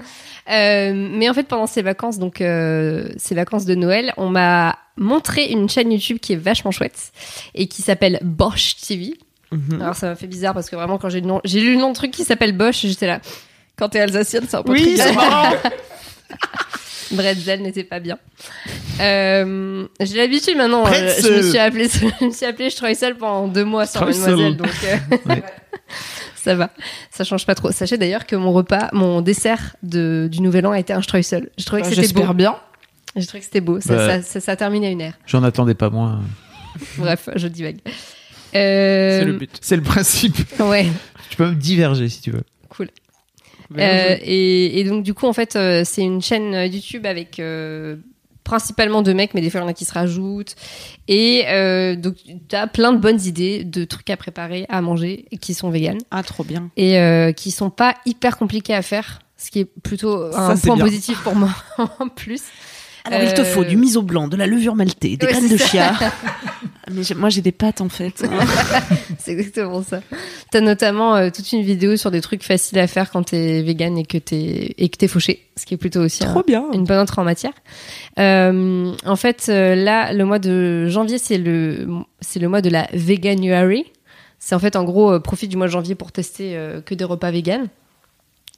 [0.49, 4.77] Euh, Mais en fait, pendant ces vacances, donc euh, ces vacances de Noël, on m'a
[4.97, 7.11] montré une chaîne YouTube qui est vachement chouette
[7.53, 9.13] et qui s'appelle Bosch TV.
[9.51, 9.81] Mhm.
[9.81, 12.11] Alors ça m'a fait bizarre parce que vraiment quand j'ai lu le nom de truc
[12.11, 13.19] qui s'appelle Bosch, j'étais là.
[13.75, 14.97] Quand t'es alsacienne, c'est un peu Oui.
[17.11, 18.17] Bretzel n'était pas bien.
[18.99, 20.85] Euh, j'ai l'habitude maintenant.
[20.87, 21.87] euh, je me suis appelée,
[22.19, 24.35] je me suis appelée Streusel pendant deux mois sans Streusel.
[24.35, 25.43] Mademoiselle, donc euh, Ouais.
[26.35, 26.69] ça va.
[27.11, 27.71] Ça change pas trop.
[27.71, 31.49] Sachez d'ailleurs que mon repas, mon dessert de, du Nouvel An a été un Streusel.
[31.57, 32.07] Je trouvais que c'était beau.
[32.07, 32.55] J'espère bien.
[33.15, 33.79] J'ai trouvé que c'était beau.
[33.79, 34.07] Ça, Bah.
[34.07, 35.13] ça, ça, ça termine à une heure.
[35.27, 36.21] J'en attendais pas moins.
[36.97, 37.77] Bref, je divague.
[38.55, 39.57] Euh, C'est le but.
[39.61, 40.37] C'est le principe.
[40.59, 40.87] Ouais.
[41.29, 42.43] Tu peux même diverger si tu veux.
[42.69, 42.89] Cool.
[43.73, 47.05] Bien Euh, et, et donc du coup en fait euh, c'est une chaîne euh, YouTube
[47.05, 47.95] avec euh,
[48.43, 50.55] principalement deux mecs mais des fois il y en a qui se rajoutent
[51.07, 52.15] et euh, donc
[52.49, 55.99] tu as plein de bonnes idées de trucs à préparer à manger qui sont véganes
[56.11, 56.69] Ah, trop bien.
[56.77, 60.75] et euh, qui sont pas hyper compliqués à faire ce qui est plutôt un point
[60.75, 60.85] bien.
[60.85, 61.49] positif pour moi
[61.99, 62.41] en plus
[63.05, 65.57] Alors, il te faut du miso blanc, de la levure maltée, des Ouais, graines de
[65.57, 65.93] chia.
[66.91, 68.23] Mais moi, j'ai des pâtes, en fait.
[69.19, 70.01] c'est exactement ça
[70.53, 73.97] t'as notamment euh, toute une vidéo sur des trucs faciles à faire quand t'es vegan
[73.97, 76.65] et que t'es et que t'es fauché ce qui est plutôt aussi un, trop bien.
[76.73, 77.53] une bonne entrée en matière.
[78.19, 81.87] Euh, en fait, euh, là, le mois de janvier, c'est le,
[82.21, 83.85] c'est le mois de la Veganuary.
[84.39, 86.95] C'est en fait, en gros, euh, profite du mois de janvier pour tester euh, que
[86.95, 87.67] des repas véganes.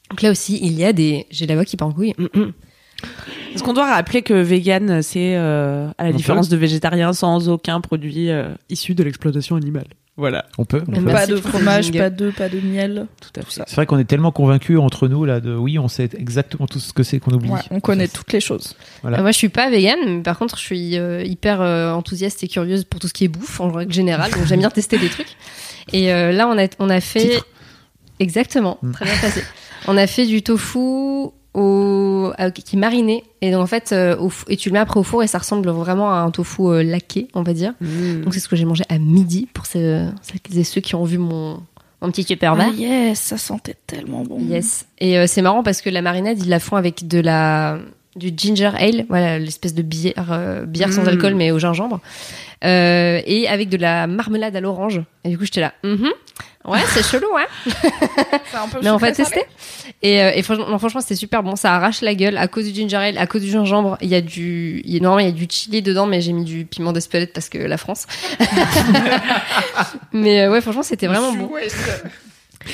[0.09, 1.25] Donc là aussi, il y a des.
[1.31, 2.13] J'ai la voix qui part en couille.
[3.53, 7.81] Est-ce qu'on doit rappeler que vegan, c'est euh, à la différence de végétarien sans aucun
[7.81, 9.87] produit euh, issu de l'exploitation animale.
[10.17, 10.81] Voilà, On peut.
[10.87, 11.03] on peut.
[11.11, 13.07] Pas de fromage, pas d'œufs, pas de miel.
[13.19, 13.63] tout à fait.
[13.67, 16.79] C'est vrai qu'on est tellement convaincus entre nous là de oui, on sait exactement tout
[16.79, 17.49] ce que c'est qu'on oublie.
[17.49, 18.75] Ouais, on connaît toutes les choses.
[19.01, 19.19] Voilà.
[19.19, 22.41] Euh, Moi, je suis pas végane, mais par contre, je suis euh, hyper euh, enthousiaste
[22.43, 24.31] et curieuse pour tout ce qui est bouffe en règle générale.
[24.31, 25.35] Donc, j'aime bien tester des trucs.
[25.91, 27.19] Et euh, là, on a, on a fait.
[27.31, 27.47] Titre.
[28.19, 28.91] Exactement, Mm.
[28.93, 29.43] très bien passé.
[29.87, 30.79] On a fait du tofu
[31.55, 32.31] au...
[32.53, 33.23] qui est mariné.
[33.41, 35.37] Et donc, en fait, euh, au et tu le mets après au four et ça
[35.37, 37.73] ressemble vraiment à un tofu euh, laqué, on va dire.
[37.81, 38.21] Mm.
[38.21, 41.03] Donc, c'est ce que j'ai mangé à midi pour ceux, celles et ceux qui ont
[41.03, 41.59] vu mon,
[42.01, 44.39] mon petit super Ah yes, ça sentait tellement bon.
[44.39, 44.85] Yes.
[44.99, 47.79] Et euh, c'est marrant parce que la marinade, ils la font avec de la
[48.15, 51.07] du ginger ale, voilà l'espèce de bière, bière sans Mm.
[51.09, 51.99] alcool mais au gingembre,
[52.63, 55.01] Euh, et avec de la marmelade à l'orange.
[55.23, 57.47] Et du coup, j'étais là, ouais, c'est chelou, ouais.
[57.65, 59.43] C'est un peu Mais on va tester.
[60.01, 61.55] Et, euh, et franchement, non, franchement, c'était super bon.
[61.55, 63.97] Ça arrache la gueule à cause du ginger ale, à cause du gingembre.
[64.01, 66.21] Il y a du, il y a, normalement, il y a du chili dedans, mais
[66.21, 68.07] j'ai mis du piment d'Espelette parce que la France.
[70.13, 71.49] mais euh, ouais, franchement, c'était vraiment bon.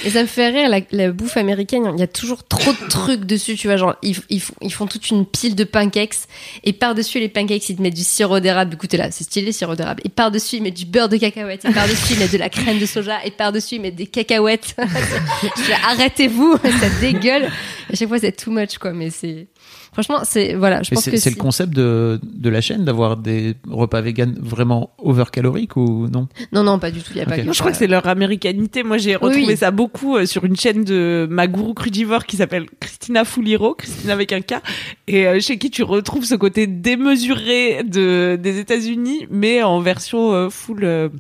[0.06, 2.90] Et ça me fait rire, la, la bouffe américaine, il y a toujours trop de
[2.90, 6.28] trucs dessus, tu vois, genre, ils, ils, font, toute une pile de pancakes,
[6.64, 9.76] et par-dessus les pancakes, ils te mettent du sirop d'érable, écoutez là, c'est stylé, sirop
[9.76, 12.50] d'érable, et par-dessus, ils mettent du beurre de cacahuète, et par-dessus, ils mettent de la
[12.50, 14.76] crème de soja, et par-dessus, ils mettent des cacahuètes.
[15.90, 17.50] Arrêtez-vous, ça dégueule.
[17.92, 19.48] À chaque fois, c'est too much, quoi, mais c'est...
[19.94, 20.54] Franchement, c'est...
[20.54, 24.00] Voilà, je pense c'est que c'est le concept de, de la chaîne d'avoir des repas
[24.00, 26.30] véganes vraiment overcaloriques ou non?
[26.54, 28.08] Non, non, pas du tout, il y a pas Non, je crois que c'est leur
[28.08, 28.84] américanité.
[28.84, 29.58] Moi, j'ai retrouvé oui.
[29.58, 34.14] ça beaucoup euh, sur une chaîne de ma gourou crudivore qui s'appelle Christina Fouliro, Christina
[34.14, 34.62] avec un K,
[35.08, 40.34] et euh, chez qui tu retrouves ce côté démesuré de des États-Unis, mais en version
[40.34, 41.12] euh, full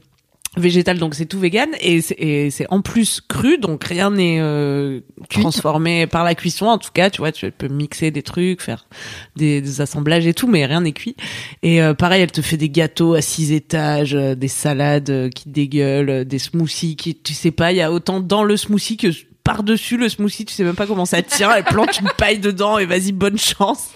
[0.57, 0.99] végétale.
[0.99, 4.99] Donc c'est tout vegan et c'est en plus cru, donc rien n'est euh,
[5.29, 6.65] transformé par la cuisson.
[6.65, 8.87] En tout cas, tu vois, tu peux mixer des trucs, faire
[9.35, 11.15] des, des assemblages et tout, mais rien n'est cuit.
[11.63, 15.29] Et euh, pareil, elle te fait des gâteaux à six étages, euh, des salades euh,
[15.29, 18.57] qui dégueulent, euh, des smoothies qui, tu sais pas, il y a autant dans le
[18.57, 19.07] smoothie que
[19.43, 22.77] par-dessus le smoothie, tu sais même pas comment ça tient, elle plante une paille dedans
[22.77, 23.89] et vas-y, bonne chance.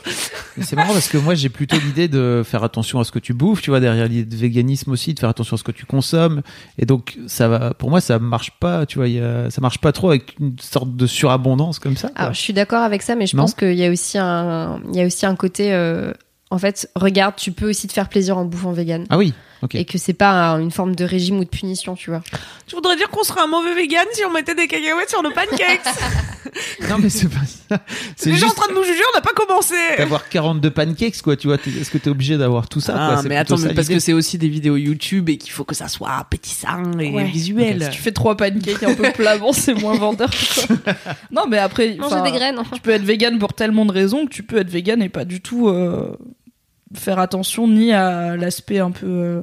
[0.62, 3.34] C'est marrant parce que moi j'ai plutôt l'idée de faire attention à ce que tu
[3.34, 5.86] bouffes, tu vois, derrière l'idée de véganisme aussi, de faire attention à ce que tu
[5.86, 6.42] consommes.
[6.78, 9.80] Et donc ça va, pour moi ça marche pas, tu vois, y a, ça marche
[9.80, 12.10] pas trop avec une sorte de surabondance comme ça.
[12.10, 12.22] quoi.
[12.22, 14.80] Alors, je suis d'accord avec ça, mais je Non pense qu'il y a aussi un,
[14.92, 16.12] il y a aussi un côté, euh,
[16.50, 19.06] en fait, regarde, tu peux aussi te faire plaisir en bouffant vegan.
[19.10, 19.34] Ah oui,
[19.74, 22.22] Et que c'est pas un- une forme de régime ou de punition, tu vois.
[22.68, 25.32] Tu voudrais dire qu'on serait un mauvais vegan si on mettait des cacahuètes sur nos
[25.32, 25.82] pancakes
[26.90, 27.40] Non mais c'est pas
[27.70, 27.80] ça.
[28.16, 31.22] C'est Les gens en train de nous juger, on n'a pas commencé d'avoir 42 pancakes
[31.22, 31.56] quoi, tu vois.
[31.58, 33.24] Est-ce que t'es obligé d'avoir tout ça Ah, quoi?
[33.24, 35.76] Mais attends, ça, mais parce que c'est aussi des vidéos YouTube et qu'il faut que
[35.76, 37.24] ça soit appétissant et Ouais.
[37.26, 37.84] visuel.
[37.84, 40.30] Si tu fais trois pancakes un peu plats, bon, c'est moins vendeur.
[40.30, 40.94] quoi.
[41.32, 42.62] non, mais après, Manger des graines.
[42.74, 45.26] tu peux être vegan pour tellement de raisons que tu peux être vegan et pas
[45.26, 46.16] du tout euh,
[46.96, 49.42] faire attention ni à l'aspect un peu euh,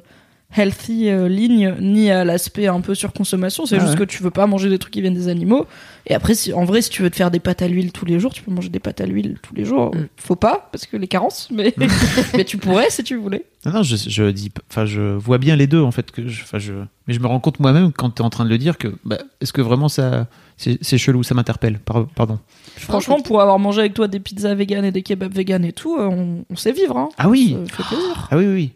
[0.56, 3.66] healthy euh, ligne ni à l'aspect un peu surconsommation.
[3.66, 3.98] C'est Ah juste ouais.
[3.98, 5.66] que tu veux pas manger des trucs qui viennent des animaux.
[6.06, 8.04] Et après, si, en vrai, si tu veux te faire des pâtes à l'huile tous
[8.04, 9.94] les jours, tu peux manger des pâtes à l'huile tous les jours.
[9.94, 10.08] Mm.
[10.16, 11.74] Faut pas parce que les carences, mais
[12.36, 13.44] mais tu pourrais si tu voulais.
[13.64, 16.10] Non, non, je, je dis, enfin, je vois bien les deux en fait.
[16.10, 16.72] Que je, je,
[17.06, 18.88] mais je me rends compte moi-même quand tu es en train de le dire que,
[19.04, 20.26] bah, est-ce que vraiment ça,
[20.56, 21.78] c'est chelou, ça m'interpelle.
[21.78, 22.38] Par- pardon.
[22.76, 25.96] Franchement, pour avoir mangé avec toi des pizzas véganes et des kebabs véganes et tout,
[25.96, 26.96] euh, on, on sait vivre.
[26.98, 27.08] Hein.
[27.18, 28.28] Ah oui, Ça fait plaisir.
[28.30, 28.72] ah oui, oui.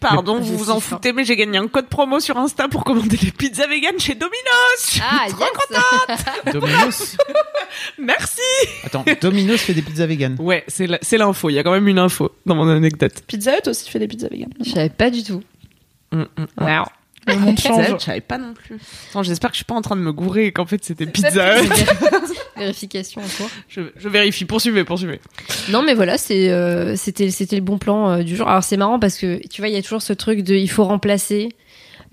[0.00, 2.84] Pardon, Je vous vous en foutez, mais j'ai gagné un code promo sur Insta pour
[2.84, 5.00] commander des pizzas vegan chez Domino's.
[5.02, 7.16] Ah, yes Domino's.
[7.98, 8.40] Merci.
[8.84, 10.36] Attends, Domino's fait des pizzas véganes.
[10.38, 11.50] Ouais, c'est la- c'est l'info.
[11.50, 13.22] Il y a quand même une info dans mon anecdote.
[13.26, 14.52] Pizza Hut aussi fait des pizzas véganes.
[14.64, 15.42] Je savais pas du tout.
[16.12, 16.46] Mm, mm.
[16.60, 16.84] Wow.
[17.26, 17.86] Le monde change.
[17.98, 18.76] Je savais pas non plus.
[19.10, 21.06] Attends, j'espère que je suis pas en train de me gourer et qu'en fait c'était
[21.06, 21.68] Pizza Hut.
[22.56, 23.50] Vérification en cours.
[23.68, 24.44] Je, je vérifie.
[24.44, 25.20] Poursuivez, poursuivez.
[25.68, 28.48] Non, mais voilà, c'est euh, c'était c'était le bon plan euh, du jour.
[28.48, 30.70] Alors c'est marrant parce que tu vois, il y a toujours ce truc de il
[30.70, 31.50] faut remplacer.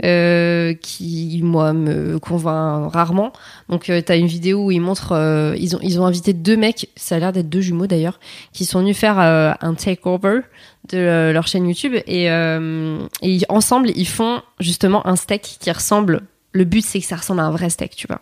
[0.04, 3.32] Euh, qui moi me convainc rarement.
[3.70, 6.58] Donc euh, t'as une vidéo où ils montrent euh, ils ont ils ont invité deux
[6.58, 8.20] mecs ça a l'air d'être deux jumeaux d'ailleurs
[8.54, 10.42] qui sont venus faire euh, un takeover
[10.90, 11.96] de leur chaîne YouTube.
[12.08, 17.16] Et, et ensemble ils font justement un steak qui ressemble le but c'est que ça
[17.16, 18.22] ressemble à un vrai steak tu vois.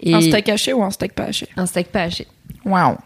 [0.00, 1.48] Et Un steak haché ou un steak pas haché?
[1.56, 2.26] Un steak pas haché.
[2.64, 2.96] Waouh.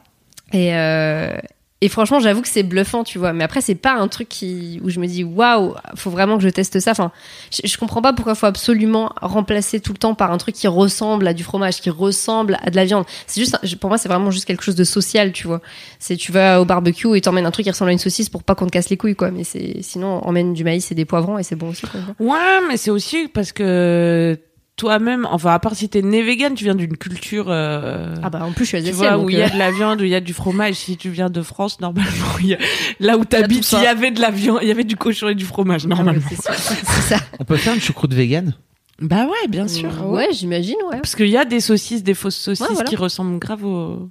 [0.52, 1.36] et, euh,
[1.84, 3.34] et franchement, j'avoue que c'est bluffant, tu vois.
[3.34, 6.42] Mais après, c'est pas un truc qui, où je me dis, waouh, faut vraiment que
[6.42, 6.92] je teste ça.
[6.92, 7.12] Enfin,
[7.52, 10.66] je, je comprends pas pourquoi faut absolument remplacer tout le temps par un truc qui
[10.66, 13.04] ressemble à du fromage, qui ressemble à de la viande.
[13.26, 15.60] C'est juste, pour moi, c'est vraiment juste quelque chose de social, tu vois.
[15.98, 18.44] C'est, tu vas au barbecue et t'emmènes un truc qui ressemble à une saucisse pour
[18.44, 19.30] pas qu'on te casse les couilles, quoi.
[19.30, 22.00] Mais c'est, sinon, emmène du maïs et des poivrons et c'est bon aussi, quoi.
[22.18, 24.38] Ouais, mais c'est aussi parce que
[24.76, 27.46] toi-même, enfin, à part si t'es né vegan, tu viens d'une culture.
[27.48, 29.70] euh, Ah bah, en plus, je suis vois, où il y a euh, de la
[29.70, 30.74] viande, où il y a du fromage.
[30.74, 32.10] Si tu viens de France, normalement,
[32.40, 32.58] il y a-
[33.00, 35.34] là où t'habites, il y avait de la viande, il y avait du cochon et
[35.34, 36.20] du fromage, normalement.
[36.28, 37.16] c'est sûr, c'est ça.
[37.38, 38.54] On peut faire une choucroute végane?
[39.00, 39.90] Bah ouais, bien sûr.
[40.08, 40.96] Ouais, j'imagine, ouais.
[40.98, 42.88] Parce qu'il y a des saucisses, des fausses saucisses Ouais, voilà.
[42.88, 44.08] qui ressemblent grave aux,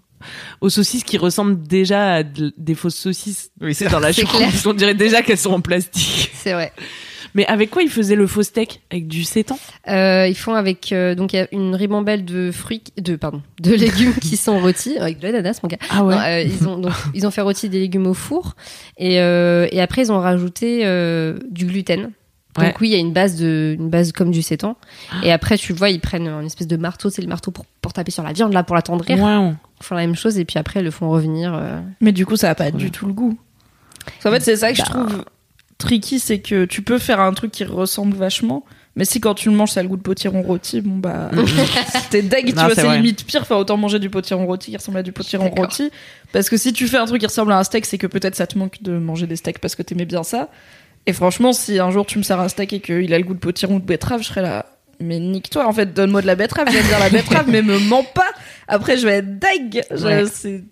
[0.62, 3.50] aux saucisses qui ressemblent déjà à de- des fausses saucisses.
[3.62, 6.32] Oui, C'est dans la c'est choucroute, qu'on dirait déjà qu'elles sont en plastique.
[6.36, 6.74] C'est vrai.
[7.36, 8.82] Mais avec quoi ils faisaient le faux steak?
[8.92, 9.58] Avec du sétan?
[9.88, 13.42] Euh, ils font avec euh, donc il y a une ribambelle de fruits de pardon
[13.62, 15.78] de légumes qui sont rôtis avec de l'ananas mon gars.
[15.90, 18.56] Ah Non, euh, ils ont donc ils ont fait rôtir des légumes au four
[18.98, 22.02] et euh, et après ils ont rajouté euh, du gluten.
[22.56, 22.74] Donc Ouais.
[22.82, 24.76] oui, il y a une base de une base comme du sétan
[25.24, 27.94] et après tu vois ils prennent une espèce de marteau, c'est le marteau pour, pour
[27.94, 29.20] taper sur la viande là pour l'attendrir.
[29.20, 29.54] Ouais.
[29.82, 32.28] Ils font la même chose et puis après ils le font revenir euh, Mais du
[32.28, 33.36] coup, ça a pas du tout le goût.
[34.24, 35.26] En fait, c'est ça que je trouve
[35.78, 38.64] tricky, c'est que tu peux faire un truc qui ressemble vachement,
[38.96, 41.32] mais si quand tu le manges, ça a le goût de potiron rôti, bon bah,
[42.12, 43.42] t'es deg, tu Non, vois, c'est limite pire.
[43.42, 45.90] Enfin, autant manger du potiron rôti qui ressemble à du potiron rôti.
[46.32, 48.36] Parce que si tu fais un truc qui ressemble à un steak, c'est que peut-être
[48.36, 50.50] ça te manque de manger des steaks parce que t'aimais bien ça.
[51.06, 53.34] Et franchement, si un jour tu me sers un steak et qu'il a le goût
[53.34, 54.68] de potiron ou de betterave, je serais là.
[55.00, 58.04] Mais nique-toi, en fait, donne-moi de la betterave, j'aime bien la betterave, mais me mens
[58.04, 58.30] pas.
[58.68, 59.84] Après, je vais être deg.
[59.92, 60.24] Je- Ouais.
[60.32, 60.64] C'est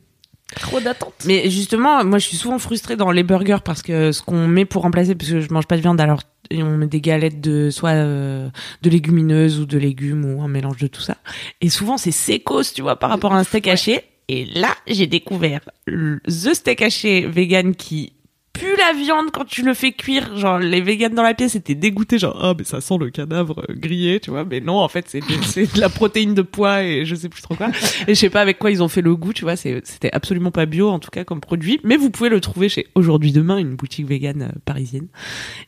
[0.55, 1.13] trop d'attente.
[1.25, 4.65] Mais justement, moi je suis souvent frustrée dans les burgers parce que ce qu'on met
[4.65, 6.21] pour remplacer, parce que je mange pas de viande, alors
[6.51, 8.49] on met des galettes de soit euh,
[8.81, 11.17] de légumineuses ou de légumes ou un mélange de tout ça.
[11.61, 14.01] Et souvent c'est sécos, tu vois, par rapport à un steak haché.
[14.27, 18.13] Et là, j'ai découvert le the steak haché vegan qui
[18.53, 20.37] pue la viande quand tu le fais cuire.
[20.37, 22.19] Genre, les véganes dans la pièce étaient dégoûtés.
[22.19, 24.45] Genre, ah, mais ça sent le cadavre euh, grillé, tu vois.
[24.45, 27.29] Mais non, en fait, c'est de, c'est de la protéine de pois et je sais
[27.29, 27.69] plus trop quoi.
[28.07, 29.55] Et je sais pas avec quoi ils ont fait le goût, tu vois.
[29.55, 31.79] C'était absolument pas bio, en tout cas, comme produit.
[31.83, 35.07] Mais vous pouvez le trouver chez Aujourd'hui Demain, une boutique végane euh, parisienne.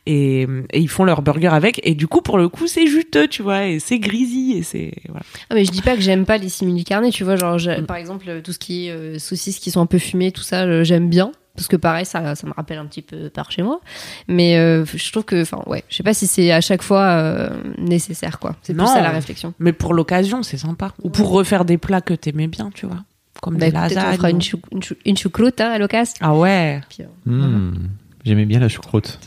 [0.06, 1.80] Et, et ils font leur burger avec.
[1.82, 3.66] Et du coup, pour le coup, c'est juteux, tu vois.
[3.66, 4.52] Et c'est grisy.
[4.58, 5.24] Et c'est, voilà.
[5.50, 7.86] Ah mais je dis pas que j'aime pas les simili carnés, tu vois, genre Mm.
[7.86, 10.82] par exemple tout ce qui est euh, saucisses qui sont un peu fumées, tout ça,
[10.82, 13.80] j'aime bien parce que pareil ça ça me rappelle un petit peu par chez moi.
[14.28, 17.02] Mais euh, je trouve que enfin ouais, je sais pas si c'est à chaque fois
[17.02, 17.48] euh,
[17.78, 18.56] nécessaire quoi.
[18.62, 19.54] C'est plus ça la réflexion.
[19.58, 20.92] Mais pour l'occasion, c'est sympa.
[21.02, 23.04] Ou pour refaire des plats que t'aimais bien, tu vois.
[23.42, 24.16] Comme Bah, des écoutez, on lasagnes.
[24.16, 26.14] fera une, chou- une, chou- une choucroute hein, à l'occasion.
[26.20, 26.80] Ah ouais.
[27.00, 27.88] Euh, Hmm.
[28.24, 29.18] J'aimais bien la choucroute.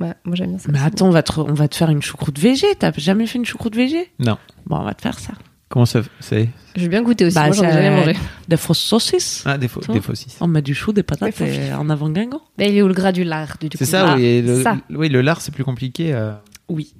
[0.00, 0.68] ouais, moi j'aime bien ça.
[0.70, 0.86] Mais aussi.
[0.86, 2.66] attends, on va te, on va te faire une choucroute végé.
[2.78, 4.10] T'as jamais fait une choucroute végé?
[4.18, 4.36] Non.
[4.66, 5.32] Bon, on va te faire ça.
[5.70, 7.34] Comment ça c'est Je veux bien goûter aussi.
[7.36, 8.16] Bah, moi j'en ai jamais mangé.
[8.48, 9.44] Des fausses saucisses.
[9.46, 10.36] Ah, des faux, des faucisses.
[10.40, 12.42] On met du chou, des patates et en avant guingamp.
[12.58, 14.24] Mais il est où le gras du lard du C'est ça, Ah, oui.
[14.24, 14.76] et Le, ça.
[14.90, 16.12] oui, le lard, c'est plus compliqué.
[16.12, 16.32] euh.
[16.68, 16.92] Oui.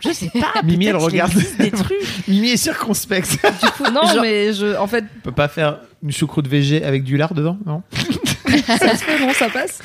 [0.00, 0.62] Je sais pas.
[0.64, 1.32] Mimi, elle regarde.
[1.58, 1.98] des trucs.
[2.28, 3.38] Mimi est circonspecte.
[3.92, 7.16] Non, Genre- mais je, en fait, On peut pas faire une choucroute végé avec du
[7.18, 7.82] lard dedans, non?
[8.66, 9.80] Ça se fait, non, ça passe.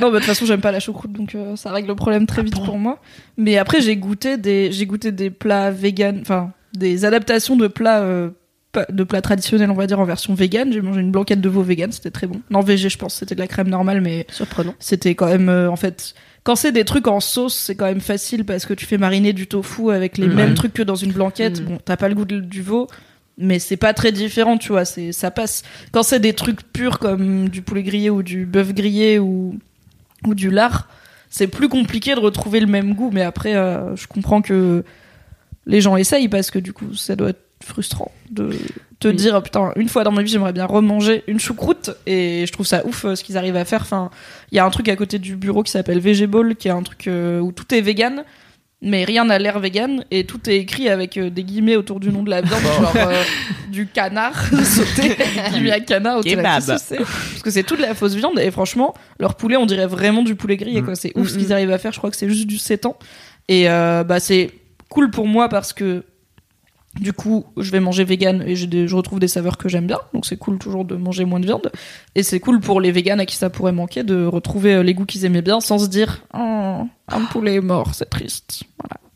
[0.00, 2.26] Non, bah, de toute façon, j'aime pas la choucroute, donc euh, ça règle le problème
[2.26, 3.00] très vite pour moi.
[3.36, 8.00] Mais après, j'ai goûté des, j'ai goûté des plats vegan, enfin, des adaptations de plats
[8.00, 8.30] euh,
[8.90, 10.72] de plats traditionnels, on va dire, en version vegan.
[10.72, 12.40] J'ai mangé une blanquette de veau vegan, c'était très bon.
[12.50, 14.74] Non, végé, je pense, c'était de la crème normale, mais Surprenant.
[14.80, 18.00] c'était quand même, euh, en fait, quand c'est des trucs en sauce, c'est quand même
[18.00, 20.34] facile parce que tu fais mariner du tofu avec les Ouais.
[20.34, 21.60] mêmes trucs que dans une blanquette.
[21.60, 21.64] Mm.
[21.66, 22.88] Bon, t'as pas le goût de- du veau,
[23.38, 25.62] mais c'est pas très différent, tu vois, c'est, ça passe.
[25.92, 29.56] Quand c'est des trucs purs comme du poulet grillé ou du bœuf grillé ou,
[30.26, 30.88] ou du lard,
[31.30, 34.82] c'est plus compliqué de retrouver le même goût, mais après, euh, je comprends que
[35.66, 38.50] les gens essayent parce que du coup, ça doit être frustrant de
[39.00, 39.14] te Oui.
[39.14, 41.90] dire, putain, une fois dans ma vie, j'aimerais bien remanger une choucroute.
[42.06, 43.80] Et je trouve ça ouf euh, ce qu'ils arrivent à faire.
[43.82, 44.10] Enfin,
[44.52, 46.82] il y a un truc à côté du bureau qui s'appelle Vegeball, qui est un
[46.82, 48.24] truc euh, où tout est vegan.
[48.82, 50.04] Mais rien n'a l'air vegan.
[50.10, 52.92] Et tout est écrit avec euh, des guillemets autour du nom de la viande, genre
[52.96, 53.22] euh,
[53.70, 54.34] du canard
[54.64, 55.16] sauté,
[55.54, 56.92] du à canard parce
[57.42, 58.38] que c'est toute la fausse viande.
[58.38, 60.96] Et franchement leur poulet on dirait vraiment du poulet grillé quoi.
[60.96, 61.92] C'est ouf ce qu'ils arrivent à faire.
[61.92, 62.98] Je crois que c'est juste du sétan
[63.48, 64.50] et euh, bah c'est
[64.94, 66.04] cool pour moi parce que
[66.94, 69.98] du coup je vais manger vegan et je retrouve des saveurs que j'aime bien.
[70.14, 71.72] Donc c'est cool toujours de manger moins de viande.
[72.14, 74.94] Et c'est cool pour les véganes à qui ça pourrait manquer de retrouver euh, les
[74.94, 78.62] goûts qu'ils aimaient bien sans se dire oh, un poulet est mort c'est triste.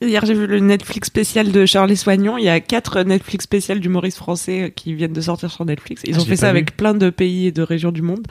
[0.01, 2.38] Hier, j'ai vu le Netflix spécial de Charlie Soignon.
[2.38, 6.03] Il y a quatre Netflix spéciales d'humoristes français euh, qui viennent de sortir sur Netflix.
[6.05, 6.51] Ils Ah, ont fait ça vu.
[6.51, 8.24] avec plein de pays et de régions du monde.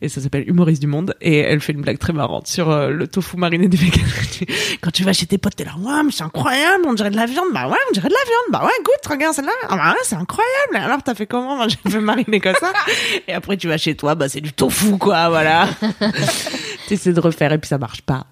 [0.00, 1.14] Et ça s'appelle Humoriste du monde.
[1.20, 4.02] Et elle fait une blague très marrante sur euh, le tofu mariné des véganes.
[4.80, 7.16] Quand tu vas chez tes potes, t'es là, ouais, mais c'est incroyable, on dirait de
[7.16, 7.46] la viande.
[7.54, 8.50] Bah ouais, on dirait de la viande.
[8.50, 9.52] Bah ouais, goûte, regarde celle-là.
[9.68, 10.74] Ah bah ouais, c'est incroyable.
[10.76, 11.54] Alors, t'as fait comment?
[11.54, 12.72] Moi, j'ai fait mariner comme ça.
[13.28, 15.68] Et après, tu vas chez toi, bah c'est du tofu, quoi, voilà.
[16.88, 18.26] T'essaies de refaire et puis ça marche pas.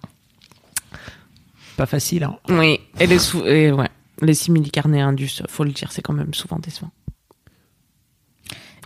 [1.80, 2.36] Pas facile, hein.
[2.50, 3.88] Oui, et les, sou- et ouais,
[4.20, 6.90] les simili-carnés indus, faut le dire, c'est quand même souvent décevant.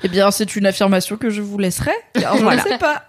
[0.04, 2.62] eh bien c'est une affirmation que je vous laisserai car je Voilà.
[2.62, 3.04] ne sais pas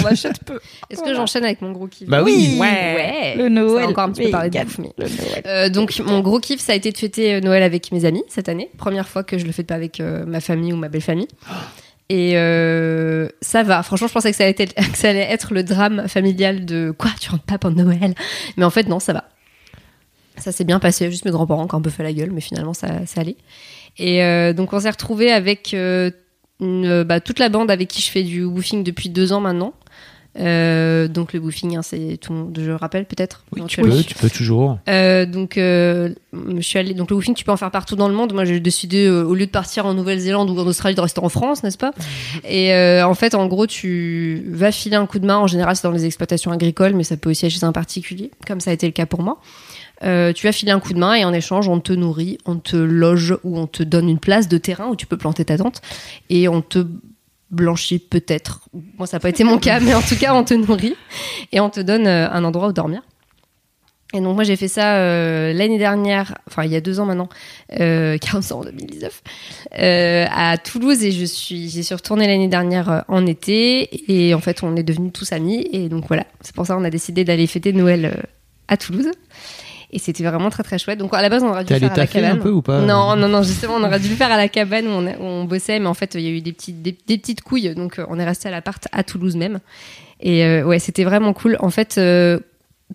[0.00, 0.58] on achète peu
[0.88, 2.56] Est-ce que j'enchaîne avec mon gros kiff Bah oui.
[2.58, 3.34] Ouais.
[3.36, 4.66] le Noël encore un petit peu parler de vegan.
[4.66, 5.42] bouffe, mais- Le Noël.
[5.46, 8.24] Euh, donc mon gros kiff ça a été de fêter euh, Noël avec mes amis
[8.28, 10.88] cette année première fois que je le fête pas avec euh, ma famille ou ma
[10.88, 11.28] belle famille
[12.08, 13.82] et euh, ça va.
[13.82, 17.30] Franchement je pensais que ça, allait être, ça être le drame familial de quoi tu
[17.30, 18.14] rentres pas pendant Noël?
[18.56, 19.24] Mais en fait non ça va.
[20.36, 21.10] Ça s'est bien passé.
[21.10, 23.36] Juste mes grands-parents qui ont un peu fait la gueule mais finalement ça, ça allait.
[23.98, 26.10] Et euh, donc on s'est retrouvé avec euh,
[26.60, 29.74] bah, toute la bande avec qui je fais du woofing depuis deux ans maintenant
[30.38, 34.02] Euh, donc le woofing hein, c'est tout le monde je rappelle peut-être Oui, tu peux,
[34.02, 34.78] tu peux toujours.
[34.88, 36.94] Euh, donc, euh, je suis allée.
[36.94, 38.32] Donc, le woofing, tu peux en faire partout dans le monde.
[38.32, 41.20] Moi, j'ai décidé, euh, au lieu de partir en Nouvelle-Zélande ou en Australie, de rester
[41.20, 41.92] en France, n'est-ce pas?
[42.48, 45.38] Et euh, en fait, en gros, tu vas filer un coup de main.
[45.38, 48.30] En général, c'est dans les exploitations agricoles, mais ça peut aussi être chez un particulier,
[48.46, 49.40] comme ça a été le cas pour moi.
[50.04, 52.56] Euh, tu vas filer un coup de main et en échange, on te nourrit, on
[52.56, 55.58] te loge ou on te donne une place de terrain où tu peux planter ta
[55.58, 55.82] tente
[56.30, 56.86] et on te
[57.50, 58.68] blanchit peut-être.
[58.98, 60.96] Moi, ça n'a pas été mon cas, mais en tout cas, on te nourrit
[61.52, 63.02] et on te donne euh, un endroit où dormir.
[64.14, 67.04] Et donc moi j'ai fait ça euh, l'année dernière, enfin il y a deux ans
[67.04, 67.28] maintenant,
[67.78, 69.22] euh, 40 ans en 2019,
[69.80, 74.32] euh, à Toulouse et je suis, j'y suis retournée l'année dernière euh, en été et
[74.32, 76.90] en fait on est devenus tous amis et donc voilà, c'est pour ça qu'on a
[76.90, 78.24] décidé d'aller fêter Noël
[78.68, 79.10] à Toulouse
[79.90, 80.98] et c'était vraiment très très chouette.
[80.98, 82.42] Donc à la base on aurait dû le faire à la taffer un cabane.
[82.42, 84.86] peu ou pas Non non non justement on aurait dû le faire à la cabane
[84.86, 86.82] où on, a- où on bossait mais en fait il y a eu des petites
[86.82, 89.60] des, des petites couilles donc euh, on est resté à l'appart à Toulouse même
[90.20, 91.56] et euh, ouais c'était vraiment cool.
[91.60, 92.38] En fait euh,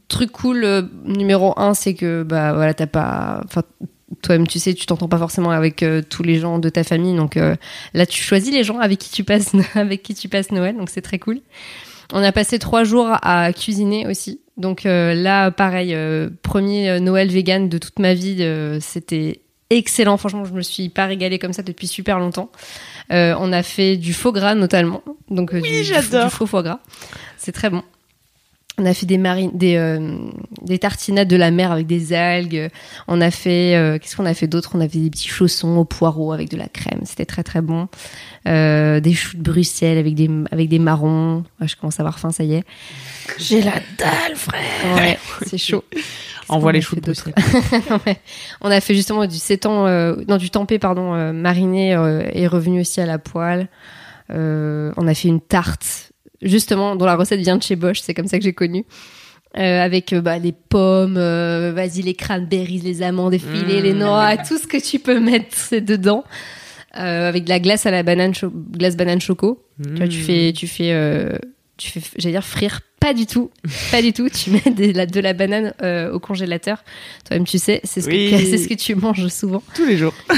[0.07, 3.63] truc cool euh, numéro un, c'est que bah voilà, t'as pas, enfin
[4.21, 7.15] toi-même tu sais, tu t'entends pas forcément avec euh, tous les gens de ta famille,
[7.15, 7.55] donc euh,
[7.93, 10.89] là tu choisis les gens avec qui tu passes avec qui tu passes Noël, donc
[10.89, 11.39] c'est très cool.
[12.13, 16.99] On a passé trois jours à cuisiner aussi, donc euh, là pareil, euh, premier euh,
[16.99, 20.17] Noël vegan de toute ma vie, euh, c'était excellent.
[20.17, 22.51] Franchement, je me suis pas régalée comme ça depuis super longtemps.
[23.11, 26.25] Euh, on a fait du faux gras notamment, donc euh, Oui, du, du- j'adore.
[26.25, 26.79] du faux foie gras.
[27.37, 27.81] C'est très bon.
[28.79, 30.17] On a fait des marines, des, euh,
[30.63, 32.69] des tartinades de la mer avec des algues.
[33.07, 34.71] On a fait, euh, qu'est-ce qu'on a fait d'autre?
[34.73, 37.01] On a fait des petits chaussons au poireau avec de la crème.
[37.05, 37.87] C'était très très bon.
[38.47, 41.43] Euh, des choux de Bruxelles avec des avec des marrons.
[41.61, 42.63] Ouais, je commence à avoir faim, ça y est.
[43.39, 45.83] j'ai la dalle frère Ouais, c'est chaud.
[46.49, 47.13] Envoie les a choux de.
[48.05, 48.17] Ouais.
[48.61, 52.47] On a fait justement du sétan, euh, non du tempeh pardon, euh, mariné euh, et
[52.47, 53.67] revenu aussi à la poêle.
[54.29, 58.13] Euh, on a fait une tarte, justement dont la recette vient de chez Bosch, c'est
[58.13, 58.85] comme ça que j'ai connu.
[59.57, 64.35] Euh, avec euh, bah, les pommes, euh, vas-y les cranberries, les amandes effilées, les noix,
[64.37, 66.23] tout ce que tu peux mettre c'est dedans.
[66.99, 69.63] Euh, avec de la glace à la banane, cho- glace banane choco.
[69.83, 71.29] Tu vois, tu fais, tu fais, euh,
[71.77, 73.49] tu fais, j'allais dire frire, pas du tout,
[73.91, 74.29] pas du tout.
[74.29, 76.83] Tu mets de la, de la banane euh, au congélateur.
[77.27, 78.31] Toi-même, tu sais, c'est ce, Oui.
[78.31, 79.61] que, c'est ce que tu manges souvent.
[79.75, 80.13] Tous les jours.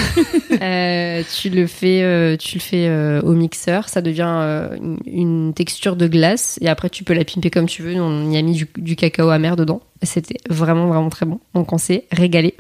[0.62, 2.90] Euh, tu le fais, euh, tu le fais
[3.24, 3.90] au mixeur.
[3.90, 6.58] Ça devient une, une texture de glace.
[6.62, 8.00] Et après, tu peux la pimper comme tu veux.
[8.02, 9.82] On y a mis du, du cacao amer dedans.
[10.04, 11.40] C'était vraiment, vraiment très bon.
[11.54, 12.56] Donc, on s'est régalé.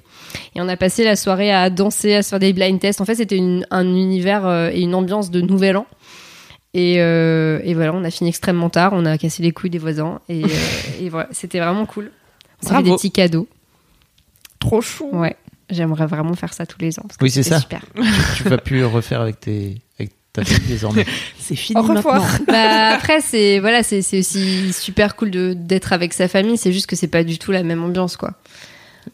[0.56, 3.00] Et on a passé la soirée à danser, à se faire des blind tests.
[3.00, 5.86] En fait, c'était une- un univers et une ambiance de Nouvel An.
[6.78, 8.92] Et, euh, et voilà, on a fini extrêmement tard.
[8.94, 10.20] On a cassé les couilles des voisins.
[10.28, 10.48] Et, euh,
[11.00, 12.12] et voilà, c'était vraiment cool.
[12.64, 12.90] On fait Bravo.
[12.92, 13.48] des petits cadeaux.
[14.60, 15.10] Trop chou.
[15.14, 15.36] Ouais,
[15.70, 17.04] j'aimerais vraiment faire ça tous les ans.
[17.08, 17.60] parce que Oui, c'est ça.
[17.62, 17.82] Super.
[18.36, 21.06] tu vas plus le refaire avec tes avec ta famille désormais.
[21.40, 22.20] C'est fini Au revoir.
[22.22, 22.46] maintenant.
[22.48, 26.58] bah, après, c'est voilà, c'est aussi super cool de d'être avec sa famille.
[26.58, 28.32] C'est juste que c'est pas du tout la même ambiance, quoi.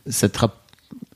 [0.08, 0.61] Ça te rapp-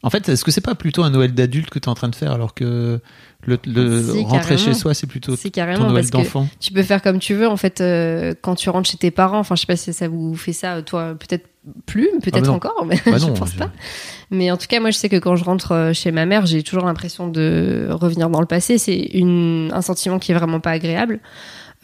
[0.06, 2.10] En fait, est-ce que c'est pas plutôt un Noël d'adulte que tu es en train
[2.10, 3.00] de faire alors que
[3.48, 4.58] le, le Si, rentrer carrément.
[4.60, 6.48] chez soi c'est plutôt Si ton carrément, Noël d'enfant?
[6.60, 7.48] tu peux faire comme tu veux.
[7.48, 10.08] En fait, euh, quand tu rentres chez tes parents, enfin, je sais pas si ça
[10.08, 11.48] vous fait ça, toi, peut-être
[11.88, 13.72] plus, peut-être Ah bah encore, mais Bah je non, pense je- pas.
[14.32, 16.46] Mais en tout cas, moi, je sais que quand je rentre euh, chez ma mère,
[16.46, 18.78] j'ai toujours l'impression de revenir dans le passé.
[18.78, 21.20] C'est une, un sentiment qui est vraiment pas agréable.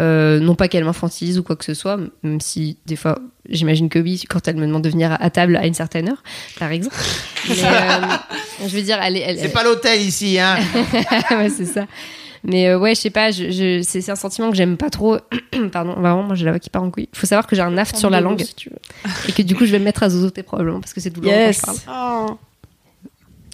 [0.01, 3.19] Euh, non pas qu'elle m'infantilise ou quoi que ce soit, même si des fois,
[3.49, 6.23] j'imagine que oui, quand elle me demande de venir à table à une certaine heure,
[6.59, 6.95] par exemple.
[7.49, 9.21] Mais, euh, je veux dire, elle est.
[9.21, 10.57] elle- C'est pas l'hôtel ici, hein
[11.31, 11.85] ouais, c'est ça.
[12.43, 14.89] Mais euh, ouais, je sais pas, je, je- c'est c'est un sentiment que j'aime pas
[14.89, 15.17] trop.
[15.71, 17.07] Pardon, vraiment, moi j'ai la voix qui part en couille.
[17.13, 18.77] Faut savoir que j'ai un aft sur la langue Si tu veux.
[19.29, 21.35] et que du coup je vais me mettre à zozoter probablement parce que c'est douloureux
[21.35, 21.61] Yes.
[21.61, 22.35] quand je parle.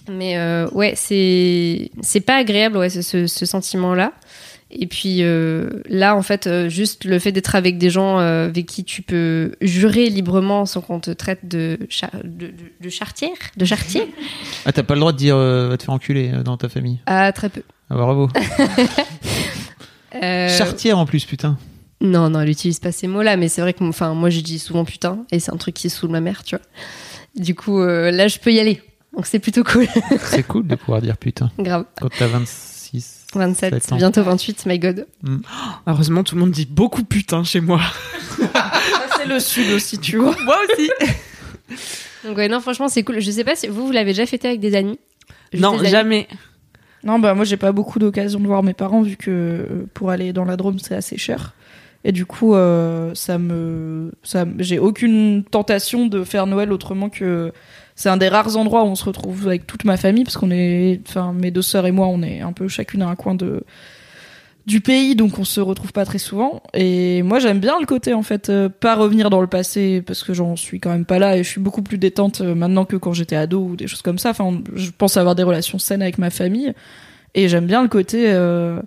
[0.09, 4.13] Mais euh, ouais, c'est c'est pas agréable ouais ce, ce, ce sentiment-là.
[4.69, 8.47] Et puis euh, là, en fait, euh, juste le fait d'être avec des gens euh,
[8.49, 12.89] avec qui tu peux jurer librement sans qu'on te traite de, char- de, de, de
[12.89, 14.03] chartière, de chartier,
[14.65, 16.99] Ah, t'as pas le droit de dire va te faire enculer dans ta famille.
[17.05, 17.61] ah très peu.
[17.89, 18.29] Ah, bravo.
[20.11, 21.57] Chartière en plus, putain.
[22.01, 24.59] Non, non, elle utilise pas ces mots-là, mais c'est vrai que enfin, moi je dis
[24.59, 26.65] souvent putain, et c'est un truc qui saoule ma mère, tu vois.
[27.41, 28.81] Du coup, là je peux y aller.
[29.15, 29.87] Donc c'est plutôt cool.
[30.19, 31.85] C'est cool de pouvoir dire putain Grave.
[31.99, 32.76] quand t'as 26.
[33.33, 33.95] 27, 27 ans.
[33.97, 35.07] bientôt 28, my god.
[35.85, 37.81] Heureusement, tout le monde dit beaucoup putain chez moi.
[38.37, 38.71] Ça,
[39.17, 40.35] c'est le sud aussi, tu vois.
[40.45, 40.89] Moi aussi.
[42.25, 43.19] Donc ouais, non, franchement, c'est cool.
[43.19, 44.99] Je sais pas si vous, vous l'avez déjà fêté avec des amis?
[45.51, 46.27] Juste non, des amis jamais.
[47.03, 50.09] Non, bah moi j'ai pas beaucoup d'occasion de voir mes parents vu que euh, pour
[50.09, 51.53] aller dans la Drôme c'est assez cher.
[52.03, 57.51] Et du coup, euh, ça me, ça, j'ai aucune tentation de faire Noël autrement que
[57.97, 60.51] c'est un des rares endroits où on se retrouve avec toute ma famille parce qu'on
[60.51, 63.35] est, enfin mes deux sœurs et moi, on est un peu chacune à un coin
[63.35, 63.63] de
[64.67, 66.61] du pays, donc on se retrouve pas très souvent.
[66.73, 70.23] Et moi j'aime bien le côté en fait, euh, pas revenir dans le passé parce
[70.23, 72.85] que j'en suis quand même pas là et je suis beaucoup plus détente euh, maintenant
[72.85, 74.29] que quand j'étais ado ou des choses comme ça.
[74.29, 76.73] Enfin, je pense avoir des relations saines avec ma famille.
[77.33, 78.79] Et j'aime bien le côté, euh,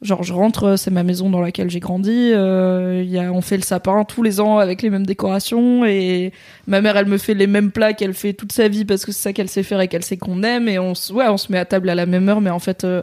[0.00, 2.30] genre je rentre, c'est ma maison dans laquelle j'ai grandi.
[2.32, 6.32] euh, y a, on fait le sapin tous les ans avec les mêmes décorations et
[6.66, 9.10] ma mère elle me fait les mêmes plats qu'elle fait toute sa vie parce que
[9.12, 11.36] c'est ça qu'elle sait faire et qu'elle sait qu'on aime et on, se- ouais, on
[11.36, 12.40] se met à table à la même heure.
[12.40, 13.02] Mais en fait, euh,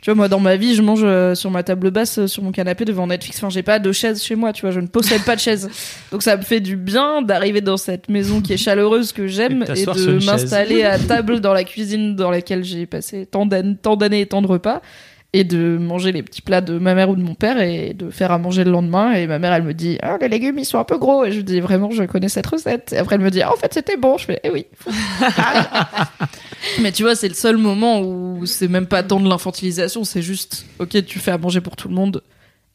[0.00, 2.44] tu vois, moi dans ma vie, je mange euh, sur ma table basse, euh, sur
[2.44, 3.38] mon canapé devant Netflix.
[3.38, 5.68] Enfin, j'ai pas de chaise chez moi, tu vois, je ne possède pas de chaise.
[6.12, 9.64] Donc ça me fait du bien d'arriver dans cette maison qui est chaleureuse que j'aime
[9.64, 13.44] Et de et de m'installer à table dans la cuisine dans laquelle j'ai passé tant
[13.44, 14.82] d'années et tant de repas
[15.34, 18.08] et de manger les petits plats de ma mère ou de mon père et de
[18.08, 19.12] faire à manger le lendemain.
[19.12, 21.24] Et ma mère elle me dit ah les légumes ils sont un peu gros.
[21.24, 22.94] Et je dis vraiment je connais cette recette.
[22.94, 24.16] Et après elle me dit ah, en fait c'était bon.
[24.16, 24.66] Je fais eh oui.
[26.80, 30.04] Mais tu vois c'est le seul moment où c'est même pas tant de l'infantilisation.
[30.04, 32.22] C'est juste ok tu fais à manger pour tout le monde.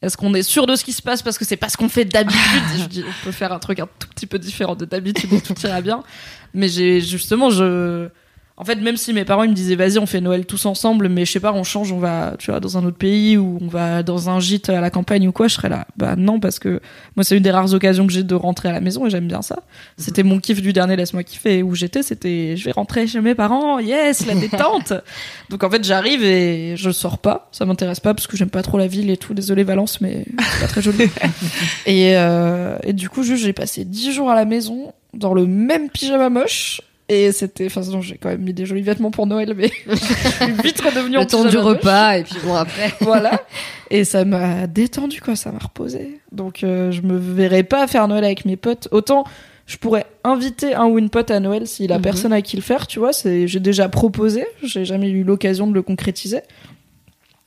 [0.00, 1.88] Est-ce qu'on est sûr de ce qui se passe parce que c'est pas ce qu'on
[1.88, 2.38] fait d'habitude?
[2.78, 5.40] Je dis on peut faire un truc un tout petit peu différent de d'habitude et
[5.40, 6.04] tout ira bien.
[6.52, 8.10] Mais j'ai justement je
[8.56, 11.08] en fait, même si mes parents ils me disaient vas-y on fait Noël tous ensemble,
[11.08, 13.58] mais je sais pas on change, on va tu vois dans un autre pays ou
[13.60, 16.38] on va dans un gîte à la campagne ou quoi, je serais là bah non
[16.38, 16.80] parce que
[17.16, 19.26] moi c'est une des rares occasions que j'ai de rentrer à la maison et j'aime
[19.26, 19.64] bien ça.
[19.96, 23.34] C'était mon kiff du dernier laisse-moi kiffer où j'étais, c'était je vais rentrer chez mes
[23.34, 24.92] parents, yes la détente.
[25.50, 28.62] Donc en fait j'arrive et je sors pas, ça m'intéresse pas parce que j'aime pas
[28.62, 29.34] trop la ville et tout.
[29.34, 31.10] Désolé Valence mais c'est pas très joli.
[31.86, 35.44] et euh, et du coup juste j'ai passé 10 jours à la maison dans le
[35.44, 36.80] même pyjama moche.
[37.08, 40.52] Et c'était, enfin, j'ai quand même mis des jolis vêtements pour Noël, mais je suis
[40.62, 42.92] vite redevenue en Le temps du repas, et puis bon, après.
[43.02, 43.42] Voilà.
[43.90, 46.20] Et ça m'a détendu, quoi, ça m'a reposé.
[46.32, 48.88] Donc, euh, je me verrais pas faire Noël avec mes potes.
[48.90, 49.24] Autant,
[49.66, 52.02] je pourrais inviter un ou une pote à Noël s'il a Mhm.
[52.02, 53.12] personne à qui le faire, tu vois.
[53.12, 56.40] C'est, j'ai déjà proposé, j'ai jamais eu l'occasion de le concrétiser.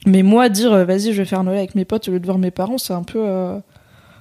[0.05, 2.25] Mais moi, dire, euh, vas-y, je vais faire Noël avec mes potes au lieu de
[2.25, 3.19] voir mes parents, c'est un peu.
[3.25, 3.57] euh,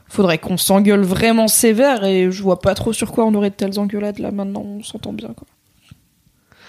[0.08, 3.56] Faudrait qu'on s'engueule vraiment sévère et je vois pas trop sur quoi on aurait de
[3.56, 5.46] telles engueulades là maintenant, on s'entend bien quoi.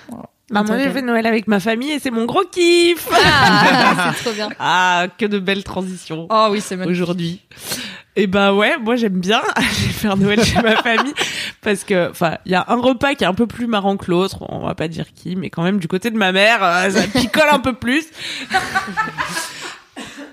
[0.10, 0.30] Voilà.
[0.50, 3.08] Bah, moi, j'ai fait Noël avec ma famille et c'est mon gros kiff.
[3.14, 4.50] Ah, c'est trop bien.
[4.60, 7.42] Ah, que de belles transitions Oh oui, c'est aujourd'hui.
[8.16, 11.14] Et ben ouais, moi j'aime bien aller faire Noël chez ma famille
[11.62, 14.10] parce que enfin, il y a un repas qui est un peu plus marrant que
[14.10, 16.90] l'autre, on va pas dire qui, mais quand même du côté de ma mère, euh,
[16.90, 18.08] ça picole un peu plus.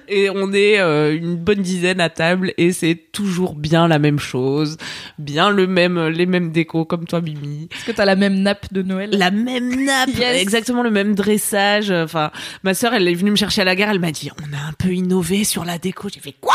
[0.09, 4.19] Et on est euh, une bonne dizaine à table et c'est toujours bien la même
[4.19, 4.77] chose,
[5.19, 7.69] bien le même, les mêmes décos comme toi, Mimi.
[7.75, 9.11] Est-ce que t'as la même nappe de Noël?
[9.13, 10.41] La même nappe, Yes.
[10.43, 11.91] exactement le même dressage.
[11.91, 12.31] Enfin,
[12.63, 14.69] ma sœur, elle est venue me chercher à la gare, elle m'a dit, on a
[14.69, 16.09] un peu innové sur la déco.
[16.13, 16.55] J'ai fait quoi?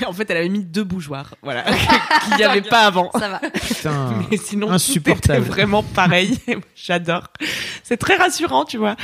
[0.06, 1.62] En fait, elle avait mis deux bougeoirs, voilà,
[2.24, 3.10] qu'il n'y avait pas avant.
[3.12, 3.40] Ça va.
[3.50, 5.40] Putain, Mais sinon, insupportable.
[5.42, 6.38] C'était vraiment pareil.
[6.74, 7.24] J'adore.
[7.82, 8.96] C'est très rassurant, tu vois.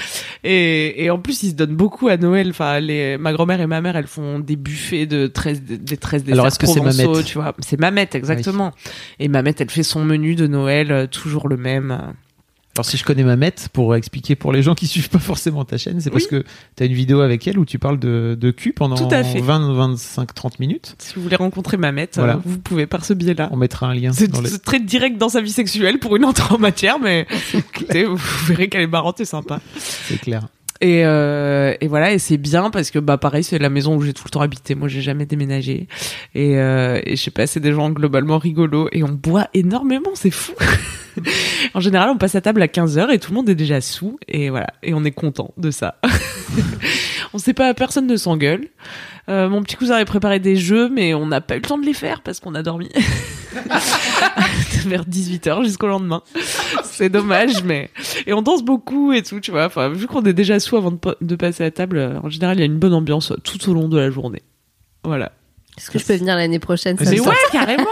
[0.44, 2.50] Et, et en plus, ils se donnent beaucoup à Noël.
[2.50, 6.24] Enfin, les, ma grand-mère et ma mère, elles font des buffets de 13, des 13
[6.24, 7.54] desserts Alors, est-ce que c'est Mamette tu vois.
[7.60, 8.72] C'est Mamette, exactement.
[9.18, 12.14] Et Mamette, elle fait son menu de Noël, euh, toujours le même.
[12.76, 15.76] Alors si je connais Mamette, pour expliquer pour les gens qui suivent pas forcément ta
[15.76, 16.42] chaîne, c'est parce que
[16.76, 19.22] tu as une vidéo avec elle où tu parles de, de cul pendant Tout à
[19.24, 19.40] fait.
[19.40, 20.94] 20, 25, 30 minutes.
[20.98, 22.34] Si vous voulez rencontrer Mamette, Voilà.
[22.36, 23.48] euh, vous pouvez par ce biais-là.
[23.52, 24.58] On mettra un lien C'est les...
[24.58, 28.16] très direct dans sa vie sexuelle pour une entrée en matière, mais écoutez, vous
[28.46, 29.60] verrez qu'elle est marrante et sympa.
[29.76, 30.48] C'est clair.
[30.82, 34.02] Et, euh, et voilà, et c'est bien parce que bah pareil, c'est la maison où
[34.02, 34.74] j'ai tout le temps habité.
[34.74, 35.86] Moi, j'ai jamais déménagé.
[36.34, 40.10] Et, euh, et je sais pas, c'est des gens globalement rigolos et on boit énormément,
[40.14, 40.54] c'est fou.
[41.74, 44.18] en général, on passe à table à 15h et tout le monde est déjà sous
[44.26, 46.00] et voilà, et on est content de ça.
[47.34, 48.68] on sait pas, personne ne s'engueule.
[49.28, 51.78] Euh, mon petit cousin avait préparé des jeux, mais on n'a pas eu le temps
[51.78, 52.88] de les faire parce qu'on a dormi
[54.86, 56.22] vers 18h jusqu'au lendemain.
[56.84, 57.90] C'est dommage, mais
[58.26, 59.66] et on danse beaucoup et tout, tu vois.
[59.66, 62.30] Enfin, vu qu'on est déjà sous avant de, pa- de passer à table, euh, en
[62.30, 64.42] général, il y a une bonne ambiance tout au long de la journée.
[65.04, 65.32] Voilà.
[65.78, 66.98] Est-ce que je peux venir l'année prochaine?
[66.98, 67.86] Ça Mais ouais, carrément.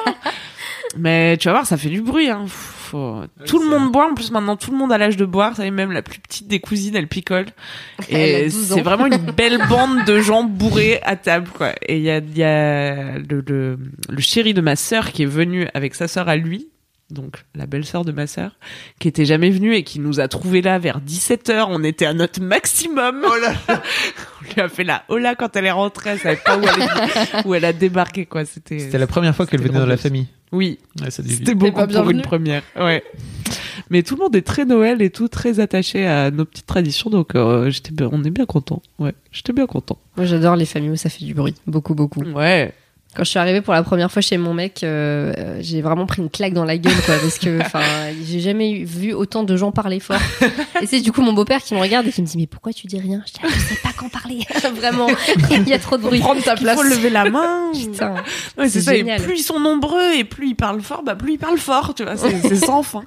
[0.98, 2.28] Mais tu vas voir, ça fait du bruit.
[2.28, 2.44] Hein.
[2.90, 4.10] Faut- Tout le monde boit.
[4.10, 5.54] En plus, maintenant, tout le monde a l'âge de boire.
[5.56, 7.46] Ça y est, même la plus petite des cousines, elle picole.
[8.08, 8.74] Et 12 ans.
[8.76, 11.72] c'est vraiment une belle bande de gens bourrés à table, quoi.
[11.86, 15.22] Et il y a, il y a le, le, le chéri de ma sœur qui
[15.22, 16.68] est venu avec sa sœur à lui.
[17.10, 18.52] Donc, la belle-sœur de ma sœur,
[19.00, 21.66] qui était jamais venue et qui nous a trouvés là vers 17h.
[21.68, 23.24] On était à notre maximum.
[23.28, 26.10] On lui a fait la hola quand elle est rentrée.
[26.10, 28.44] Elle savait pas où elle, où elle a débarqué, quoi.
[28.44, 30.28] C'était, C'était la première fois qu'elle venait dans la famille.
[30.52, 32.62] Oui, Ouais, c'était beaucoup pas pour une première.
[32.76, 33.02] Ouais.
[33.88, 37.10] Mais tout le monde est très Noël et tout, très attaché à nos petites traditions,
[37.10, 38.82] donc euh, j'étais, bien- on est bien content.
[38.98, 39.98] Ouais, j'étais bien content.
[40.16, 41.54] Moi, j'adore les familles où ça fait du bruit.
[41.66, 42.22] Beaucoup, beaucoup.
[42.22, 42.72] Ouais.
[43.16, 46.06] Quand je suis arrivée pour la première fois chez mon mec, euh, euh, j'ai vraiment
[46.06, 47.82] pris une claque dans la gueule, quoi, parce que, enfin,
[48.24, 50.20] j'ai jamais vu autant de gens parler fort.
[50.80, 52.72] Et c'est du coup mon beau-père qui me regarde et qui me dit, mais pourquoi
[52.72, 53.20] tu dis rien?
[53.26, 54.40] Je dis, ah, je sais pas quand parler.
[54.76, 55.08] vraiment,
[55.50, 56.20] il y a trop de bruit.
[56.20, 56.76] Prendre ta Il place.
[56.76, 57.72] faut lever la main.
[57.74, 58.14] Putain.
[58.56, 58.94] Ouais, c'est ça.
[58.94, 61.94] Et plus ils sont nombreux et plus ils parlent fort, bah plus ils parlent fort,
[61.94, 62.16] tu vois.
[62.16, 63.02] C'est, sans fin.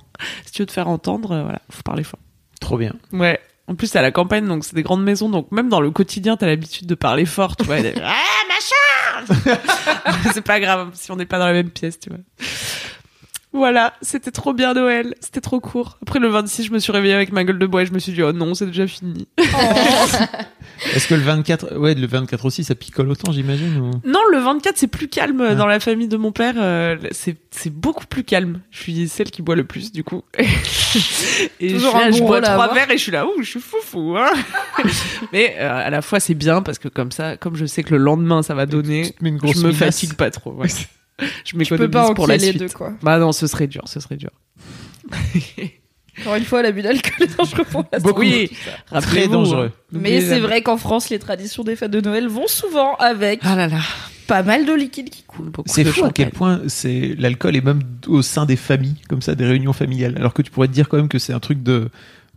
[0.45, 2.19] Si tu veux te faire entendre, euh, voilà, faut parler fort.
[2.59, 2.93] Trop bien.
[3.13, 3.39] Ouais.
[3.67, 5.89] En plus, c'est à la campagne, donc c'est des grandes maisons, donc même dans le
[5.89, 7.77] quotidien, t'as l'habitude de parler fort, tu vois.
[7.77, 7.79] ah,
[8.49, 8.92] machin
[10.33, 12.19] C'est pas grave si on n'est pas dans la même pièce, tu vois.
[13.53, 15.99] Voilà, c'était trop bien Noël, c'était trop court.
[16.01, 17.99] Après le 26, je me suis réveillée avec ma gueule de bois et je me
[17.99, 19.27] suis dit, oh non, c'est déjà fini.
[20.95, 23.91] Est-ce que le 24, ouais, le 24 aussi, ça picole autant, j'imagine ou...
[24.05, 26.55] Non, le 24, c'est plus calme dans la famille de mon père.
[26.57, 28.61] euh, c'est, c'est beaucoup plus calme.
[28.71, 30.23] Je suis celle qui boit le plus, du coup.
[30.37, 32.73] et je, Toujours suis là, un je bon bois rôle à trois avoir.
[32.75, 34.15] verres et je suis là, ouh, je suis foufou.
[34.17, 34.31] Hein
[35.33, 37.91] Mais euh, à la fois, c'est bien parce que comme ça, comme je sais que
[37.91, 40.53] le lendemain, ça va donner, je me fatigue pas trop.
[40.53, 40.67] ouais.
[41.45, 42.59] je m'économise pas pour la les suite.
[42.59, 42.93] deux, quoi.
[43.03, 44.31] Bah non, ce serait dur, ce serait dur.
[46.21, 48.13] Encore une fois, l'abus d'alcool est dangereux pour la santé.
[48.17, 49.71] Oui, Très rappelez-vous, dangereux.
[49.73, 49.97] hein.
[49.99, 53.55] Mais c'est vrai qu'en France, les traditions des fêtes de Noël vont souvent avec Ah
[53.55, 53.79] là là,
[54.27, 55.51] pas mal de liquide qui coule.
[55.65, 59.35] C'est fou à quel point c'est l'alcool est même au sein des familles, comme ça,
[59.35, 60.15] des réunions familiales.
[60.17, 61.89] Alors que tu pourrais te dire quand même que c'est un truc de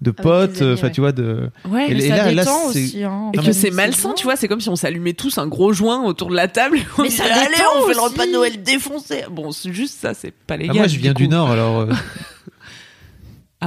[0.03, 0.93] de potes, enfin ouais.
[0.93, 1.49] tu vois de.
[1.67, 3.03] Ouais, Et Mais et ça là- aussi.
[3.03, 5.73] Hein, Et que c'est malsain, tu vois, c'est comme si on s'allumait tous un gros
[5.73, 6.81] joint autour de la table.
[6.99, 9.25] on Mais ça allez, détend on fait le repas de Noël défoncé.
[9.31, 10.77] Bon, c'est juste ça, c'est pas Ah, légal.
[10.77, 11.87] moi je viens du, nord, alors euh,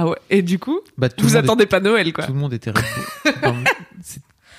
[0.02, 0.16] Ah ouais.
[0.30, 2.24] Et du coup, bah, vous attendez pas Noël, quoi.
[2.24, 2.72] Tout le monde était.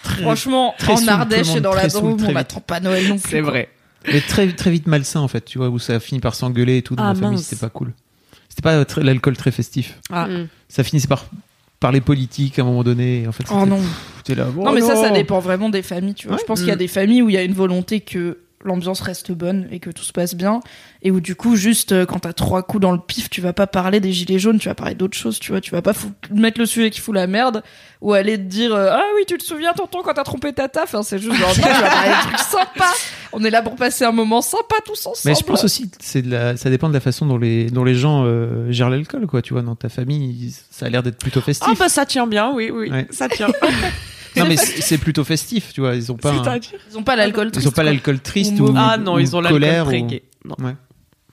[0.03, 3.30] Très- Franchement, très en Ardèche et dans la Drôme, on n'attend pas Noël non plus.
[3.30, 3.69] C'est vrai.
[4.11, 6.81] mais très très vite malsain en fait, tu vois, où ça finit par s'engueuler et
[6.81, 7.93] tout dans Ah, ma famille, c'était pas cool.
[8.49, 9.99] C'était pas l'alcool très festif.
[10.11, 10.27] Ah.
[10.27, 10.47] Mm.
[10.69, 11.26] Ça finissait par
[11.80, 13.27] parler politique à un moment donné.
[13.27, 13.77] En fait, Oh non.
[13.77, 14.47] pff, t'es là.
[14.55, 16.35] oh Non, mais ça, ça dépend vraiment des familles, tu vois.
[16.35, 16.41] Ouais.
[16.41, 16.80] Je pense qu'il y a Mm.
[16.80, 20.03] des familles où il y a une volonté que l'ambiance reste bonne et que tout
[20.03, 20.59] se passe bien.
[21.03, 23.53] Et où, du coup, juste euh, quand t'as trois coups dans le pif, tu vas
[23.53, 25.61] pas parler des gilets jaunes, tu vas parler d'autres choses, tu vois.
[25.61, 27.63] Tu vas pas fou- mettre le sujet qui fout la merde
[28.01, 30.67] ou aller te dire euh, Ah oui, tu te souviens, tonton, quand t'as trompé ta
[30.67, 30.83] taf.
[30.93, 32.93] Enfin, c'est juste genre, tu vas parler des trucs sympas.
[33.33, 35.17] On est là pour passer un moment sympa tous ensemble.
[35.25, 37.69] Mais je pense aussi que c'est de la, ça dépend de la façon dont les,
[37.71, 39.41] dont les gens euh, gèrent l'alcool, quoi.
[39.41, 41.67] Tu vois, dans ta famille, ça a l'air d'être plutôt festif.
[41.69, 43.07] Ah bah ça tient bien, oui, oui, Ouais.
[43.09, 43.47] ça tient.
[44.37, 45.95] non, mais c'est plutôt festif, tu vois.
[45.95, 46.59] Ils ont pas, un-
[46.89, 47.67] Ils ont pas l'alcool ils triste.
[47.67, 50.07] ont pas l'alcool triste Ou ou, Ah non, ou ils ont l'alcool colère très ou-
[50.07, 50.23] gay.
[50.45, 50.55] Non.
[50.59, 50.75] Ouais.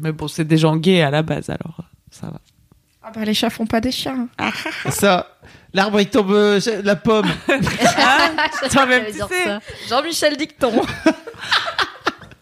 [0.01, 2.41] Mais bon, c'est des gens gays à la base, alors euh, ça va.
[3.03, 4.29] Ah bah les chats font pas des chiens.
[4.91, 5.39] Ça,
[5.73, 7.27] l'arbre il tombe, euh, la pomme.
[8.69, 9.61] Ça.
[9.89, 10.73] Jean-Michel Dicton.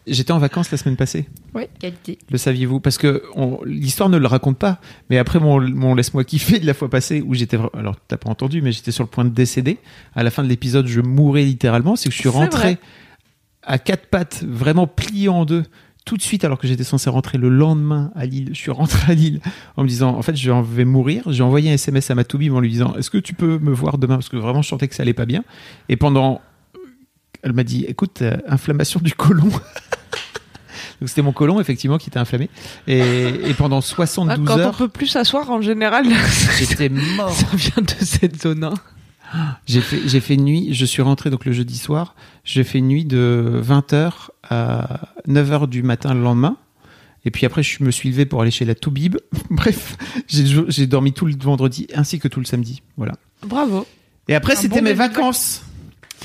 [0.07, 1.27] J'étais en vacances la semaine passée.
[1.79, 2.17] Qualité.
[2.31, 2.79] Le saviez-vous?
[2.79, 4.79] Parce que on- l'histoire ne le raconte pas.
[5.09, 8.29] Mais après mon, mon laisse-moi kiffer de la fois passée où j'étais alors t'as pas
[8.29, 9.79] entendu, mais j'étais sur le point de décéder.
[10.15, 11.95] À la fin de l'épisode, je mourais littéralement.
[11.95, 12.77] C'est que je suis rentré vrai.
[13.63, 15.63] à quatre pattes, vraiment plié en deux.
[16.05, 19.11] Tout de suite, alors que j'étais censé rentrer le lendemain à Lille, je suis rentré
[19.11, 19.41] à Lille
[19.75, 21.23] en me disant, en fait, je vais mourir.
[21.33, 23.97] J'ai envoyé un SMS à ma en lui disant, est-ce que tu peux me voir
[23.97, 24.15] demain?
[24.15, 25.43] Parce que vraiment, je sentais que ça allait pas bien.
[25.89, 26.39] Et pendant,
[27.43, 29.49] elle m'a dit, écoute, euh, inflammation du côlon.
[30.99, 32.49] Donc c'était mon côlon effectivement qui était inflammé
[32.87, 32.99] et,
[33.45, 36.05] et pendant Ah, 72 Quand on heures peut plus s'asseoir, en général,
[36.57, 37.31] j'étais mort.
[37.31, 38.63] ça vient de cette zone.
[38.63, 38.73] hein.
[39.67, 42.15] J'ai fait j'ai fait nuit, je suis rentré donc le jeudi soir,
[42.45, 46.55] j'ai fait nuit de 20h à 9h du matin le lendemain.
[47.25, 49.17] Et puis après, je me suis levé pour aller chez la Toubib.
[49.49, 49.97] Bref,
[50.29, 52.81] j'ai dormi tout le vendredi ainsi que tout le samedi.
[52.95, 53.15] Voilà.
[53.45, 53.85] Bravo.
[54.29, 55.61] Et après, c'était bon mes vacances.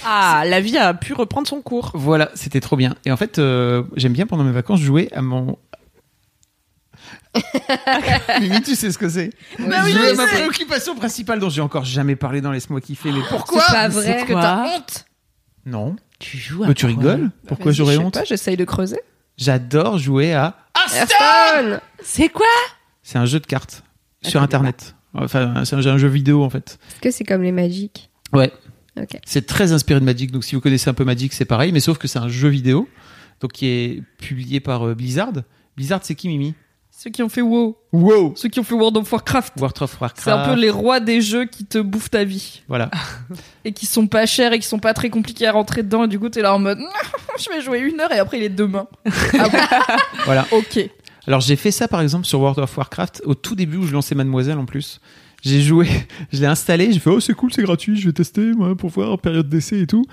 [0.05, 1.91] Ah, la vie a pu reprendre son cours.
[1.95, 2.95] Voilà, c'était trop bien.
[3.05, 5.59] Et en fait, euh, j'aime bien pendant mes vacances jouer à mon.
[8.41, 10.37] Mimi, tu sais ce que c'est Bah oui, Jouer je à ma sais.
[10.37, 13.11] préoccupation principale dont j'ai encore jamais parlé dans Laisse-moi kiffer.
[13.13, 14.11] Mais pourquoi C'est pas vrai.
[14.11, 15.05] Est-ce que t'as honte
[15.65, 15.97] Non.
[16.19, 18.57] Tu joues à Mais tu quoi rigoles Pourquoi Vas-y, j'aurais je sais honte pas, J'essaye
[18.57, 19.01] de creuser.
[19.37, 20.57] J'adore jouer à.
[20.95, 22.47] Hearthstone C'est quoi
[23.03, 23.83] C'est un jeu de cartes
[24.25, 24.95] Ah, sur Internet.
[25.15, 26.79] Enfin, c'est un, un jeu vidéo en fait.
[26.91, 28.11] Est-ce que c'est comme les Magic?
[28.33, 28.53] Ouais.
[29.25, 30.31] C'est très inspiré de Magic.
[30.31, 31.73] Donc si vous connaissez un peu Magic, c'est pareil.
[31.73, 32.89] Mais sauf que c'est un jeu vidéo.
[33.41, 35.33] Donc qui est publié par euh, Blizzard.
[35.77, 36.55] Blizzard, c'est qui, Mimi?
[36.95, 39.55] Ceux qui ont fait WoW, Wow ceux qui ont fait World of Warcraft.
[39.59, 40.23] World of Warcraft.
[40.23, 42.63] C'est un peu les rois des jeux qui te bouffent ta vie.
[42.69, 42.91] Voilà.
[43.65, 46.05] Et qui sont pas chers et qui sont pas très compliqués à rentrer dedans.
[46.05, 46.79] Et du coup, t'es là en mode,
[47.39, 48.87] je vais jouer une heure et après il est demain.
[49.07, 49.59] ah bon
[50.27, 50.47] Voilà.
[50.53, 50.91] Ok.
[51.27, 53.93] Alors j'ai fait ça par exemple sur World of Warcraft au tout début où je
[53.93, 55.01] lançais Mademoiselle en plus.
[55.43, 55.89] J'ai joué,
[56.33, 58.91] je l'ai installé, j'ai fait oh c'est cool, c'est gratuit, je vais tester moi pour
[58.91, 60.05] voir période d'essai et tout.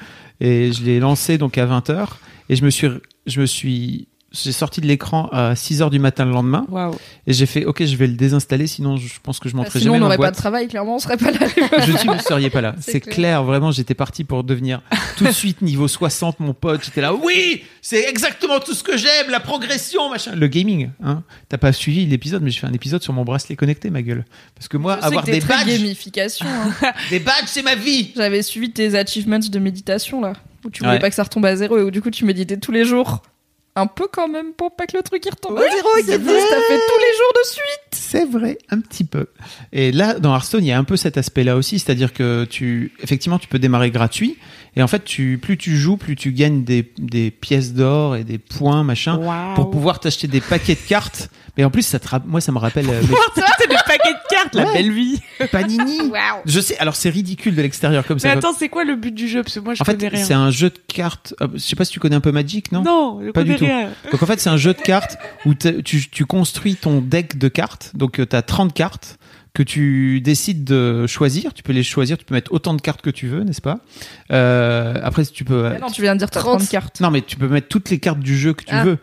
[0.42, 2.08] Et je l'ai lancé donc à 20h
[2.50, 2.88] et je me suis
[3.26, 6.96] je me suis j'ai sorti de l'écran à 6h du matin le lendemain Waouh.
[7.26, 9.80] et j'ai fait OK, je vais le désinstaller sinon je pense que je Bah, montrerai
[9.80, 11.40] sinon, on jamais ma n'aurait pas de travail, clairement, on serait pas là.
[11.88, 12.76] je suis, vous seriez pas là.
[12.80, 13.16] C'est clair.
[13.16, 13.44] clair.
[13.44, 14.82] vraiment, j'étais parti pour devenir
[15.18, 16.82] tout de suite niveau 60, mon pote.
[16.86, 20.36] J'étais là, oui, c'est exactement tout ce que j'aime, la progression, machin.
[20.36, 21.24] Le gaming, hein.
[21.50, 24.26] T'as pas suivi l'épisode, mais j'ai fait un épisode sur mon bracelet connecté, ma gueule.
[24.56, 26.46] Parce que moi, Je avoir que des badges, gamification.
[26.48, 26.92] hein.
[27.10, 28.12] des badges, c'est ma vie.
[28.16, 30.34] J'avais suivi tes achievements de méditation là,
[30.66, 31.00] où tu voulais Ouais.
[31.00, 33.24] pas que ça retombe à zéro et où du coup tu méditais tous les jours.
[33.76, 35.90] Un peu quand même pour pas que le truc il retombe à zéro.
[35.94, 36.02] vrai.
[36.04, 37.80] T'as fait tous les jours de suite.
[37.92, 39.28] C'est vrai, un petit peu.
[39.72, 42.92] Et là, dans Hearthstone, il y a un peu cet aspect-là aussi, c'est-à-dire que tu,
[43.02, 44.38] effectivement, tu peux démarrer gratuit,
[44.76, 48.24] et en fait, tu, plus tu joues, plus tu gagnes des, des pièces d'or et
[48.24, 49.20] des points, machin,
[49.56, 51.30] pour pouvoir t'acheter des paquets de cartes.
[51.58, 53.16] Mais en plus, ça te, moi, ça me rappelle euh, mes
[53.60, 54.74] C'est des paquets de cartes, la Ouais.
[54.76, 55.20] belle vie.
[55.52, 56.00] Panini.
[56.46, 58.32] Je sais, alors c'est ridicule de l'extérieur comme Mais ça.
[58.32, 59.44] attends, c'est quoi le but du jeu?
[59.44, 60.24] Parce que moi, je en fait, connais rien.
[60.24, 61.34] c'est un jeu de cartes.
[61.42, 62.82] euh, Je sais pas si tu connais un peu Magic, non?
[62.84, 63.66] Non, je Pas du tout.
[64.12, 67.48] Donc en fait, c'est un jeu de cartes où tu, tu construis ton deck de
[67.48, 67.92] cartes.
[67.96, 69.18] Donc tu as 30 cartes
[69.54, 71.54] que tu décides de choisir.
[71.54, 73.80] Tu peux les choisir, tu peux mettre autant de cartes que tu veux, n'est-ce pas?
[74.32, 75.70] Euh, Après, si tu peux...
[75.70, 76.60] Mais non, tu viens de dire t'as 30.
[76.60, 77.02] 30 cartes.
[77.02, 78.84] Non, mais tu peux mettre toutes les cartes du jeu que tu Ah.
[78.84, 78.98] veux.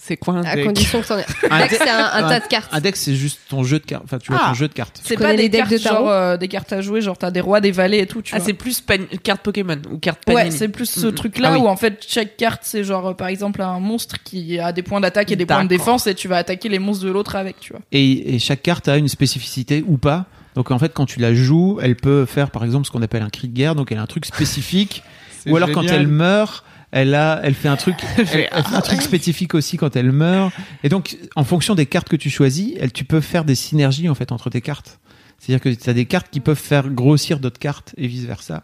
[0.00, 1.26] C'est quoi un À deck condition que t'en aies.
[1.50, 2.68] Un Deck, c'est un, un tas de cartes.
[2.72, 4.04] Un deck, c'est juste ton jeu de cartes.
[4.04, 4.48] Enfin, tu vois Ah.
[4.50, 5.00] ton jeu de cartes.
[5.04, 7.32] C'est pas des decks cartes de tarot genre euh, des cartes à jouer, genre t'as
[7.32, 8.22] des rois, des valets et tout.
[8.22, 8.46] Tu Ah, vois.
[8.46, 8.94] c'est plus pan-
[9.24, 10.44] carte Pokémon ou carte Panini.
[10.44, 11.60] Ouais, c'est plus ce truc-là Ah oui.
[11.64, 14.82] où en fait chaque carte c'est genre euh, par exemple un monstre qui a des
[14.82, 17.34] points d'attaque et des points de défense et tu vas attaquer les monstres de l'autre
[17.34, 17.82] avec, tu vois.
[17.92, 20.26] Et, et chaque carte a une spécificité ou pas.
[20.54, 23.22] Donc en fait, quand tu la joues, elle peut faire par exemple ce qu'on appelle
[23.22, 23.74] un cri de guerre.
[23.74, 25.02] Donc elle a un truc spécifique.
[25.46, 28.80] Ou alors quand elle meurt, elle a, elle fait un truc, elle, elle fait un
[28.80, 30.52] truc spécifique aussi quand elle meurt.
[30.82, 34.08] Et donc, en fonction des cartes que tu choisis, elle, tu peux faire des synergies
[34.08, 34.98] en fait entre tes cartes.
[35.38, 38.62] C'est-à-dire que tu as des cartes qui peuvent faire grossir d'autres cartes et vice versa.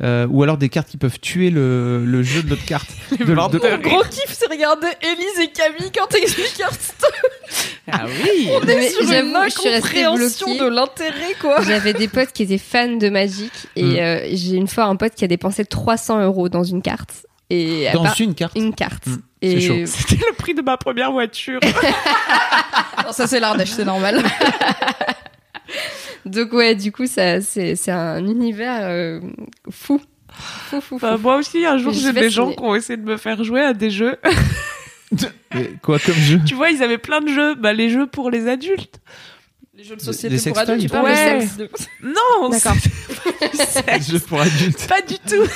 [0.00, 2.88] Euh, ou alors des cartes qui peuvent tuer le, le jeu de l'autre carte.
[3.18, 3.80] De- de- morts de rire.
[3.80, 7.10] Gros kiff, c'est regarder Élise et Camille quand t'expliques Hearthstone.
[7.90, 11.62] Ah oui On est Mais sur une j'avoue, je suis restée incompréhension de l'intérêt, quoi.
[11.62, 13.96] J'avais des potes qui étaient fans de Magic et Mm.
[13.96, 17.26] euh, j'ai une fois un pote qui a dépensé 300 euros dans une carte.
[17.50, 18.56] Et à dans part- une carte.
[18.56, 19.06] une carte.
[19.06, 19.16] Mm.
[19.42, 19.74] C'est Et chaud.
[19.86, 21.60] C'était le prix de ma première voiture.
[23.04, 24.22] Non, ça c'est l'Ardèche, c'est normal.
[26.26, 29.20] donc ouais, du coup ça c'est c'est un univers euh,
[29.70, 30.00] fou.
[30.30, 30.94] Fou fou fou.
[30.96, 33.62] Enfin, moi aussi, un jour, j'ai des gens qui ont essayé de me faire jouer
[33.62, 34.16] à des jeux.
[35.82, 36.40] Quoi comme jeu?
[36.46, 37.54] Tu vois, ils avaient plein de jeux.
[37.54, 39.00] Bah, les jeux pour les adultes.
[39.78, 41.34] Les jeux de Les société pour adultes, Ouais.
[41.36, 41.56] de sexe.
[41.56, 41.70] de-
[42.02, 42.74] Non, D'accord.
[42.82, 44.10] c'est pas du sexe.
[44.10, 44.88] Jeu pour adultes.
[44.88, 45.48] Pas du tout.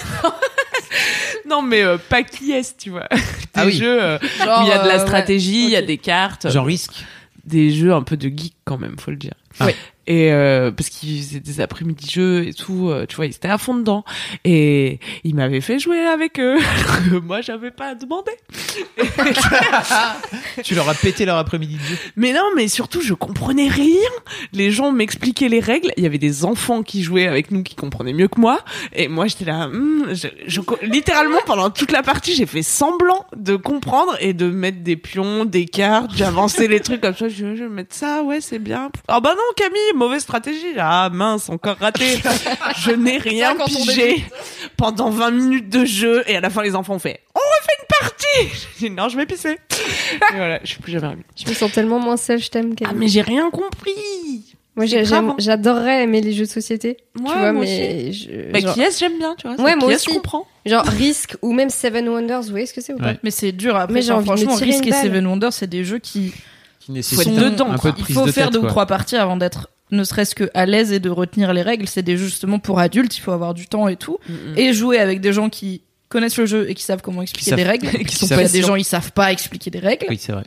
[1.48, 3.08] non, mais euh, pas qui est tu vois?
[3.10, 3.18] Des
[3.54, 3.72] Ah oui.
[3.72, 5.04] jeux euh, Genre, où il y a de la euh, ouais.
[5.06, 6.48] stratégie, il y a des cartes.
[6.48, 7.04] Genre risque.
[7.44, 9.34] des jeux un peu de geek quand même, faut le dire.
[9.60, 9.72] Oui.
[10.08, 13.46] Et euh, parce qu'ils faisaient des après-midi jeux et tout, euh, tu vois, ils étaient
[13.46, 14.04] à fond dedans.
[14.44, 16.58] Et ils m'avaient fait jouer avec eux.
[17.10, 18.32] que Moi, j'avais pas demandé.
[20.64, 21.96] Tu leur as pété leur après-midi de jeu.
[22.16, 24.08] Mais non, mais surtout, je comprenais rien.
[24.52, 25.92] Les gens m'expliquaient les règles.
[25.96, 28.60] Il y avait des enfants qui jouaient avec nous qui comprenaient mieux que moi.
[28.94, 33.24] Et moi, j'étais là, hmm, je, je- littéralement, pendant toute la partie, j'ai fait semblant
[33.36, 37.28] de comprendre et de mettre des pions, des cartes, j'avançais les trucs comme ça.
[37.28, 38.90] Je, je vais mettre ça, ouais, c'est bien.
[39.08, 40.74] Ah bah non, Camille, mauvaise stratégie.
[40.78, 42.18] Ah mince, encore raté.
[42.78, 44.24] je n'ai rien on pigé
[44.76, 46.22] pendant 20 minutes de jeu.
[46.26, 48.66] Et à la fin, les enfants ont fait, on refait une partie.
[48.80, 49.58] J'ai dit, non, je vais pisser.
[50.32, 51.24] Et voilà, je suis plus jamais revenue.
[51.36, 52.72] Je me sens tellement moins seule, je t'aime.
[52.72, 52.96] Ah Camille.
[52.98, 53.92] mais j'ai rien compris.
[54.74, 55.34] Moi, hein.
[55.38, 56.96] j'adorerais aimer les jeux de société.
[57.20, 59.60] Ouais, tu vois, moi mais je- Bah, genre, qui est j'aime bien, tu vois.
[59.60, 60.06] Ouais, moi Qui aussi.
[60.08, 60.46] je comprends.
[60.64, 63.18] genre Risk ou même Seven Wonders, vous voyez ce que c'est ou pas Ouais.
[63.22, 63.92] Mais c'est dur après.
[63.92, 64.92] Mais me franchement, Risk et.
[64.92, 66.32] Seven Wonders, c'est des jeux qui
[66.84, 67.68] Qui sont nécessitent dedans.
[67.70, 69.68] un, un peu de Il faut de faire tête, deux ou trois parties avant d'être
[69.90, 71.86] ne serait-ce que à l'aise et de retenir les règles.
[71.86, 74.18] C'est des jeux justement pour adultes, il faut avoir du temps et tout.
[74.56, 77.58] Et jouer avec des gens qui connaissent le jeu et qui savent comment expliquer savent-
[77.58, 77.88] des règles.
[77.98, 80.06] qui Qui sont pas des gens, ils savent pas expliquer des règles.
[80.08, 80.44] Oui, c'est vrai.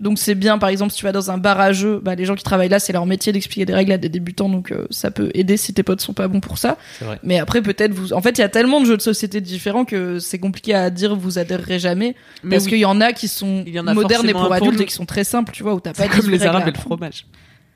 [0.00, 2.24] Donc c'est bien, par exemple, si tu vas dans un bar à jeux, bah, les
[2.24, 4.86] gens qui travaillent là, c'est leur métier d'expliquer des règles à des débutants, donc euh,
[4.90, 6.76] ça peut aider si tes potes sont pas bons pour ça.
[6.98, 7.20] C'est vrai.
[7.22, 8.12] Mais après, peut-être vous.
[8.12, 10.90] En fait, il y a tellement de jeux de société différents que c'est compliqué à
[10.90, 12.16] dire vous adhérerez jamais.
[12.42, 12.70] Mais parce oui.
[12.70, 14.86] qu'il y en a qui sont Il y en a modernes et pour adultes et
[14.86, 16.72] qui sont très simples, tu vois, où t'as pas C'est 18 comme les arabes et
[16.72, 17.26] le fromage.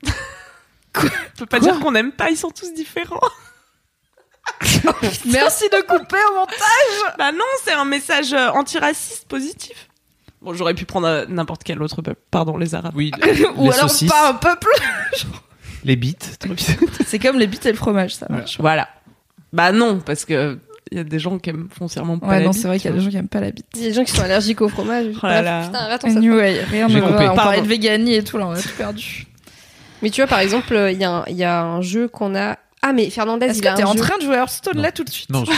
[0.97, 1.01] On
[1.37, 3.21] peut pas dire qu'on aime pas, ils sont tous différents.
[5.25, 7.15] Merci de couper au montage.
[7.17, 9.88] Bah non, c'est un message euh, antiraciste positif.
[10.41, 12.19] Bon, j'aurais pu prendre euh, n'importe quel autre peuple.
[12.31, 12.93] Pardon, les arabes.
[12.95, 13.11] Oui,
[13.57, 14.69] Ou les alors saucisses, pas un peuple.
[15.83, 16.39] les bites.
[17.05, 18.57] C'est comme les bites et le fromage, ça marche.
[18.59, 18.87] Voilà.
[19.51, 20.57] Bah non, parce que
[20.91, 22.79] il y a des gens qui aiment foncièrement pas Ouais, la non, bite, c'est vrai
[22.79, 23.65] qu'il y a des gens qui aiment pas la bite.
[23.75, 25.07] Il y a des gens qui sont allergiques au fromage.
[25.21, 25.65] Oh là là.
[25.65, 27.07] Putain, arrête, on Anyway, rien J'ai ne va.
[27.11, 27.27] coupé.
[27.29, 29.27] On parlait de véganie et tout, là, on a tout perdu.
[30.01, 32.07] Mais tu vois, par exemple, euh, il y, a un- il y a un jeu
[32.07, 32.57] qu'on a.
[32.81, 33.99] Ah, mais Fernandez, Est-ce il que t'es un en jeu.
[33.99, 34.81] train de jouer à Hearthstone Non.
[34.83, 35.51] là tout de suite Non, je-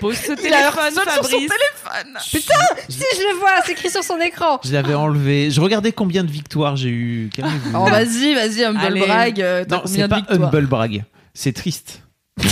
[0.00, 1.50] Pose ce téléphone, Hearthstone sur son Fabrice.
[1.50, 2.18] téléphone.
[2.88, 4.58] Si, je le vois, c'est écrit sur son écran.
[4.64, 5.50] je l'avais enlevé.
[5.50, 7.30] Je regardais combien de victoires j'ai eu.
[7.74, 9.00] Oh, vas-y, vas-y, humble Allez.
[9.00, 9.40] brag.
[9.42, 11.04] euh, Non, c'est pas victoires humble brag.
[11.34, 12.02] C'est triste.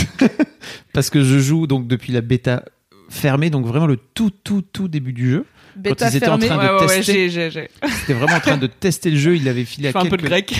[0.92, 2.64] Parce que je joue donc depuis la bêta
[3.08, 5.46] fermée, donc vraiment le tout, tout, tout début du jeu.
[5.76, 6.46] Bêta ils étaient en fermée.
[6.46, 7.12] train Ouais, de ouais, ouais, tester.
[7.12, 7.70] j'ai, j'ai, j'ai.
[8.00, 9.36] C'était vraiment en train de tester le jeu.
[9.36, 10.22] Il avait filé Je à fais un peu quelques...
[10.24, 10.54] de grec.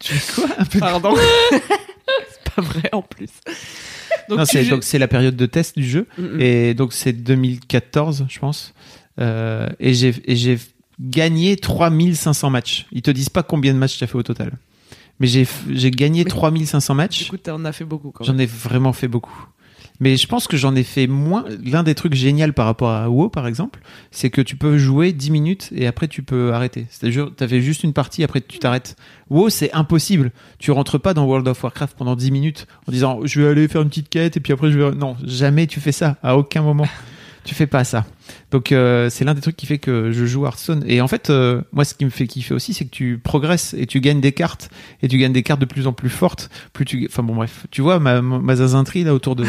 [0.00, 1.14] Tu fais quoi Un peu de- Pardon.
[1.50, 3.28] c'est pas vrai en plus.
[4.28, 6.06] Donc, c'est joues- donc c'est la période de test du jeu.
[6.18, 6.40] Mm.
[6.40, 8.74] Et donc c'est 2014, je pense.
[9.20, 10.58] Euh, et j'ai
[11.00, 12.86] gagné 3500 matchs.
[12.92, 14.52] Ils te disent pas combien de matchs tu as fait au total.
[15.20, 15.46] Mais j'ai
[15.92, 17.22] gagné Mais- 3500 matchs.
[17.22, 18.34] Écoute, t'en as fait beaucoup quand même.
[18.34, 19.46] J'en ai vraiment fait beaucoup.
[20.00, 21.44] Mais je pense que j'en ai fait moins.
[21.64, 23.80] L'un des trucs géniaux par rapport à WoW, par exemple,
[24.10, 26.86] c'est que tu peux jouer 10 minutes et après tu peux arrêter.
[26.90, 28.96] C'est-à-dire, tu fait juste une partie, après tu t'arrêtes.
[29.30, 30.32] WoW, c'est impossible.
[30.58, 33.68] Tu rentres pas dans World of Warcraft pendant 10 minutes en disant je vais aller
[33.68, 34.94] faire une petite quête et puis après je vais.
[34.96, 36.16] Non, jamais tu fais ça.
[36.22, 36.88] À aucun moment.
[37.44, 38.06] tu fais pas ça.
[38.50, 40.84] Donc euh, c'est l'un des trucs qui fait que je joue Hearthstone.
[40.86, 43.74] Et en fait, euh, moi, ce qui me fait kiffer aussi, c'est que tu progresses
[43.74, 44.70] et tu gagnes des cartes
[45.02, 46.50] et tu gagnes des cartes de plus en plus fortes.
[46.72, 49.44] Plus tu, enfin bon, bref, tu vois ma, ma zazinterie là autour de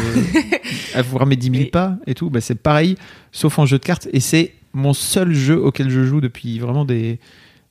[0.94, 1.64] à voir mes 10 000 Oui.
[1.70, 2.96] pas et tout, bah, c'est pareil,
[3.32, 4.08] sauf en jeu de cartes.
[4.12, 7.18] Et c'est mon seul jeu auquel je joue depuis vraiment des.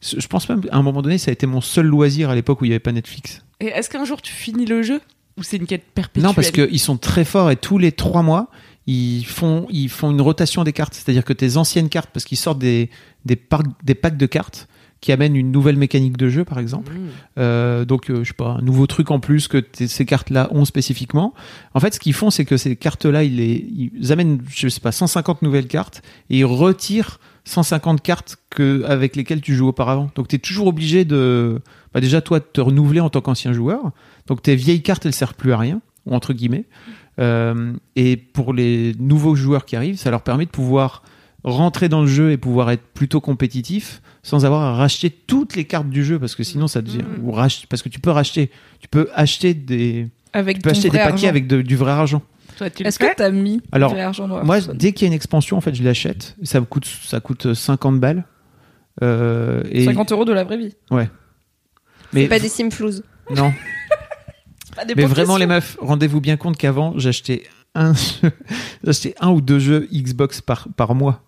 [0.02, 2.62] Je pense même à un moment donné, ça a été mon seul loisir à l'époque
[2.62, 3.44] où il n'y avait pas Netflix.
[3.60, 5.02] Et est-ce qu'un jour tu finis le jeu
[5.38, 6.28] ou c'est une quête perpétuelle?
[6.28, 8.50] Non, parce qu'ils sont très forts et tous les trois mois,
[8.88, 10.94] ils font, ils font une rotation des cartes.
[10.94, 12.90] C'est-à-dire que tes anciennes cartes, parce qu'ils sortent des,
[13.26, 14.68] des, packs de cartes
[15.02, 16.94] qui amènent une nouvelle mécanique de jeu, par exemple.
[16.94, 17.08] Mmh.
[17.38, 20.66] Euh, donc, euh, je sais pas, un nouveau truc en plus que ces cartes-là ont
[20.66, 21.34] spécifiquement.
[21.74, 24.80] En fait, ce qu'ils font, c'est que ces cartes-là, ils, les, ils amènent, je sais
[24.80, 30.10] pas, 150 nouvelles cartes et ils retirent 150 cartes que, avec lesquelles tu joues auparavant.
[30.16, 31.62] Donc, tu es toujours obligé de,
[31.94, 33.92] bah, déjà, toi, de te renouveler en tant qu'ancien joueur.
[34.28, 36.66] Donc, tes vieilles cartes, elles servent plus à rien, ou entre guillemets.
[37.18, 41.02] Et pour les nouveaux joueurs qui arrivent, ça leur permet de pouvoir
[41.44, 45.66] rentrer dans le jeu et pouvoir être plutôt compétitif sans avoir à racheter toutes les
[45.66, 48.50] cartes du jeu parce que sinon ça devient ou rach- parce que tu peux racheter
[48.80, 51.28] tu peux acheter des Avec tu peux acheter des paquets argent.
[51.28, 52.24] avec de- du vrai argent
[52.58, 55.14] tu Est-ce que t'as mis Alors, du argent dans moi dès qu'il y a une
[55.14, 58.24] expansion en fait je l'achète ça me coûte ça coûte 50 balles
[59.04, 60.74] Euh, et 50 euros de la vraie vie.
[62.12, 63.04] mais Pas des simflouz.
[63.36, 63.54] non
[64.76, 67.44] Pas des Mais vraiment, les meufs, rendez-vous bien compte qu'avant, j'achetais
[67.76, 67.94] un,
[68.84, 71.22] j'achetais un ou deux jeux Xbox par, par mois.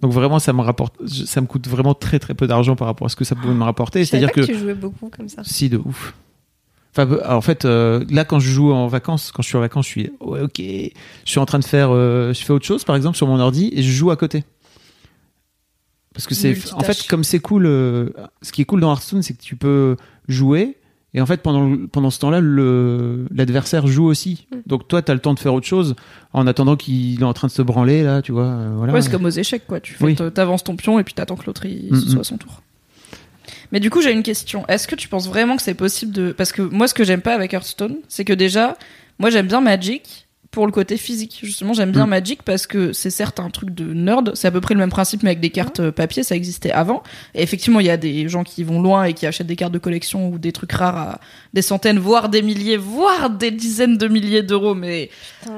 [0.00, 3.06] Donc vraiment, ça me rapporte, ça me coûte vraiment très très peu d'argent par rapport
[3.06, 4.04] à ce que ça pouvait me rapporter.
[4.04, 4.40] C'est-à-dire que...
[4.40, 5.42] que, tu jouais beaucoup comme ça.
[5.44, 6.14] si de ouf.
[6.92, 9.60] Enfin, bah, en fait, euh, là, quand je joue en vacances, quand je suis en
[9.60, 10.90] vacances, je suis, ouais, ok, je
[11.24, 13.70] suis en train de faire, euh, je fais autre chose, par exemple, sur mon ordi,
[13.74, 14.44] et je joue à côté.
[16.12, 18.10] Parce que c'est, en fait, comme c'est cool, euh,
[18.42, 19.96] ce qui est cool dans Hearthstone, c'est que tu peux
[20.28, 20.76] jouer.
[21.16, 22.40] Et en fait, pendant, pendant ce temps-là,
[23.30, 24.46] l'adversaire joue aussi.
[24.50, 24.56] Mm.
[24.66, 25.94] Donc toi, tu as le temps de faire autre chose
[26.32, 28.46] en attendant qu'il est en train de se branler, là, tu vois.
[28.46, 28.92] euh, voilà.
[28.92, 29.80] Ouais, c'est comme aux échecs, quoi.
[29.80, 30.16] Tu Oui.
[30.16, 32.20] t'avances ton pion et puis t'attends que l'autre Mm, soit mm.
[32.20, 32.62] à son tour.
[33.72, 34.66] Mais du coup, j'ai une question.
[34.68, 36.32] Est-ce que tu penses vraiment que c'est possible de.
[36.32, 38.76] Parce que moi, ce que j'aime pas avec Hearthstone, c'est que déjà,
[39.18, 40.23] moi, j'aime bien Magic
[40.54, 41.40] pour le côté physique.
[41.42, 42.10] Justement, j'aime bien Mm.
[42.10, 44.32] Magic parce que c'est certes un truc de nerd.
[44.34, 46.22] C'est à peu près le même principe, mais avec des cartes euh, papier.
[46.22, 47.02] Ça existait avant.
[47.34, 49.72] Et effectivement, il y a des gens qui vont loin et qui achètent des cartes
[49.72, 51.20] de collection ou des trucs rares à
[51.52, 54.74] des centaines, voire des milliers, voire des dizaines de milliers d'euros.
[54.74, 55.10] Mais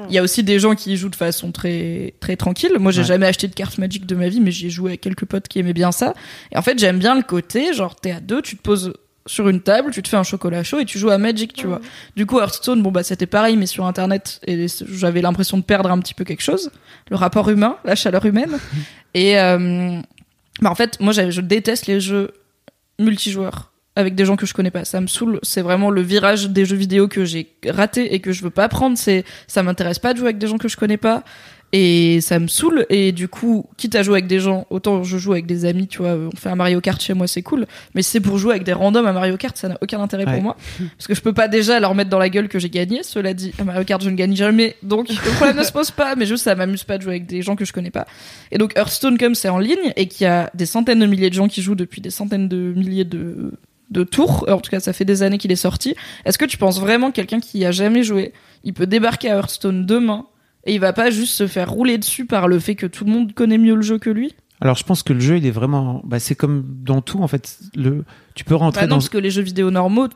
[0.09, 2.71] il y a aussi des gens qui y jouent de façon très très tranquille.
[2.79, 3.07] Moi, j'ai Ouais.
[3.07, 5.59] jamais acheté de cartes Magic de ma vie, mais j'ai joué avec quelques potes qui
[5.59, 6.13] aimaient bien ça.
[6.51, 8.93] Et en fait, j'aime bien le côté, genre, t'es à deux, tu te poses
[9.27, 11.67] sur une table, tu te fais un chocolat chaud et tu joues à Magic, tu
[11.67, 11.79] vois.
[12.15, 15.91] Du coup, Hearthstone, bon bah c'était pareil, mais sur Internet, et j'avais l'impression de perdre
[15.91, 16.71] un petit peu quelque chose,
[17.09, 18.57] le rapport humain, la chaleur humaine.
[19.13, 19.99] et euh,
[20.61, 22.31] bah en fait, moi, je déteste les jeux
[22.99, 24.85] multijoueurs avec des gens que je connais pas.
[24.85, 25.39] Ça me saoule.
[25.41, 28.69] C'est vraiment le virage des jeux vidéo que j'ai raté et que je veux pas
[28.69, 28.95] prendre.
[28.95, 31.23] C'est, ça m'intéresse pas de jouer avec des gens que je connais pas.
[31.73, 32.85] Et ça me saoule.
[32.89, 35.87] Et du coup, quitte à jouer avec des gens, autant je joue avec des amis,
[35.87, 36.13] tu vois.
[36.13, 37.65] On fait un Mario Kart chez moi, c'est cool.
[37.93, 40.25] Mais si c'est pour jouer avec des randoms à Mario Kart, ça n'a aucun intérêt
[40.25, 40.33] Ouais.
[40.33, 40.55] pour moi.
[40.97, 43.03] Parce que je peux pas déjà leur mettre dans la gueule que j'ai gagné.
[43.03, 44.75] Cela dit, à Mario Kart, je ne gagne jamais.
[44.81, 46.15] Donc, le problème ne se pose pas.
[46.15, 48.07] Mais juste, ça m'amuse pas de jouer avec des gens que je connais pas.
[48.51, 51.29] Et donc, Hearthstone, comme c'est en ligne et qu'il y a des centaines de milliers
[51.29, 53.51] de gens qui jouent depuis des centaines de milliers de,
[53.91, 55.95] de tours, en tout cas, ça fait des années qu'il est sorti.
[56.23, 58.31] Est-ce que tu penses vraiment que quelqu'un qui a jamais joué,
[58.63, 60.25] il peut débarquer à Hearthstone demain
[60.67, 63.11] et il va pas juste se faire rouler dessus par le fait que tout le
[63.11, 65.51] monde connaît mieux le jeu que lui Alors, je pense que le jeu, il est
[65.51, 66.01] vraiment.
[66.05, 67.57] Bah, c'est comme dans tout, en fait.
[67.75, 68.03] Le...
[68.35, 68.95] Tu peux rentrer Bah non, dans.
[68.97, 70.07] parce que les jeux vidéo normaux,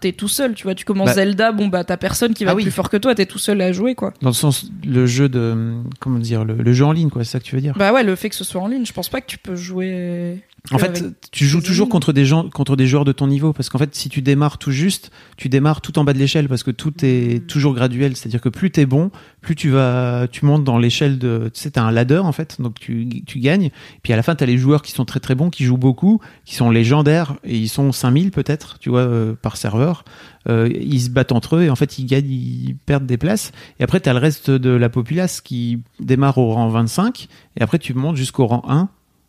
[0.00, 0.74] t'es tout seul, tu vois.
[0.74, 2.62] Tu commences Bah- Zelda, bon bah t'as personne qui va Ah oui.
[2.62, 4.12] plus fort que toi, t'es tout seul à jouer, quoi.
[4.22, 5.74] Dans le sens, le jeu de.
[6.00, 7.92] Comment dire Le, le jeu en ligne, quoi, c'est ça que tu veux dire Bah
[7.92, 10.38] ouais, le fait que ce soit en ligne, je pense pas que tu peux jouer.
[10.70, 11.92] En fait, tu joues toujours amis.
[11.92, 14.58] contre des gens, contre des joueurs de ton niveau, parce qu'en fait, si tu démarres
[14.58, 18.16] tout juste, tu démarres tout en bas de l'échelle, parce que tout est toujours graduel.
[18.16, 19.10] C'est-à-dire que plus t'es bon,
[19.40, 22.60] plus tu vas, tu montes dans l'échelle de, tu sais, t'as un ladder en fait,
[22.60, 23.70] donc tu, tu gagnes.
[24.02, 26.20] Puis à la fin, t'as les joueurs qui sont très très bons, qui jouent beaucoup,
[26.44, 30.04] qui sont légendaires, et ils sont 5000 peut-être, tu vois, euh, par serveur.
[30.48, 33.52] Euh, ils se battent entre eux et en fait ils gagnent, ils perdent des places.
[33.80, 37.78] Et après t'as le reste de la populace qui démarre au rang 25 et après
[37.78, 38.88] tu montes jusqu'au rang 1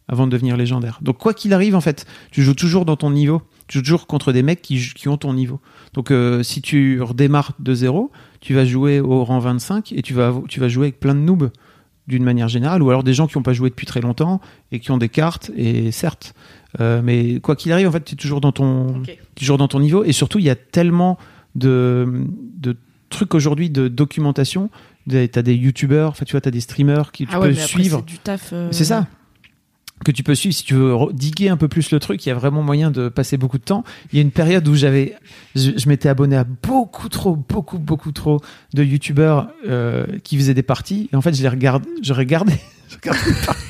[0.10, 1.00] avant de devenir légendaire.
[1.02, 3.42] Donc quoi qu'il arrive en fait, tu joues toujours dans ton niveau.
[3.68, 5.62] Tu joues toujours contre des mecs qui, qui ont ton niveau.
[5.94, 8.12] Donc euh, si tu redémarres de zéro,
[8.42, 11.20] tu vas jouer au rang 25 et tu vas, tu vas jouer avec plein de
[11.20, 11.52] noobs
[12.08, 14.42] d'une manière générale, ou alors des gens qui n'ont pas joué depuis très longtemps
[14.72, 16.34] et qui ont des cartes, et certes.
[16.80, 19.04] Euh, mais quoi qu'il arrive, en fait, tu es toujours dans ton,
[19.36, 20.04] toujours dans ton niveau.
[20.04, 21.20] Et surtout, il y a tellement
[21.54, 22.26] de,
[22.58, 22.76] de
[23.10, 24.72] trucs aujourd'hui de documentation.
[25.06, 27.54] Des- T'as des youtubeurs, enfin, tu vois, t'as des streamers qui tu Ah ouais, peux
[27.56, 28.00] mais après, suivre.
[28.00, 28.50] c'est du taf.
[28.54, 29.06] euh, C'est ça.
[30.06, 32.26] Que tu peux suivre si tu veux diguer un peu plus le truc.
[32.26, 33.84] Il y a vraiment moyen de passer beaucoup de temps.
[34.12, 35.16] Il y a une période où j'avais,
[35.56, 38.40] je, je m'étais abonné à beaucoup trop, beaucoup, beaucoup trop
[38.74, 41.10] de youtubeurs euh, qui faisaient des parties.
[41.12, 42.60] Et en fait, je les regarde, je regardais,
[42.90, 43.20] je regardais,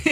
[0.06, 0.12] les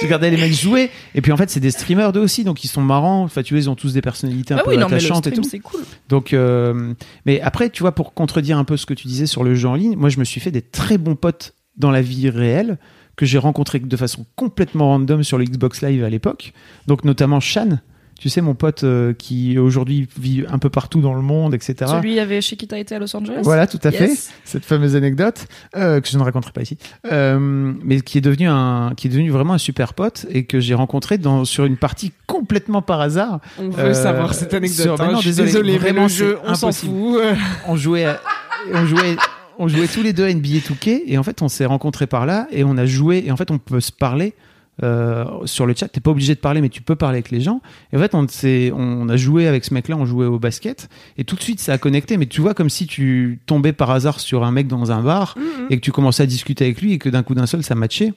[0.00, 0.90] je regardais les mecs jouer.
[1.16, 3.24] Et puis en fait, c'est des streamers d'eux aussi, donc ils sont marrants.
[3.24, 4.96] Enfin, tu vois, ils ont tous des personnalités un Ah peu oui, non, mais le
[4.98, 5.42] attachantes et tout.
[5.42, 5.80] c'est cool.
[6.08, 6.94] Donc, euh,
[7.26, 9.68] mais après, tu vois, pour contredire un peu ce que tu disais sur le jeu
[9.68, 12.78] en ligne, moi, je me suis fait des très bons potes dans la vie réelle
[13.18, 16.54] que j'ai rencontrés de façon complètement random sur le Xbox Live à l'époque.
[16.86, 17.80] Donc, notamment Shan,
[18.18, 21.74] tu sais, mon pote euh, qui aujourd'hui vit un peu partout dans le monde, etc.
[21.86, 23.40] Celui avait Chiquita été à Los Angeles.
[23.42, 24.10] Voilà, tout à fait.
[24.44, 25.46] Cette fameuse anecdote
[25.76, 26.78] euh, que je ne raconterai pas ici,
[27.12, 27.38] euh,
[27.82, 30.74] mais qui est devenu un, qui est devenu vraiment un super pote et que j'ai
[30.74, 33.40] rencontré dans sur une partie complètement par hasard.
[33.58, 34.80] On veut savoir cette anecdote.
[34.80, 36.90] sur- hein, non, je suis désolé, désolé, vraiment, le jeu, on s'en fout.
[37.68, 38.20] on jouait, à-
[38.74, 39.16] on jouait,
[39.58, 42.26] on jouait tous les deux à NBA 2K et en fait on s'est rencontrés par
[42.26, 44.34] là et on a joué et en fait on peut se parler
[44.84, 45.88] euh, sur le chat.
[45.88, 47.60] T'es pas obligé de parler mais tu peux parler avec les gens.
[47.92, 48.26] Et en fait on
[48.76, 51.72] on a joué avec ce mec-là, on jouait au basket et tout de suite ça
[51.72, 52.16] a connecté.
[52.16, 55.34] Mais tu vois comme si tu tombais par hasard sur un mec dans un bar
[55.70, 57.74] et que tu commençais à discuter avec lui et que d'un coup d'un seul ça
[57.74, 58.12] matchait.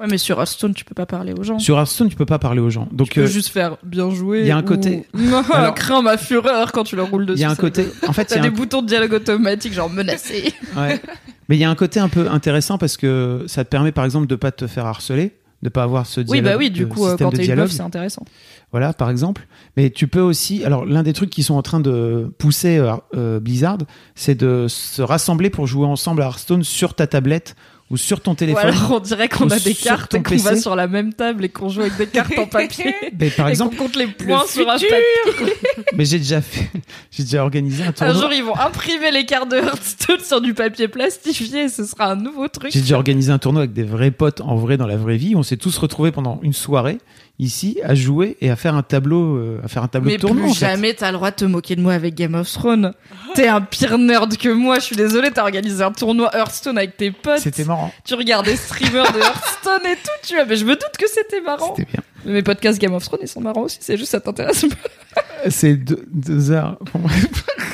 [0.00, 1.58] Ouais, mais sur Hearthstone, tu peux pas parler aux gens.
[1.60, 2.88] Sur Hearthstone tu peux pas parler aux gens.
[2.90, 4.40] Donc Tu peux euh, juste faire bien jouer.
[4.40, 5.06] il y a un ou- côté-
[5.52, 7.38] Alors- crains ma fureur quand tu le roules dessus.
[7.38, 8.88] il y a un côté, en fait il T'as y a des un boutons de
[8.88, 10.52] dialogue automatique, genre menacé.
[10.76, 11.00] Ouais.
[11.48, 14.04] Mais il y a un côté un peu intéressant parce que ça te permet par
[14.04, 16.44] exemple de pas te faire harceler, de pas avoir ce Oui, dialogue.
[16.52, 18.24] bah oui, du coup, quand t'es une meuf, c'est intéressant.
[18.72, 19.46] Voilà, par exemple.
[19.76, 20.64] Mais tu peux aussi.
[20.64, 23.78] Alors, l'un des trucs qui sont en train de pousser euh, euh, Blizzard,
[24.16, 27.54] c'est de se rassembler pour jouer ensemble à Hearthstone sur ta tablette
[27.90, 28.62] ou sur ton Ou téléphone.
[28.66, 31.44] alors on dirait qu'on ou a des cartes et qu'on va sur la même table
[31.44, 32.94] et qu'on joue avec des cartes en papier.
[33.20, 35.54] Mais par et exemple, qu'on compte les points sur un papier.
[35.94, 36.70] mais j'ai déjà fait,
[37.10, 38.14] j'ai déjà organisé un Un tournoi.
[38.14, 41.68] jour, ils vont imprimer les cartes de Hearthstone sur du papier plastifié.
[41.68, 42.72] Ce sera un nouveau truc.
[42.72, 45.34] J'ai déjà organisé un tournoi avec des vrais potes en vrai dans la vraie vie.
[45.36, 46.98] On s'est tous retrouvés pendant une soirée.
[47.38, 50.20] Ici à jouer et à faire un tableau, euh, à faire un tableau Mais de
[50.22, 50.42] tournoi.
[50.44, 50.66] plus en fait.
[50.66, 52.92] jamais t'as le droit de te moquer de moi avec Game of Thrones.
[53.34, 56.96] T'es un pire nerd que moi, je suis désolée, t'as organisé un tournoi Hearthstone avec
[56.96, 57.38] tes potes.
[57.40, 57.92] C'était marrant.
[58.04, 60.44] Tu regardes des streamers de Hearthstone et tout, tu vois.
[60.44, 61.74] Mais je me doute que c'était marrant.
[61.76, 62.02] C'était bien.
[62.24, 65.20] Mais mes podcasts Game of Thrones, ils sont marrants aussi, c'est juste ça t'intéresse pas.
[65.50, 66.78] C'est deux, deux heures.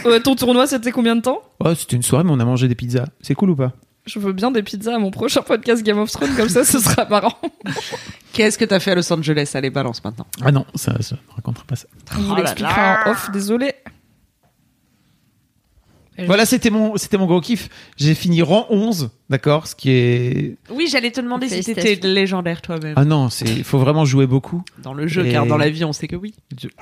[0.05, 1.41] Ouais, ton tournoi, c'était combien de temps?
[1.65, 3.07] Oh, c'était une soirée, mais on a mangé des pizzas.
[3.23, 3.73] C'est cool ou pas?
[4.07, 6.79] Je veux bien des pizzas à mon prochain podcast Game of Thrones, comme ça, ce
[6.79, 7.37] sera marrant.
[8.33, 9.51] Qu'est-ce que t'as fait à Los Angeles?
[9.55, 10.27] Allez, balance maintenant.
[10.43, 11.87] Ah non, ça, ne racontera pas ça.
[12.19, 13.75] Il Oh expliquera en off, désolé.
[16.27, 17.69] Voilà, c'était mon, c'était mon gros kiff.
[17.97, 20.57] J'ai fini rang 11, d'accord Ce qui est.
[20.71, 24.27] Oui, j'allais te demander si t'étais légendaire toi-même Ah non, c'est, il faut vraiment jouer
[24.27, 24.63] beaucoup.
[24.83, 26.35] dans le jeu, Et- car dans la vie, on sait que oui.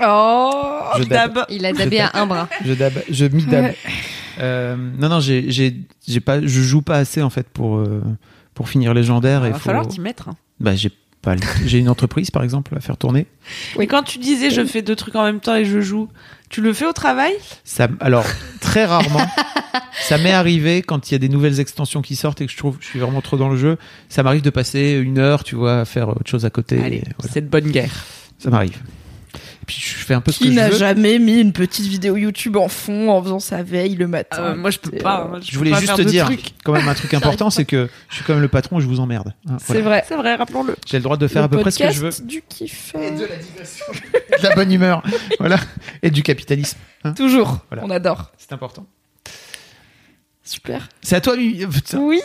[0.02, 0.50] Oh
[0.98, 1.34] Je dab.
[1.34, 1.46] Dab.
[1.50, 2.48] Il a dabé à un bras.
[2.64, 3.72] Je dab, je mi dab.
[4.38, 8.02] Euh, non, non, j'ai, j'ai, j'ai pas, je joue pas assez en fait pour, euh,
[8.54, 9.42] pour finir légendaire.
[9.44, 10.28] Il et va faut- falloir t'y mettre.
[10.28, 10.36] hein.
[10.60, 10.90] Bah, j'ai
[11.22, 13.26] pas, le- j'ai une entreprise par exemple à faire tourner.
[13.80, 16.08] Et quand tu disais je fais deux trucs en même temps et je joue,
[16.48, 17.32] tu le fais au travail?
[17.64, 18.24] Ça, alors
[18.60, 19.26] très rarement.
[20.00, 22.56] ça m'est arrivé quand il y a des nouvelles extensions qui sortent et que je
[22.56, 23.76] trouve que je suis vraiment trop dans le jeu.
[24.08, 26.80] Ça m'arrive de passer une heure, tu vois, à faire autre chose à côté.
[26.82, 27.32] Allez, et voilà.
[27.32, 27.92] c'est de bonne guerre.
[28.38, 28.78] Ça m'arrive.
[29.68, 31.84] Et puis je fais un peu ce Qui que je n'a jamais mis une petite
[31.84, 35.02] vidéo YouTube en fond en faisant sa veille le matin Euh, moi, je peux C'est,
[35.02, 35.20] pas.
[35.30, 36.54] euh, hein, Je peux voulais pas juste faire te de dire trucs.
[36.64, 38.86] quand même un truc important, c'est que je suis quand même le patron et je
[38.86, 39.34] vous emmerde.
[39.46, 39.82] Hein, C'est voilà.
[39.82, 40.04] vrai.
[40.08, 40.74] C'est vrai, rappelons-le.
[40.86, 42.08] J'ai le droit de faire Le à peu près ce que je veux.
[42.08, 42.94] podcast du kiff.
[44.38, 45.02] De la bonne humeur,
[45.38, 45.58] voilà,
[46.02, 46.78] et du capitalisme.
[47.04, 47.12] hein.
[47.12, 47.58] Toujours.
[47.70, 47.84] Voilà.
[47.84, 48.30] On adore.
[48.38, 48.86] C'est important.
[50.44, 50.88] Super.
[51.02, 51.66] C'est à toi, lui.
[51.66, 51.98] Putain.
[51.98, 52.20] Oui.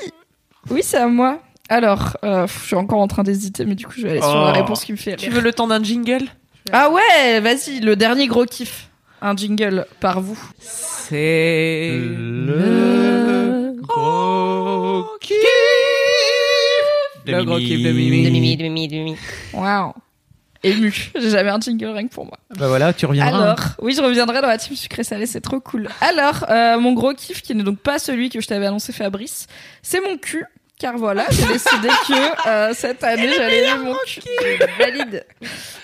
[0.70, 1.42] Oui, c'est à moi.
[1.70, 4.22] Alors, euh, pff, je suis encore en train d'hésiter, mais du coup, je vais aller
[4.22, 4.46] sur Oh.
[4.46, 5.36] la réponse qui me fait Tu rire.
[5.36, 6.24] veux le temps d'un jingle?
[6.72, 8.90] Ah ouais, vas-y, le dernier gros kiff.
[9.22, 10.40] Un jingle par vous.
[10.60, 15.38] C'est Le gros kiff
[17.26, 18.30] le gros kiff de De Mimi.
[18.30, 19.18] Mimi, de Mimi, de Mimi.
[19.54, 19.94] Waouh.
[20.64, 20.94] Ému.
[21.16, 22.38] J'ai jamais un jingle rien que pour moi.
[22.58, 23.38] Bah voilà, tu reviendras.
[23.44, 25.90] Alors, oui, je reviendrai dans la team sucré salé, c'est trop cool.
[26.00, 29.48] Alors, euh, mon gros kiff, qui n'est donc pas celui que je t'avais annoncé, Fabrice,
[29.82, 30.46] c'est mon cul.
[30.80, 34.22] Car voilà, j'ai décidé que euh, cette année, j'allais mon cul.
[34.80, 35.24] Valide.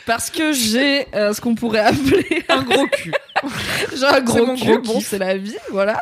[0.06, 3.14] Parce que j'ai euh, ce qu'on pourrait appeler Un gros cul.
[3.96, 4.66] j'ai un gros mon cul.
[4.66, 6.00] gros bon, c'est la vie, voilà.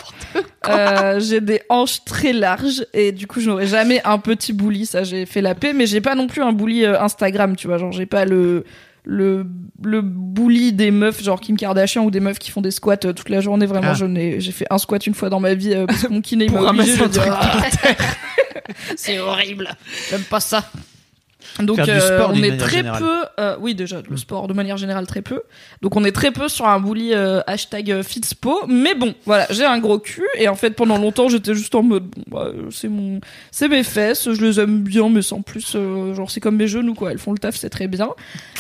[0.70, 4.86] Euh, j'ai des hanches très larges et du coup, je n'aurai jamais un petit bouli.
[4.86, 7.78] Ça, j'ai fait la paix, mais j'ai pas non plus un bouli Instagram, tu vois.
[7.78, 8.64] Genre, j'ai pas le
[9.10, 9.46] le
[9.84, 13.30] le bouli des meufs genre Kim Kardashian ou des meufs qui font des squats toute
[13.30, 13.94] la journée vraiment Ah.
[13.94, 16.50] je n'ai j'ai fait un squat une fois dans ma vie parce que mon kiné
[16.50, 16.92] m'a obligé
[18.70, 18.74] ah.
[18.96, 19.70] C'est horrible.
[20.10, 20.70] J'aime pas ça.
[21.60, 23.02] Donc euh, sport on est très générale.
[23.02, 25.42] peu, euh, oui déjà le sport de manière générale très peu.
[25.82, 28.66] Donc on est très peu sur un bully euh, hashtag Fitspo.
[28.68, 31.84] Mais bon, voilà, j'ai un gros cul et en fait pendant longtemps j'étais juste en
[31.84, 33.20] mode, bon, bah, c'est mon,
[33.52, 36.68] c'est mes fesses, je les aime bien mais sans plus, euh, genre c'est comme mes
[36.68, 38.10] genoux quoi, elles font le taf, c'est très bien.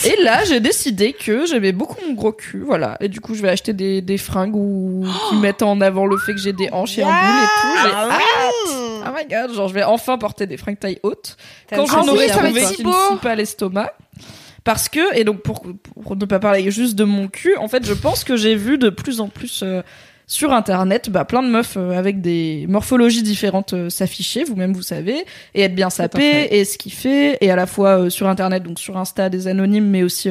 [0.05, 2.97] Et là j'ai décidé que j'aimais beaucoup mon gros cul, voilà.
[2.99, 6.17] Et du coup je vais acheter des, des fringues où, qui mettent en avant le
[6.17, 7.77] fait que j'ai des hanches et un boule et tout.
[7.84, 8.86] J'ai hâte.
[9.09, 11.38] Oh my god, genre je vais enfin porter des fringues taille haute.
[11.69, 13.93] Quand j'en aurai trouvé qui ne scie pas l'estomac.
[14.67, 15.63] Parce que, et donc pour,
[16.03, 18.77] pour ne pas parler juste de mon cul, en fait, je pense que j'ai vu
[18.77, 19.81] de plus en plus euh,
[20.25, 24.81] sur Internet bah, plein de meufs euh, avec des morphologies différentes euh, s'afficher, vous-même vous
[24.81, 25.23] savez,
[25.53, 28.77] et être bien sapées, et ce qu'il fait, et à la fois sur Internet, donc
[28.77, 30.29] sur Insta, des anonymes, mais aussi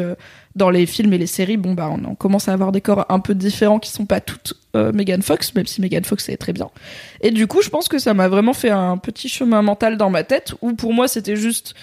[0.54, 3.06] dans les films et les séries, bon bah on, on commence à avoir des corps
[3.08, 6.36] un peu différents qui sont pas toutes euh, Megan Fox, même si Megan Fox est
[6.36, 6.68] très bien.
[7.20, 10.10] Et du coup, je pense que ça m'a vraiment fait un petit chemin mental dans
[10.10, 11.74] ma tête, où pour moi c'était juste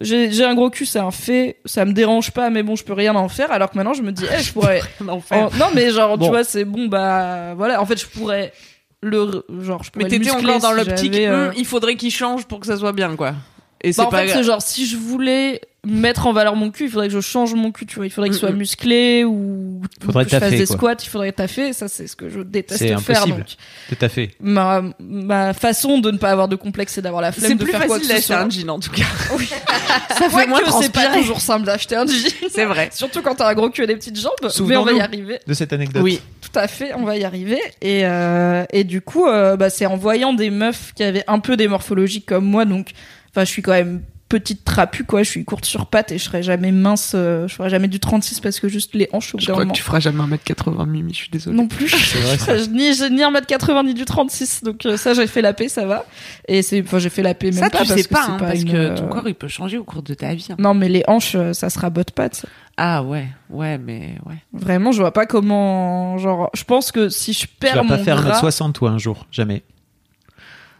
[0.00, 2.84] j'ai j'ai un gros cul, c'est un fait, ça me dérange pas, mais bon, je
[2.84, 3.50] peux rien en faire.
[3.50, 4.80] Alors que maintenant, je me dis, eh, je pourrais.
[5.04, 5.48] L'enfer.
[5.50, 6.26] Oh, non, mais genre, Bon.
[6.26, 7.82] tu vois, c'est bon, bah voilà.
[7.82, 8.52] En fait, je pourrais
[9.00, 11.96] le genre, je pourrais Mais le t'étais encore dans si l'optique, j'avais, euh, il faudrait
[11.96, 13.34] qu'il change pour que ça soit bien, quoi.
[13.82, 16.70] Et c'est bah, en pas fait, c'est genre, si je voulais mettre en valeur mon
[16.70, 18.06] cul, il faudrait que je change mon cul, tu vois.
[18.06, 18.58] Il faudrait qu'il soit Mm, mm.
[18.58, 20.76] musclé ou Faudrait que je fasse des quoi.
[20.76, 21.72] squats, il faudrait taffer.
[21.72, 23.22] Ça, c'est ce que je déteste C'est faire.
[23.22, 23.38] impossible.
[23.38, 23.56] Donc,
[23.88, 24.30] Tout à fait.
[24.40, 27.62] ma, ma façon de ne pas avoir de complexe, c'est d'avoir la flemme c'est de
[27.62, 28.42] plus faire quoi que facile ce d'acheter soit.
[28.42, 29.04] un jean, en tout cas.
[30.18, 31.20] Ça fait moins c'est pas transpirer.
[31.20, 32.28] toujours simple d'acheter un jean.
[32.50, 32.90] C'est vrai.
[32.92, 34.32] Surtout quand t'as un gros cul et des petites jambes.
[34.66, 35.38] Mais on va y arriver.
[35.46, 36.02] De cette anecdote.
[36.02, 36.20] Oui.
[36.40, 37.60] Tout à fait, on va y arriver.
[37.82, 41.38] Et, euh, et du coup, euh, bah, c'est en voyant des meufs qui avaient un
[41.40, 42.90] peu des morphologies comme moi, donc,
[43.38, 45.22] enfin, je suis quand même petite trapue, quoi.
[45.22, 47.12] Je suis courte sur pattes et je serai jamais mince.
[47.14, 49.64] euh, je ferai jamais du 36 parce que juste les hanches au bout Je crois
[49.64, 51.56] que tu feras jamais 1m80, Mimi, je suis désolée.
[51.56, 51.86] Non plus.
[51.86, 52.58] vrai.
[52.58, 54.64] Je- ni, ni 1m80 ni du 36.
[54.64, 56.04] Donc, euh, ça, j'ai fait la paix, ça va.
[56.46, 58.24] Et c'est, enfin, j'ai fait la paix même Ça, pas tu parce sais que pas,
[58.28, 60.34] hein, pas parce une, que euh, ton corps, il peut changer au cours de ta
[60.34, 60.48] vie.
[60.50, 60.56] hein.
[60.58, 62.44] Non, mais les hanches, euh, ça sera botte patte.
[62.76, 64.36] Ah ouais, ouais, mais ouais.
[64.52, 66.18] Vraiment, je vois pas comment.
[66.18, 68.90] Genre, je pense que si je Tu perds vas mon pas faire gras, 1m60 toi
[68.90, 69.62] un jour, jamais.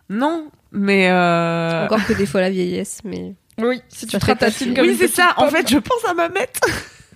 [0.09, 1.85] Non, mais euh...
[1.85, 3.35] Encore que des fois la vieillesse, mais.
[3.59, 5.35] Oui, si tu ratatines comme oui, c'est ça.
[5.37, 6.61] En fait, je pense à Mamette.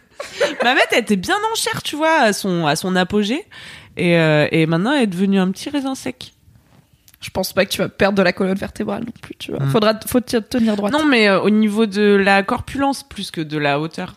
[0.64, 3.44] Mamette, elle était bien en chair, tu vois, à son, à son apogée.
[3.96, 6.32] Et, euh, et maintenant, elle est devenue un petit raisin sec.
[7.20, 9.64] Je pense pas que tu vas perdre de la colonne vertébrale non plus, tu vois.
[9.64, 9.70] Mm.
[9.70, 10.92] Faudra, faut te tenir droite.
[10.92, 14.16] Non, mais euh, au niveau de la corpulence plus que de la hauteur.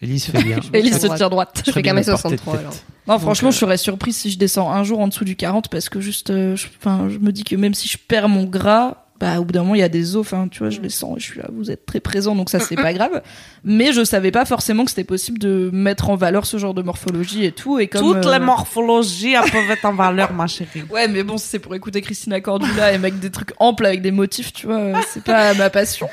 [0.00, 0.58] Elise fait bien.
[0.72, 1.18] Elise se droite.
[1.18, 1.62] tire droite.
[1.66, 2.60] Je fais bien qu'un me porter de 63 tête.
[2.60, 2.74] alors.
[3.08, 5.68] Non, franchement, euh, je serais surprise si je descends un jour en dessous du 40
[5.68, 8.44] parce que juste, euh, je, enfin, je me dis que même si je perds mon
[8.44, 10.80] gras, bah, au bout d'un moment, il y a des os, enfin, tu vois, je
[10.80, 13.22] les sens, je suis là, vous êtes très présent, donc ça, c'est pas grave.
[13.62, 16.82] Mais je savais pas forcément que c'était possible de mettre en valeur ce genre de
[16.82, 18.00] morphologie et tout, et comme.
[18.00, 20.82] Toutes euh, les morphologies elles peuvent être en valeur, ma chérie.
[20.90, 24.10] Ouais, mais bon, c'est pour écouter Christina Cordula et mettre des trucs amples avec des
[24.10, 26.08] motifs, tu vois, euh, c'est pas ma passion.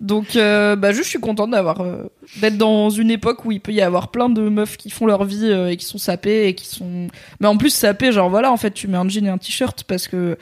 [0.00, 2.10] Donc, euh, bah, juste, je suis contente d'avoir, euh,
[2.40, 5.24] d'être dans une époque où il peut y avoir plein de meufs qui font leur
[5.24, 7.08] vie euh, et qui sont sapées et qui sont.
[7.40, 9.82] Mais en plus, sapées, genre voilà, en fait, tu mets un jean et un t-shirt
[9.84, 10.38] parce que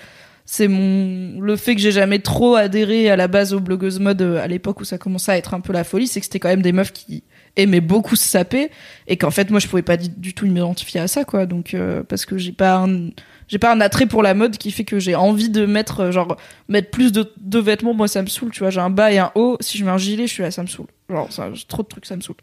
[0.46, 4.22] c'est mon le fait que j'ai jamais trop adhéré à la base aux blogueuses mode
[4.22, 6.38] euh, à l'époque où ça commençait à être un peu la folie, c'est que c'était
[6.38, 7.24] quand même des meufs qui
[7.56, 8.70] aimaient beaucoup se saper
[9.08, 11.46] et qu'en fait moi je pouvais pas du, tout m'identifier à ça quoi.
[11.46, 13.10] Donc euh, parce que j'ai pas un
[13.48, 16.10] j'ai pas un attrait pour la mode qui fait que j'ai envie de mettre euh,
[16.12, 16.36] genre
[16.68, 17.94] mettre plus de, de vêtements.
[17.94, 18.70] Moi ça me saoule tu vois.
[18.70, 19.56] J'ai un bas et un haut.
[19.60, 20.86] Si je mets un gilet je suis là ça me saoule.
[21.10, 22.36] Genre ça, trop de trucs ça me saoule.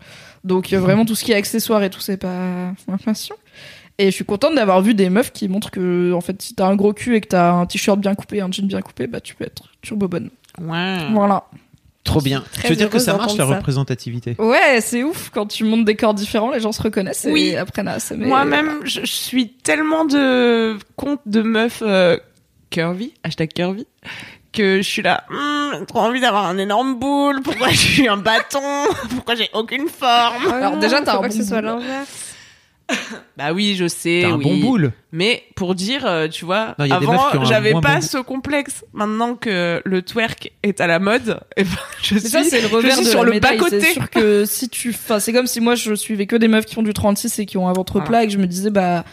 [0.43, 3.35] Donc euh, vraiment tout ce qui est accessoires et tout c'est pas ma passion
[3.99, 6.65] et je suis contente d'avoir vu des meufs qui montrent que en fait si t'as
[6.67, 9.19] un gros cul et que t'as un t-shirt bien coupé un jean bien coupé bah
[9.21, 10.29] tu peux être turbo bonne
[10.59, 10.97] Ouais.
[11.11, 11.43] voilà
[12.03, 12.43] Trop bien.
[12.61, 13.55] Tu veux dire que ça marche la ça.
[13.55, 14.35] représentativité?
[14.37, 17.49] Ouais c'est ouf quand tu montes des corps différents les gens se reconnaissent Oui.
[17.49, 22.17] et apprennent à s'aimer Moi-même, je, je suis tellement de compte de meufs euh,
[22.71, 23.87] curvy, hashtag curvy,
[24.51, 28.17] que je suis là, Hum, trop envie d'avoir un énorme boule, pourquoi je suis un
[28.17, 28.59] bâton,
[29.15, 30.51] pourquoi j'ai aucune forme?
[30.51, 32.32] Alors, déjà, t'as un pas que ce soit l'inverse.
[33.37, 34.19] Bah oui, je sais.
[34.23, 34.43] T'as un oui.
[34.43, 34.91] bon boule.
[35.11, 38.85] Mais pour dire, euh, tu vois, Non, avant, ont j'avais pas bon ce complexe.
[38.93, 41.69] Maintenant que le twerk est à la mode, eh ben,
[42.01, 43.57] je suis, ça, c'est le je revers suis de sur la le médaille.
[43.57, 43.81] bas-côté.
[43.81, 46.65] C'est sûr que si tu, enfin, c'est comme si moi je suivais que des meufs
[46.65, 48.07] qui font du 36 et qui ont un ventre Voilà.
[48.07, 49.03] plat et que je me disais, bah,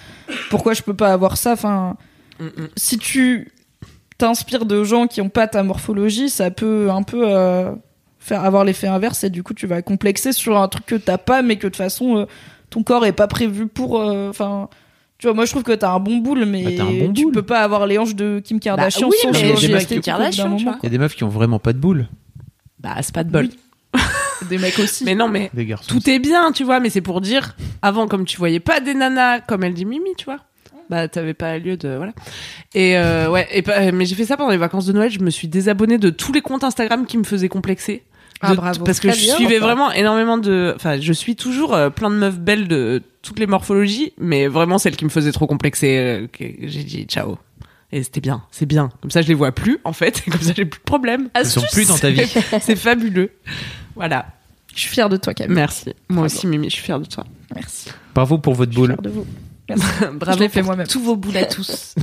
[0.51, 1.53] pourquoi je peux pas avoir ça?
[1.53, 1.97] Enfin,
[2.41, 2.69] Mm, mm.
[2.77, 3.53] si tu
[4.19, 7.71] t'inspires de gens qui ont pas ta morphologie, ça peut un peu, euh,
[8.19, 11.17] faire avoir l'effet inverse et du coup tu vas complexer sur un truc que t'as
[11.19, 12.25] pas mais que de toute façon euh,
[12.71, 14.69] ton corps est pas prévu pour, euh, enfin,
[15.19, 17.33] tu vois, moi je trouve que t'as un bon boule, mais Bah, bon tu boule.
[17.33, 19.87] peux pas avoir les hanches de Kim Kardashian oui, sans mais des Kim au bout
[19.95, 20.63] d'un Kardashian, tu moment.
[20.63, 20.79] vois.
[20.83, 22.09] Il y a des meufs qui ont vraiment pas de boule.
[22.79, 23.49] Bah, c'est pas de bol.
[24.49, 25.05] Des mecs aussi.
[25.05, 25.93] Mais non, mais Des garçons.
[25.93, 28.95] tout est bien, tu vois, mais c'est pour dire, avant, comme tu voyais pas des
[28.95, 30.39] nanas, comme elle dit Mimi, tu vois,
[30.89, 32.13] bah, t'avais pas lieu de, voilà.
[32.75, 35.19] Et, euh, ouais, et pas- mais j'ai fait ça pendant les vacances de Noël, je
[35.21, 38.03] me suis désabonnée de tous les comptes Instagram qui me faisaient complexer.
[38.43, 38.85] Ah, De- bravo.
[38.85, 39.67] Parce que Très je bien, suivais enfin.
[39.67, 43.47] vraiment énormément de, enfin, je suis toujours euh, plein de meufs belles de toutes les
[43.47, 47.37] morphologies, mais vraiment celles qui me faisaient trop complexer, euh, j'ai dit ciao.
[47.93, 48.91] Et c'était bien, c'est bien.
[49.03, 51.29] Comme ça, je les vois plus, en fait, et comme ça, j'ai plus de problème.
[51.39, 52.23] Ils sont plus dans ta vie.
[52.61, 53.31] C'est fabuleux.
[53.97, 54.27] Voilà.
[54.75, 55.57] Je suis fière de toi, Camille.
[55.57, 55.87] Merci.
[56.09, 56.27] Moi Bravo.
[56.27, 57.25] aussi, Mimi, je suis fière de toi.
[57.55, 57.91] Merci.
[58.15, 58.93] Bravo pour votre Je suis boule.
[58.93, 59.27] fière de vous.
[60.19, 60.87] Bravo Je fait pour moi-même.
[60.87, 61.95] tous vos boules à tous.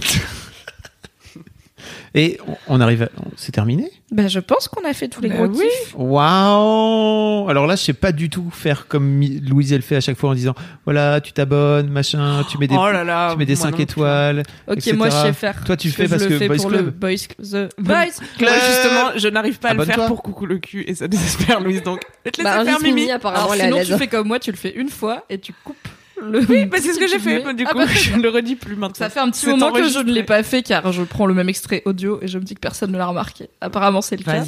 [2.15, 3.09] Et on- arrive à...
[3.35, 3.91] C'est terminé?
[4.11, 5.65] Bah, je pense qu'on a fait tous les Bah gros oui.
[5.65, 5.95] kiffs.
[5.97, 10.17] Waouh Alors là, je sais pas du tout faire comme Louise elle fait à chaque
[10.17, 10.55] fois en disant
[10.85, 13.31] voilà, tu t'abonnes, machin, tu mets des, oh là là.
[13.33, 13.83] tu mets des moi 5 non plus.
[13.83, 14.43] étoiles.
[14.67, 14.95] Ok, etc.
[14.97, 15.63] moi, je sais faire.
[15.63, 16.85] Toi, tu fais parce je que fais Boys pour Club.
[16.85, 18.05] le Boys The Boys
[18.37, 18.49] Club.
[18.49, 21.59] Moi, justement, je n'arrive pas à le faire pour coucou le cul et ça désespère
[21.59, 22.01] Louise donc.
[22.25, 23.11] Je te Bah, faire invite Mimi, Mimi.
[23.11, 25.75] apparemment, Alors, sinon, tu fais comme moi, tu le fais une fois et tu coupes
[26.21, 26.39] le.
[26.49, 27.53] Oui, bah c'est ce que j'ai fait.
[27.53, 28.95] Du Ah coup, bah, je ne le redis plus maintenant.
[28.95, 31.33] Ça fait un petit moment que je ne l'ai pas fait car je prends le
[31.33, 33.49] même extrait audio et je me dis que personne ne l'a remarqué.
[33.61, 34.43] Apparemment, c'est le cas.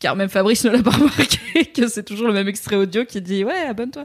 [0.00, 3.20] Car même Fabrice ne l'a pas remarqué que c'est toujours le même extrait audio qui
[3.20, 4.04] dit ouais abonne-toi.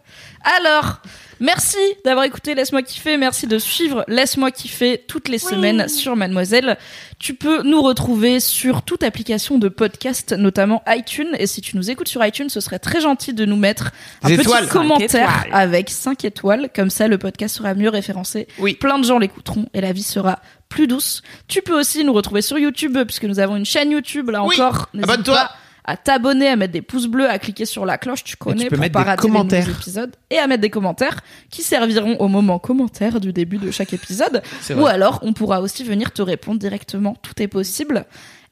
[0.58, 1.02] Alors
[1.40, 6.78] merci d'avoir écouté Laisse-moi kiffer, merci de suivre Laisse-moi kiffer toutes les semaines sur Mademoiselle.
[7.20, 11.30] Tu peux nous retrouver sur toute application de podcast, notamment iTunes.
[11.38, 13.92] Et si tu nous écoutes sur iTunes, ce serait très gentil de nous mettre
[14.24, 14.68] un Des petit étoiles.
[14.68, 16.70] commentaire avec 5 étoiles.
[16.76, 18.48] Comme ça, le podcast sera mieux référencé.
[18.58, 18.74] Oui.
[18.74, 20.40] Plein de gens l'écouteront et la vie sera
[20.70, 21.22] plus douce.
[21.48, 24.60] Tu peux aussi nous retrouver sur YouTube puisque nous avons une chaîne YouTube là Oui.
[24.60, 24.90] encore.
[25.02, 25.50] Abonne-toi.
[25.86, 28.70] À t'abonner, à mettre des pouces bleus, à cliquer sur la cloche, tu connais, tu
[28.70, 31.20] peux pour mettre pas des rater les épisodes, et à mettre des commentaires
[31.50, 34.42] qui serviront au moment commentaire du début de chaque épisode.
[34.76, 38.06] Ou alors, on pourra aussi venir te répondre directement, tout est possible.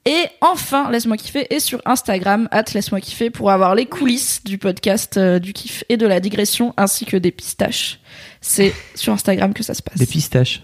[0.05, 4.57] Et enfin, laisse-moi kiffer est sur Instagram, at laisse-moi kiffer, pour avoir les coulisses du
[4.57, 7.99] podcast, euh, du kiff et de la digression, ainsi que des pistaches.
[8.41, 9.97] C'est sur Instagram que ça se passe.
[9.97, 10.63] Des pistaches.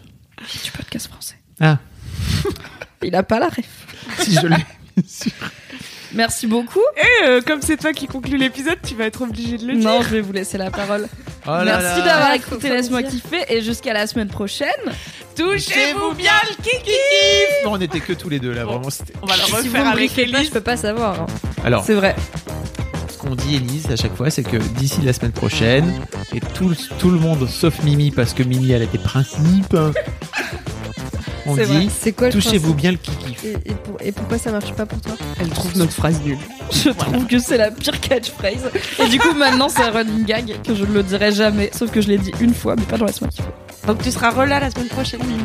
[0.63, 1.35] du podcast français.
[1.59, 1.77] Ah,
[3.03, 3.85] Il a pas la ref.
[4.19, 4.65] si je l'ai.
[6.17, 6.81] Merci beaucoup.
[6.97, 9.87] Et euh, comme c'est toi qui conclut l'épisode, tu vas être obligé de le dire.
[9.89, 11.07] Non, je vais vous laisser la parole.
[11.45, 14.67] Oh là Merci d'avoir écouté Laisse-moi kiffer et jusqu'à la semaine prochaine.
[15.35, 16.91] Touchez-vous bien le kiki
[17.63, 18.89] Non, on était que tous les deux là, vraiment.
[18.89, 20.45] c'était- On va le Si vous refaire avec pas, Elise.
[20.47, 21.21] je peux pas savoir.
[21.21, 21.25] hein.
[21.63, 22.15] Alors, C'est vrai.
[23.09, 25.93] ce qu'on dit, Elise, à chaque fois, c'est que d'ici la semaine prochaine,
[26.33, 29.77] et tout, le- tout le monde, sauf Mimi, parce que Mimi, elle a des principes,
[31.47, 31.79] on C'est vrai.
[31.85, 33.35] dit touchez-vous bien le kiki.
[33.45, 36.37] et, et pour- et pourquoi ça marche pas pour toi Elle trouve notre phrase nulle.
[36.71, 38.69] Je trouve que c'est la pire catchphrase.
[38.99, 41.69] Et du coup, maintenant, c'est un running gag que je ne le dirai jamais.
[41.73, 43.87] Sauf que je l'ai dit une fois, mais pas dans la semaine qu'il faut.
[43.87, 45.43] Donc tu seras relâ la semaine prochaine, Mimi.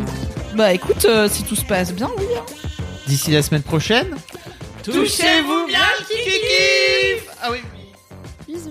[0.56, 2.24] Bah écoute, euh, si tout se passe bien, oui.
[2.36, 2.42] hein.
[3.06, 4.08] D'ici la semaine prochaine,
[4.82, 7.58] Touchez-vous bien le kiki Ah oui.
[8.48, 8.70] Bisous.